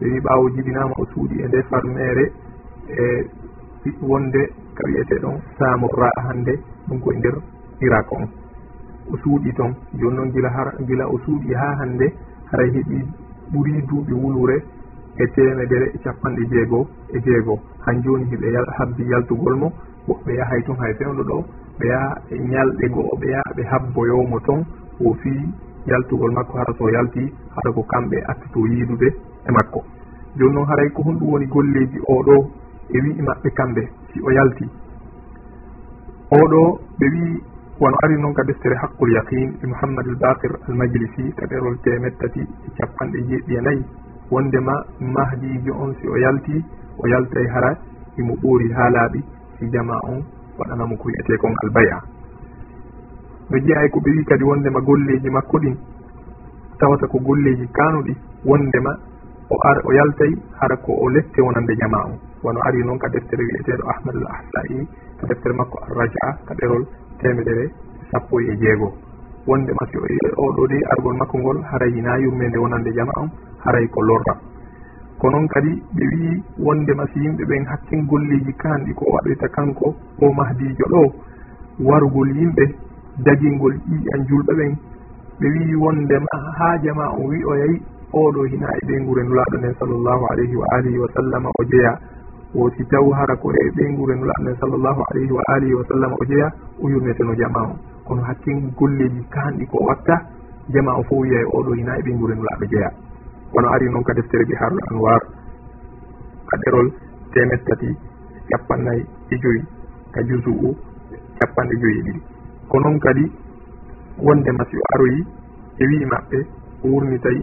[0.00, 2.32] Ɓe wi ɓawo jibinama o suuɗi e nde farmere
[2.88, 3.26] e
[4.02, 4.42] wonde
[4.74, 6.52] ka wiyete ɗon samorra hande
[6.88, 7.34] ɗum koye nder
[7.80, 8.26] irak on.
[9.12, 12.12] O suuɗi toon joni noon gila har gila o suuɗi ha hande
[12.50, 12.98] hara heeɓi
[13.52, 14.56] ɓuuri duuɓi wulure
[15.16, 17.58] e temedere e capanɗe jeegoo e jeegoo.
[17.86, 19.72] Han joni hiɓe habbi yaltugol mo
[20.08, 21.44] woɓɓe yahay toon hay fewndo ɗo
[21.78, 24.64] ɓe yaha e ñalɗe go'o ɓe yaha ɓe habboyowmo toon
[25.04, 25.48] o fii
[25.86, 29.08] yaltugol makko hara so yalti hara ko kamɓe attito yiidude
[29.48, 29.80] e makko.
[30.36, 32.50] Joni noon haray ko honɗum woni golleji oɗo
[32.94, 33.82] e wii e maɓɓe kamɓe
[34.12, 34.64] si o yalti.
[36.40, 36.62] Oɗo
[36.98, 37.42] ɓe wi
[37.80, 42.14] wono ari noon ka deftere haqqul yaqin e mouhammad al bakir al majlisi taɓerol temet
[42.18, 43.84] tati e capanɗe jeeɗɗi e nayyi.
[44.30, 46.64] Wondema mahdijo on si o yalti
[46.98, 47.70] o yaltay hara
[48.18, 49.20] imo ɓoori ha laaɓi
[49.58, 50.22] si jama on
[50.58, 52.02] waɗanamo ko wiyete kon albaya.
[53.50, 55.76] No jeeyay e ko ɓe wi kadi wondema golleji makko ɗin
[56.78, 58.92] tawata ko golleji kanuɗi wondema
[59.50, 62.27] o ar o yaltay hara ko o lette wonande jama on.
[62.42, 64.86] wono ari noon ka deftere wiyeteɗo ahmadul ahsai
[65.20, 66.84] ka deftere makko arraja ka ɗerol
[67.20, 67.64] temedere
[68.10, 68.92] sappo e jeegoo
[69.46, 73.28] wonde masi e oɗo de argol makko ngol haray hina yurmede wonande jama on
[73.64, 74.34] haray ko lorra
[75.18, 79.94] ko noon kadi ɓe wi wonde masi yimɓe ɓen hakken golleji kanɗi ko waɗoyta kanko
[80.22, 81.02] o mahdijo ɗo
[81.88, 82.64] warugol yimɓe
[83.24, 84.72] dagingol ƴiƴan julɓe ɓen.
[85.40, 87.76] Ɓe wi wondema ha jama o wi o yayi
[88.12, 91.92] oɗo hina e ɓe ngure nulaɗo nden sallllahu alayhi wa alihi wa sallama o jeeya.
[92.54, 96.12] o si wooti jawhara ko e ɓeyngure nula annabi sallllahu alayhi wa alihi wa sallam
[96.12, 96.48] o jeeya
[96.82, 97.76] o yurneteno jama o.
[98.06, 100.16] Kono hakkin golleji kanɗi ko watta
[100.72, 102.90] jama o fof wiya e oɗo hina e ɓeyngure nula aɓe jeeya.
[103.52, 105.20] Kono ari noon ka deftere bi harul anwar
[106.48, 106.88] ka ɗerol
[107.32, 107.88] temet tati
[108.48, 109.60] capannayyi e joyi
[110.14, 110.76] ka jusu u
[111.38, 112.22] capanɗe joyi e ɗiɗi.
[112.68, 113.24] Ko noon kadi
[114.24, 115.20] wonde o aroyi
[115.78, 116.38] e wi maɓɓe
[116.84, 117.38] o wurnitay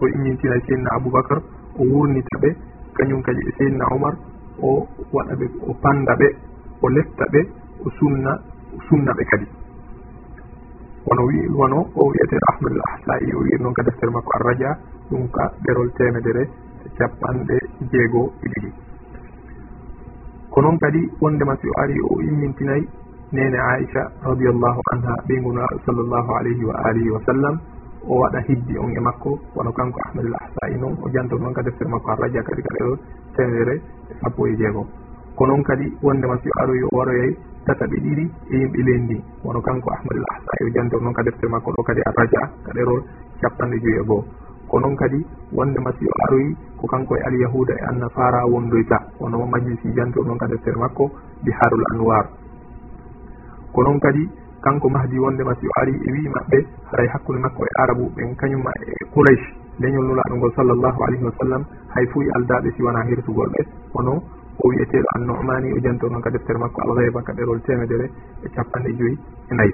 [0.00, 1.38] o immintina seydna aboubacar
[1.78, 2.50] o wurnita ɓe
[2.96, 4.14] kañum kadi e seydna oumar
[4.62, 6.28] o waɗa ɓe o panda ɓe
[6.82, 7.40] o letta ɓe
[7.84, 8.32] o sunna
[8.76, 9.46] o sunna ɓe kadi.
[11.06, 14.70] Wono wi wono o wiyeteɗo ahmad al ahlai o wiir noon ka deftere makko arradia
[15.10, 16.42] ɗum ka ɗerol temedere
[16.84, 17.56] e capanɗe
[17.90, 18.70] jeego e ɗiɗi.
[20.50, 22.84] Ko noon kadi wondema si o ari o immintinayi
[23.32, 27.56] nene aicha radiallahu anha ɓeygunaaɗo sallllahu alayhi wa alihi wa sallam
[28.08, 31.54] o waɗa hiddi on e makko wono kanko ahmad al sa'i noon o janto noon
[31.54, 32.90] ka deftere makko arraja kadi ka ɗo
[33.36, 33.74] temedere
[34.20, 34.82] sappo e jeego
[35.38, 37.30] ko noon kadi wondema si aroyi o waroyay
[37.66, 39.16] tataɓe ɗiɗi e yimɓe lendi.
[39.44, 43.00] Wono kanko ahmadul ahsa o janto noon ka deftere makko ɗo kadi arraja ka ɗerol
[43.40, 44.24] capanɗe joyi e goo
[44.68, 45.18] ko noon kadi
[45.52, 48.98] wondema si o aroyi ko kanko e alyahuda e annasara wondoyta.
[49.20, 51.04] Wono majlisi janto noon ka deftere makko
[51.44, 52.26] biharul anwar.
[53.72, 54.22] Ko noon kadi
[54.60, 56.58] kanko mahdi wondema si o ari e wi maɓɓe
[56.90, 59.46] haray hakkude makko e arabu ɓen kañumma e quraish
[59.82, 61.62] leñol nulaaɗo ngol sallllahu alayhi wa sallam
[61.94, 63.62] hay fuu e aldaɓe si wonaa hirtugol ɓe
[63.94, 64.14] hono
[64.64, 68.10] o wiyeteɗo an nomani o janto noon ka deftere makko alhayba ka ɗerol temedere
[68.44, 69.18] e capanɗe joyi
[69.50, 69.72] e nayi.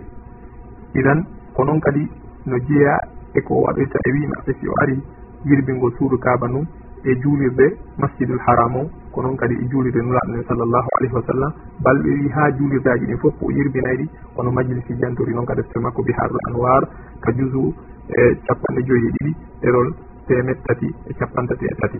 [0.94, 1.24] Idan
[1.56, 2.04] ko noon kadi
[2.46, 2.98] no jeeya
[3.34, 5.00] eko waɗoyta e wimaɓe si o ari
[5.44, 6.66] yirbingol suudu kaba ndum
[7.04, 8.82] e juulirde masjidul haram o
[9.12, 11.52] ko noon kadi e juulirde nulaɗo nden sallllahu alayhi wa sallam
[11.84, 16.02] balɓe wi ha juulirdaji ɗin fof o yirbinayɗi kono majlisi jantori noon ka deftere makko
[16.02, 16.82] biharul anwar
[17.20, 17.72] ka jusu
[18.08, 19.88] e capanɗe joyi e ɗiɗi ɗerol
[20.26, 21.98] temet tati e capantati e tati.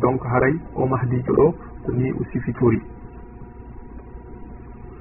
[0.00, 1.46] Donc haray o mahdijo ɗo
[1.84, 2.80] ko ni o sifitori.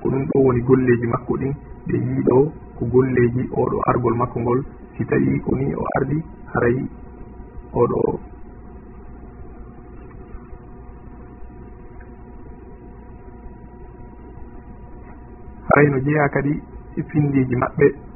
[0.02, 1.54] Ko ɗum ɗo woni golleji makko ɗin
[1.88, 2.38] ɓe yiiɗo
[2.78, 4.64] ko golleji oɗo argol makko ngol.
[4.98, 6.24] Si tawi ko ni o ardi
[6.54, 6.78] haray
[7.74, 8.20] oɗo
[15.70, 16.54] haray no jeeya kadi
[16.98, 18.09] e pindiji maɓɓe.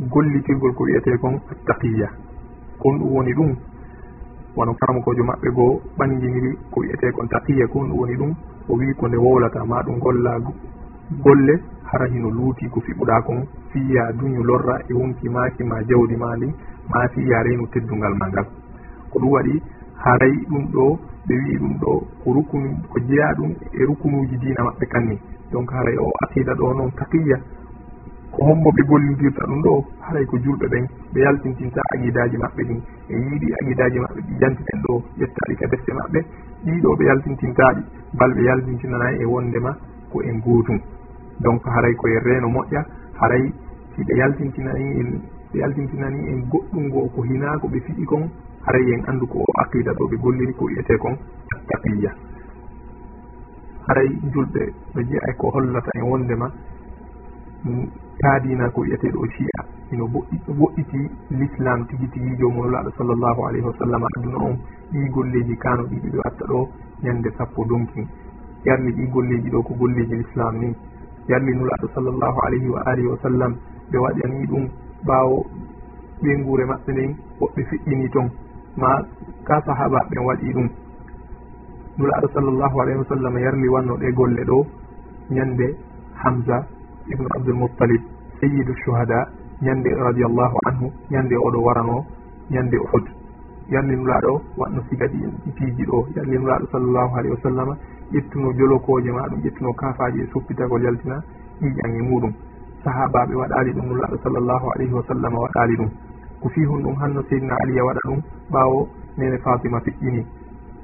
[0.00, 2.08] gollitirgol ko wiyete kon attaqiya.
[2.78, 3.50] Kon ɗum woni ɗum
[4.56, 7.66] wono karamakojo maɓɓe goo ɓanginiri ko wiyete kon taqiya.
[7.68, 8.32] Kon ɗum woni ɗum
[8.68, 10.38] o wi ko nde wowlata ma ɗum golla
[11.24, 11.54] golle
[11.84, 16.36] hara hino luuti ko fiɓuɗa kon fiya duñu lorra e wonki maki ma jawdi ma
[16.36, 16.48] ndi
[16.90, 18.46] ma fiya reynu teddungal ma ngal.
[19.10, 19.62] Ko ɗum waɗi
[20.04, 21.92] haray ɗum ɗo ɓe wi ɗum ɗo
[22.24, 25.18] ko rukunu ko jeeya ɗum e rukunuji dina maɓɓe kanni.
[25.52, 27.38] Donc haray o aqida ɗo noon taqiya.
[28.36, 29.72] ko hommoɓe gollidirta ɗum ɗo
[30.06, 34.78] haray ko julɓe ɓen ɓe yaltintinta agidaji maɓɓe ɗin e yiiɗi agidaji maɓɓe ɗi jantiten
[34.84, 36.20] ɗo ƴettaɗi ka defte maɓɓe.
[36.64, 37.80] Ɗiɗo ɓe yaltintintaɗi
[38.18, 39.70] bal ɓe yaltintinanayi e wondema
[40.12, 40.78] ko en gootum
[41.44, 42.80] donc haray koye reeno moƴƴa
[43.20, 43.44] haray
[43.96, 45.08] siɓe yaltintinani en
[45.52, 48.28] ɓe yaltintinani en goɗɗum ngo ko hinako ɓe fiɗi kon
[48.66, 51.16] haray en andu ko o aqida ɗo ɓe golliri ko wiyete kon
[51.68, 52.12] taqiya.
[53.88, 54.62] Haray julɓe
[54.94, 56.50] no jeeya ko hollata en wondema
[58.26, 59.60] taadina ko wiyeteɗo chi'a
[59.94, 60.04] ino
[60.58, 61.00] woɗɗiti
[61.38, 64.56] l'islam tigi tigi jomumolaɗo sallllahu alayhi wa sallam aduna on.
[64.92, 66.60] Ɗi golleji kano ɗiɗi ɓe watta ɗo
[67.04, 68.06] ñande sappo donkin
[68.66, 70.74] yarni ɗi golleji ɗo ko golleji l'islam ni.
[71.28, 73.52] Yarni nulaɗo sallllahu alayhi wa alihi wa sallam
[73.90, 74.64] ɓe waɗani ɗum
[75.06, 75.46] ɓawo
[76.22, 78.28] ɓengure maɓɓe nden woɓɓe feƴƴini toon
[78.76, 78.90] ma
[79.46, 80.68] ka sahaba ɓen waɗi ɗum.
[81.98, 84.66] Nulaɗo sallllahu alayhi wa sallam yarni wanno ɗe golle ɗo
[85.30, 85.66] ñande
[86.24, 86.66] hamsa
[87.12, 88.02] ibnu abdoulmoutalib
[88.40, 89.28] sayyidu shuhada
[89.62, 92.04] ñande radiallahu anhu ñande oɗo warano
[92.50, 93.04] ñande uhud.
[93.68, 95.18] Yallinulaɗo wanno si kadi
[95.56, 96.06] piiji ɗo.
[96.16, 97.74] Yallinulaɗo sallllahu alayhi wa sallama
[98.12, 101.22] ƴettuno jolokoje ma ɗum ƴettuno kafaji e suppitagol yaltina
[101.60, 102.32] ƴiƴan e muɗum.
[102.84, 105.90] Sahabaɓe waɗali ɗum nulaɗo sallllahu alayhi wa sallama waɗali ɗum.
[106.40, 108.20] Ko fihon ɗum hanno seydna aliya waɗa ɗum
[108.52, 110.22] ɓawo nene fatima fiƴƴini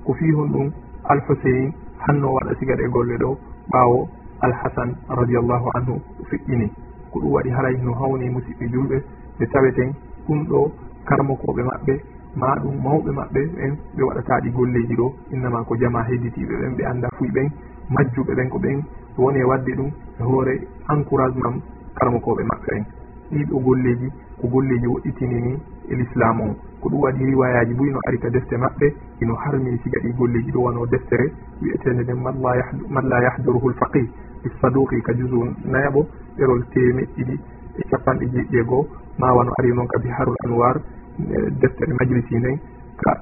[0.04, 0.72] ko fihon ɗum
[1.04, 1.72] alhusein
[2.06, 3.38] hanno waɗa sigaɗe golle ɗo
[3.72, 4.08] ɓawo
[4.40, 5.94] alhasan radiallahu anhu
[6.30, 6.66] fiƴƴini
[7.12, 8.96] ko ɗum waɗi haray no hawni musidɓe julɓe
[9.38, 9.90] ɓe taweten
[10.26, 10.60] ɗum ɗo
[11.08, 11.94] karmokoɓe maɓɓe
[12.40, 15.06] ma ɗum mawɓe maɓɓe ɓen ɓe waɗataɗi golleji ɗo.
[15.32, 17.48] Innama ko jama hedditiɓe ɓen ɓe anda fuy ɓen
[17.94, 18.78] majjuɓe ɓen ko ɓen
[19.18, 19.90] woni e wadde ɗum
[20.20, 20.54] e hoore
[20.92, 21.56] encouragement
[21.98, 22.84] karmokoɓe maɓɓe ɓen
[23.32, 24.08] ɗiɗo golleji
[24.40, 25.52] ko golleji woɗɗitinini
[25.90, 26.54] e l'islam on.
[26.80, 28.86] Ko ɗum waɗi riwayaji boy ari ka defte maɓɓe
[29.22, 31.26] ino harmi siga ɗi golleji ɗo wano deftere
[31.60, 34.06] wiyetede nden man la yahduruhu l faqih
[34.42, 36.06] fi ka jusu nayaɓo
[36.36, 37.34] ɗerol temeɗɗiɗi
[37.78, 38.86] e capanɗe jeeɗiɗi e goho
[39.18, 40.76] ma wano ari noon kadi harul anwar
[41.18, 42.58] e deftere majlisi nden.
[43.00, 43.12] Ka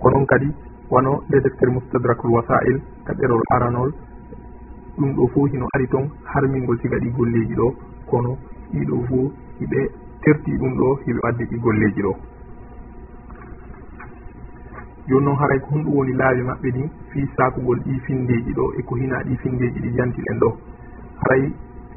[0.00, 0.48] ko noon kadi
[0.90, 3.90] wano nde deftere moustadrakul wasail ka ɗerol aranol.
[4.98, 7.74] Ɗum ɗo fo hino ari toon harmingol siga ɗi golleji ɗo.
[8.10, 8.36] Kono
[8.72, 9.18] ɗiɗo fo
[9.60, 9.80] hiɓe
[10.22, 12.12] terti ɗum ɗo hiɓe waddi ɗi golleji ɗo.
[15.08, 18.94] Joni noon haray ko honɗum woni laawi maɓɓe ɗin fi sakugol ɗi findeji ɗo eko
[18.96, 20.50] hina ɗi findeji ɗi jantiɗen ɗo.
[21.22, 21.52] Haray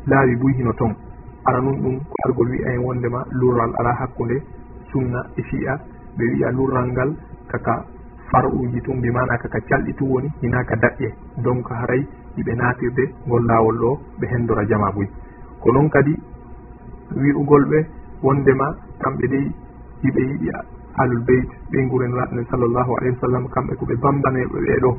[0.08, 0.94] laawi buy hino ton
[1.46, 4.42] ara nun ɗum ko argol wiya en wondema lurral ala hakkude
[4.92, 5.74] sunna e fi'a
[6.18, 7.16] ɓe wiya lurral ngal
[7.52, 7.86] kaka
[8.32, 11.10] far uji tun mbi mana kaka calɗi tum woni hinaka daƴƴe.
[11.44, 12.02] Donc haray
[12.38, 15.08] yiɓe natirde ngol lawol ɗo ɓe hendora jama buy.
[15.62, 16.14] Ko noon kadi
[17.22, 17.80] wi'ugol ɓe
[18.24, 18.68] wondema
[19.02, 19.46] kamɓe dey
[20.04, 20.50] yiɓe yiɗi
[21.02, 24.92] alul beyt ɓe nguren laɗne sallllahu alayhi wa sallam kamɓe koɓe bambaneɓe ɓeɗo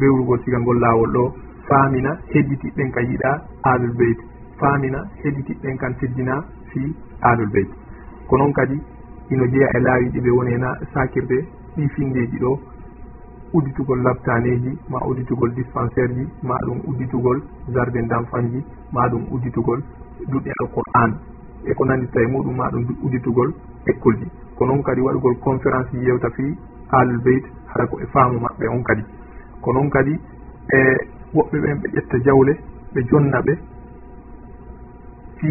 [0.00, 1.24] rewrugol siga ngol lawol ɗo
[1.68, 3.30] famina hedditiɓen ka yiɗa
[3.62, 4.18] alul beyt
[4.60, 6.80] faamina heɗitiɓɓen kan teddina fi
[7.20, 7.68] alul beyt.
[8.28, 8.76] Ko noon kadi
[9.30, 11.38] ino jeeya e laawi ɗi ɓe woni hena sakirde
[11.76, 12.58] ɗi findeji ɗo
[13.52, 17.42] udditugol labtaneji ma udditugol dispensaire ji ma ɗum udditugol
[17.74, 19.80] jardin d' enfant ji ma ɗum udditugol
[20.30, 21.10] duɗɗe alqur'an
[21.64, 23.50] e ko nandi tawi muɗum ma ɗum udditugol
[23.86, 24.26] école ji
[24.56, 26.56] ko noon kadi waɗugol conférence ji yewta fi
[26.90, 29.02] alul beyt hara ko e faamu maɓɓe on kadi.
[29.62, 30.12] Ko noon kadi
[30.72, 30.78] e
[31.34, 32.52] woɓɓe ɓen ɓe ƴetta jawle
[32.94, 33.52] ɓe jonna ɓe
[35.40, 35.50] si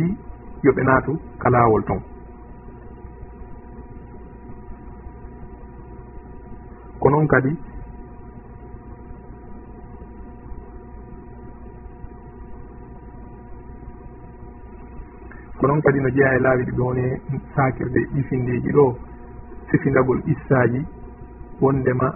[0.63, 1.11] yoɓe naatu
[1.41, 1.99] ka laawol ton.
[7.01, 7.51] Ko noon kadi
[15.59, 17.03] ko noon kadi no jeeya e laawi ɗi ɓe woni
[17.55, 18.85] sakirde ifindeji ɗo
[19.71, 20.79] sifindagol issaji
[21.61, 22.07] wondema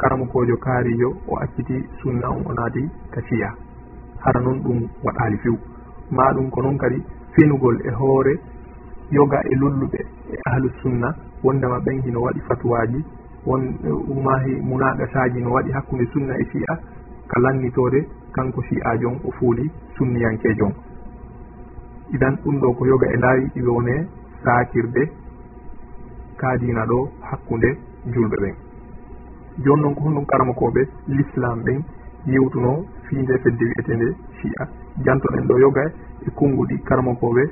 [0.00, 2.82] karamukojo kaarijo o acciti sunna on o naati
[3.14, 3.48] ka fiya
[4.24, 5.56] hara noon ɗum waɗali few
[6.10, 6.98] ma ɗum ko noon kadi
[7.34, 8.38] finugol e hoore
[9.10, 10.00] yoga e lulluɓe
[10.32, 11.14] e ahlu sunna
[11.44, 13.04] wondema ɓen hino waɗi fatuwaji
[13.46, 13.62] won
[14.24, 16.78] mahi munaɗataji no waɗi eh, hakkude sunna e fi'a
[17.30, 20.72] ka lannitode kanko fi'ajon o fuuli sunniyankejon
[22.14, 24.06] idan ɗum ɗo ko yoga e laawi ɗi wone
[24.44, 25.02] saakirde
[26.36, 27.68] kaadina ɗo hakkunde
[28.12, 28.54] julɓe ɓen.
[29.64, 31.82] Joni noon ko honɗum karamakoɓe l'islam ɓen
[32.26, 34.08] yewtuno fiinde fedde wiyetende
[34.40, 34.64] fi'a
[35.06, 35.84] jantoɗen ɗo yoga
[36.26, 37.42] e konnguɗi karamakoɓe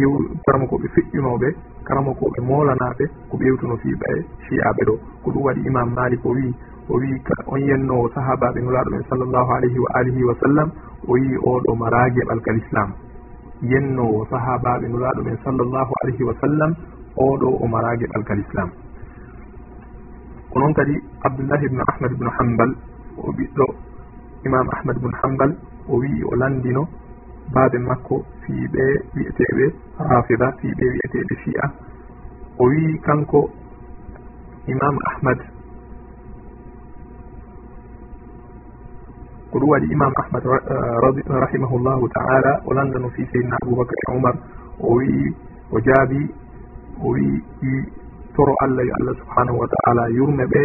[0.00, 0.12] yew
[0.46, 1.48] karamakoɓe feƴƴunoɓe
[1.86, 4.94] karamakoɓe molanaɓe ko ɓewtuno fiiɓa e chiyaɓe ɗo.
[5.22, 6.46] Ko ɗum waɗi imam malik o wi
[6.88, 7.08] o wi
[7.46, 10.68] on yennowo sahabaɓe nulaɗo men sallllahu alayhi wa alihi wa sallam
[11.08, 12.90] o wi oɗo maragueɓal kal islam
[13.62, 16.70] yennowo sahabaɓe nulaɗo men sallllahu alayhi wa sallam
[17.16, 18.68] oɗo o maragueɓal kal islam
[20.52, 20.94] ko noon kadi
[21.24, 22.70] abdoullahi ibnu ahmad ibnu hambal
[23.18, 23.66] o ɓiɗɗo
[24.46, 25.50] imam ahmad ibnu hambal
[25.88, 26.82] o wi o landino
[27.54, 28.82] baaɓe makko fiiɓe
[29.14, 29.64] wiyeteɓe
[30.10, 31.66] rafida fiiɓe wiyeteɓe fi'a
[32.58, 33.40] o wi kanko
[34.72, 35.38] imam ahmad.
[39.50, 40.42] Ko ɗum waɗi imam ahmad
[41.44, 44.34] rahimahullahu taala o landano fi seydna aboubacre e oumar
[44.80, 45.34] o wi
[45.72, 46.20] o jaabi
[47.04, 47.72] o wi'i
[48.36, 50.62] toro allah yo allah subhanahu wa taala yurme ɓe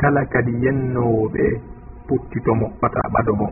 [0.00, 1.44] kala kadi yennowoɓe
[2.08, 3.46] puttitomo wata ɓadomo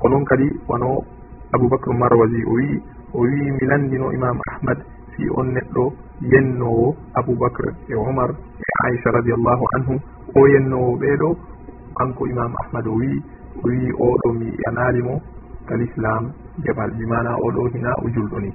[0.00, 0.90] ko noon kadi wono
[1.54, 2.76] aboubacre marwasi o wii
[3.14, 4.78] o wii mi lanndino imam ahmad
[5.16, 5.84] si on neɗɗo
[6.32, 9.98] yennowo aboubacre e omar e aicha radiallahu anhum
[10.34, 11.28] o yennowo ɓeeɗo
[11.98, 13.18] kanko imam ahmad o wii
[13.64, 15.14] o wii oɗo mi yanalimo
[15.68, 16.32] kal islam
[16.64, 18.50] jaɓal mi mana oɗo hina o julɗo ni.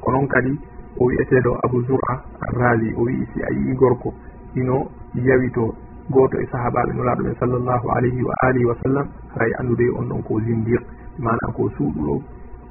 [0.00, 0.52] Ko noon kadi
[0.98, 2.14] o wiyeteɗo abou zoura
[2.46, 4.14] arrali o wii si a yii gorko
[4.54, 5.74] ino yawito
[6.10, 10.22] goto e sahabaɓe nuraɗo ɓe sallllahu alayhi wa alihi wa sallam haray andude on ɗon
[10.22, 10.82] ko zindir
[11.18, 12.14] mana ko suuɗuɗo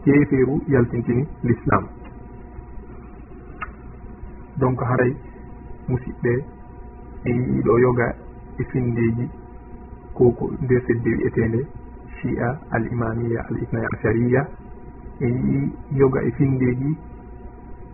[0.03, 1.83] keeferu yaltintini l'islam.
[4.59, 5.15] Donc haray
[5.87, 6.33] musidɓe
[7.25, 8.07] en yiiɗo yoga
[8.59, 9.29] e findeji
[10.13, 11.59] koko ko nde sedde wiyetende
[12.19, 14.47] chia al imamia al itnay achariya
[15.21, 16.91] en yii yoga e findeji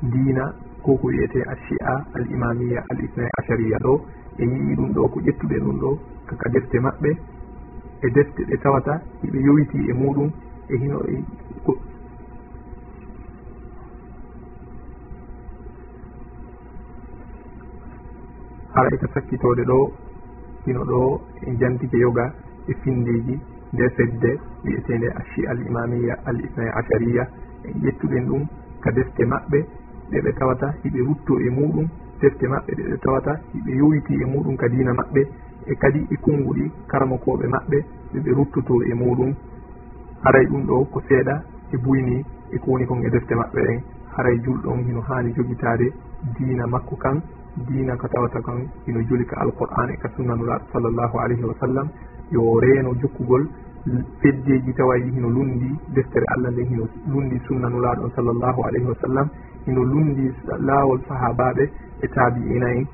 [0.02, 4.02] dina koko wiyete a chia al imamia al itnay achariya ɗo.
[4.38, 5.90] ɓe yii ɗum ɗo ko ƴettuɓe ɗum ɗo
[6.28, 7.10] kaka defte maɓɓe
[8.02, 10.30] e defte ɗe tawata hiɓe yowiti e muɗum
[10.70, 11.16] e hino e
[18.74, 19.92] hara eka sakkitode ɗo
[20.66, 22.26] hino ɗo e jantike yoga
[22.68, 23.40] e findiji
[23.74, 24.32] nde fedde
[24.64, 27.24] wiyetede achi al imamia al isnai achariya
[27.64, 28.44] e ƴettuɗen ɗum
[28.84, 29.60] ka defte maɓɓe
[30.12, 31.88] ɗeɓe tawata hiɓe rutto e muɗum
[32.22, 33.34] defte maɓɓe ɗe tawata
[33.66, 35.22] ɓe yowiti e muɗum ka dina maɓɓe
[35.66, 37.78] e kadi e konnguɗi karamakoɓe maɓɓe
[38.14, 39.34] ɓeɓe ruttoto e muɗum.
[40.24, 41.36] Haray ɗum ɗo ko seeɗa
[41.74, 43.80] e buyni e ko woni kon e defte maɓɓe ɗen
[44.16, 45.92] haray julɗon hino hani jogitade
[46.38, 47.22] dina makko kan
[47.68, 51.88] dina ka tawata kan hino joli ka alqur'an e ka sunnanulaɗo sallllahu alayhi wa sallam.
[52.32, 53.46] Yo reeno jokkugol
[54.22, 59.28] feddeji tawayi hino lundi deftere allah nde hino lundi sunnanulaɗon sallllahu alayhi wa sallam.
[59.66, 61.70] Hino lundi laawol sahabaɓe
[62.06, 62.86] e taabi'ina en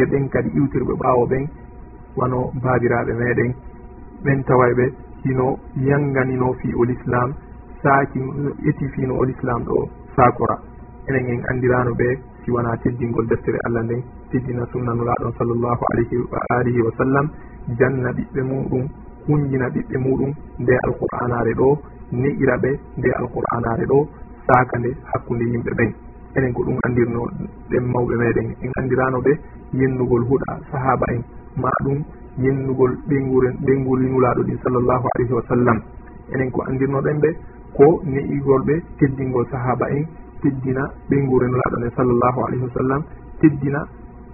[0.00, 1.44] e ɓen kadi iwtirɓe ɓaawo ɓen
[2.18, 3.50] wano baabiraaɓe meeɗen.
[4.24, 4.84] Ɓen tawayɓe
[5.24, 5.46] hino
[5.88, 7.28] yannganino fi ol islam
[7.82, 8.18] saaki
[8.64, 10.56] ƴetti fino ol islam ɗo saakora.
[11.08, 12.08] Enen en anndirano ɓe
[12.42, 17.26] si wona teddingol deftere allah nden teddina sunnanulaɗon sallllahu alayhi wa alihi wa sallam.
[17.78, 18.84] Janna ɓiɓɓe muɗum
[19.26, 21.68] hunjina ɓiɓɓe muɗum nde alqur'anare ɗo
[22.12, 23.98] ne'ira ɓe nde alqur'anare ɗo
[24.46, 25.90] saaka nde hakkunde yimɓe ɓen.
[26.36, 27.20] enen ko ɗum andirno
[27.70, 28.46] ɗen mawɓe meɗen.
[28.64, 29.32] En andirano ɓe
[29.78, 31.22] yennugol huɗa sahaba en.
[31.62, 31.98] Ma ɗum
[32.38, 35.78] yennugol ɓeyguren ɓeygol winulaɗo ɗi sallllahu alayhi wa sallam.
[36.34, 37.28] Enen ko andirnoɗen ɓe
[37.76, 40.04] ko ne'igol ɓe teddingol sahaba en
[40.42, 43.02] teddina ɓeygurenulaɗo ɗen sallllahu alayhi wa sallam
[43.40, 43.80] teddina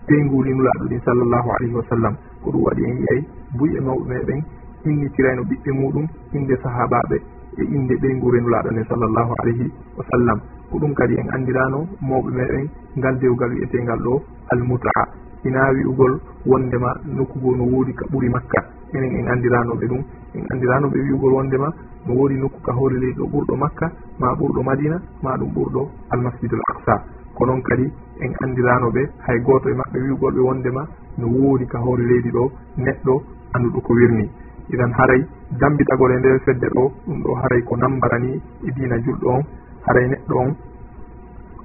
[0.08, 2.14] ɓeygulinulaɗo ɗin sallllahu alayhi wa sallam.
[2.42, 3.20] Ko ɗum waɗi en yiyay
[3.58, 4.40] buyɓe mawɓe meɗen
[4.84, 7.16] innitirayno ɓiɓɓe muɗum inde sahabaɓe.
[7.58, 9.66] e inde ɓeygu renulaɗo ne sallllahu alayhi
[9.96, 10.38] wa sallam.
[10.70, 12.68] Ko ɗum kadi en andirano mawɓe meɗen
[12.98, 14.22] ngal dewgal wiyetengal ɗo
[14.52, 15.02] almuta'a
[15.44, 18.60] ina wi'ugol wondema nokkugo no woodi ka ɓuuri makka.
[18.94, 20.02] Enen en andiranoɓe ɗum.
[20.34, 21.68] En andiranoɓe wi'ugol wondema
[22.06, 23.86] no woodi nokku ka hoore leydi ɗo ɓurɗo makka
[24.20, 26.94] ma ɓurɗo madina ma ɗum ɓurɗo almasjidul aqsa.
[27.34, 27.90] Ko noon kadi
[28.20, 30.86] en andiranoɓe hay goto e maɓɓe wi'ugolɓe wondema
[31.18, 33.22] no woodi ka hoore leydi ɗo neɗɗo
[33.54, 34.28] anduɗo ko wirni.
[34.72, 35.20] iɗan haray
[35.60, 39.42] dambitagol e nder fedde ɗo ɗum ɗo haray ko nambarani e dina julɗo on
[39.86, 40.54] haray neɗɗo on.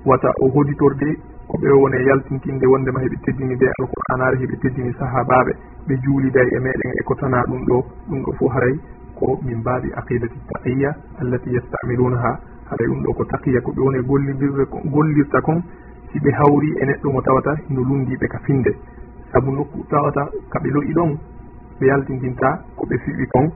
[0.05, 1.09] Wata o hoditorde
[1.47, 5.51] ko ɓe woni e yaltintinde wondema heɓe teddini de alqur'anare heɓe teddini sahabaɓe
[5.87, 7.77] ɓe juuliday e meɗen e ko tana ɗum ɗo
[8.09, 8.75] ɗum ɗo fo haray
[9.15, 12.31] ko min mbaɓi aqidati taqiya allati yastamilunaha.
[12.69, 15.61] Haɗa ɗum ɗo ko taqiya ko ɓe woni gollidirde gollirta kon
[16.11, 18.71] siɓe hawri e neɗɗo mo tawata hino lundiɓe ka finde.
[19.31, 21.11] Saabu nokku tawata kaɓe loyi ɗon
[21.79, 23.47] ɓe yaltintinta ko ɓe fiɓi kon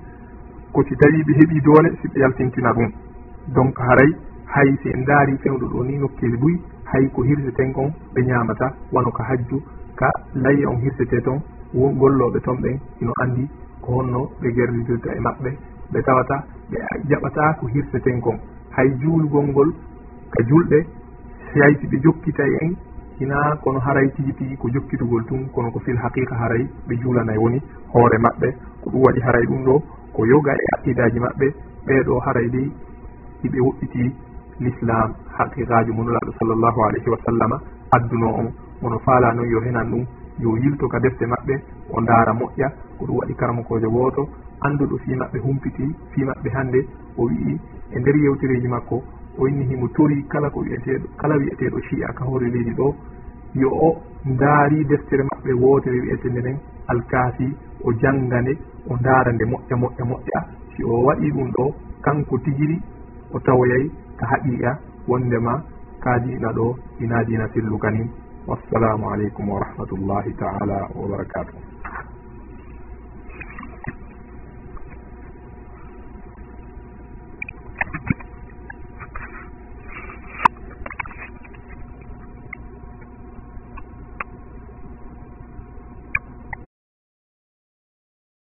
[0.74, 2.90] ko si tawi ɓe heeɓi doole si ɓe yaltintina ɗum.
[3.56, 4.12] Donc haray
[4.54, 6.56] hay si en daari fewɗo ɗo ni nokkeli ɓuy
[6.92, 9.62] hay ko hirseten kon ɓe ñamata wano ka hajju
[9.96, 11.40] ka laye on hirsete toon
[11.74, 13.48] golloɓe toon ɓen ino andi
[13.82, 15.50] ko honno ɓe gerdidirta e maɓɓe.
[15.92, 16.78] Ɓe tawata ɓe
[17.10, 18.38] jaɓata ko hirseten kon.
[18.76, 19.70] Hay juulugol ngol
[20.32, 20.86] ka julɗe
[21.56, 22.74] hay si ɓe jokkita e en
[23.20, 27.38] hina kono haray tigi tigi ko jokkitugol tun kono ko fil haqiqa haray ɓe juulanay
[27.38, 27.60] woni
[27.94, 28.48] hoore maɓɓe.
[28.82, 29.76] Ko ɗum waɗi haray ɗum ɗo
[30.16, 31.48] ko yoga e aqidaji maɓɓe
[31.88, 32.68] ɓeeɗo haray dey
[33.44, 34.04] hiɓe woɗɗiti
[34.64, 35.10] l'islam.
[35.38, 37.58] Haqiqaji monulaɗo sallllahu alayhi wa sallama
[37.96, 38.48] adduno on.
[38.82, 40.04] Mono faala noon yo henan ɗum
[40.40, 41.54] yo yilto ka defte maɓɓe
[41.92, 42.68] o ndaara moƴƴa
[42.98, 44.30] ko ɗum waɗi karamakojo gooto
[44.62, 46.80] annduɗo fi maɓɓe humpiti fi maɓɓe hannde
[47.18, 47.60] o wi'i
[47.92, 49.04] e nder yewtereji makko
[49.42, 52.88] o yi himo tori kala ko wiyeteɗo kala wiyeteɗo chi'a ka hoore leydi ɗo.
[53.62, 53.90] Yo o
[54.32, 56.58] ndaari deftere maɓɓe wootere wiyetende nden
[56.92, 57.48] alkaafi
[57.88, 58.54] o janngane
[58.90, 60.40] o ndaara nde moƴƴa moƴƴa moƴƴa.
[60.76, 61.64] Si o waɗi ɗum ɗo
[62.06, 62.78] kanko tigiri
[63.34, 63.84] o tawoyay
[64.20, 64.72] ka haqiqa
[65.08, 65.54] wondema
[66.04, 66.68] kaadiɗa ɗo
[67.04, 68.08] ina dina fillu kanin
[68.48, 71.58] wassalamu aleykum wa rahmatullahi taala wa barakatuh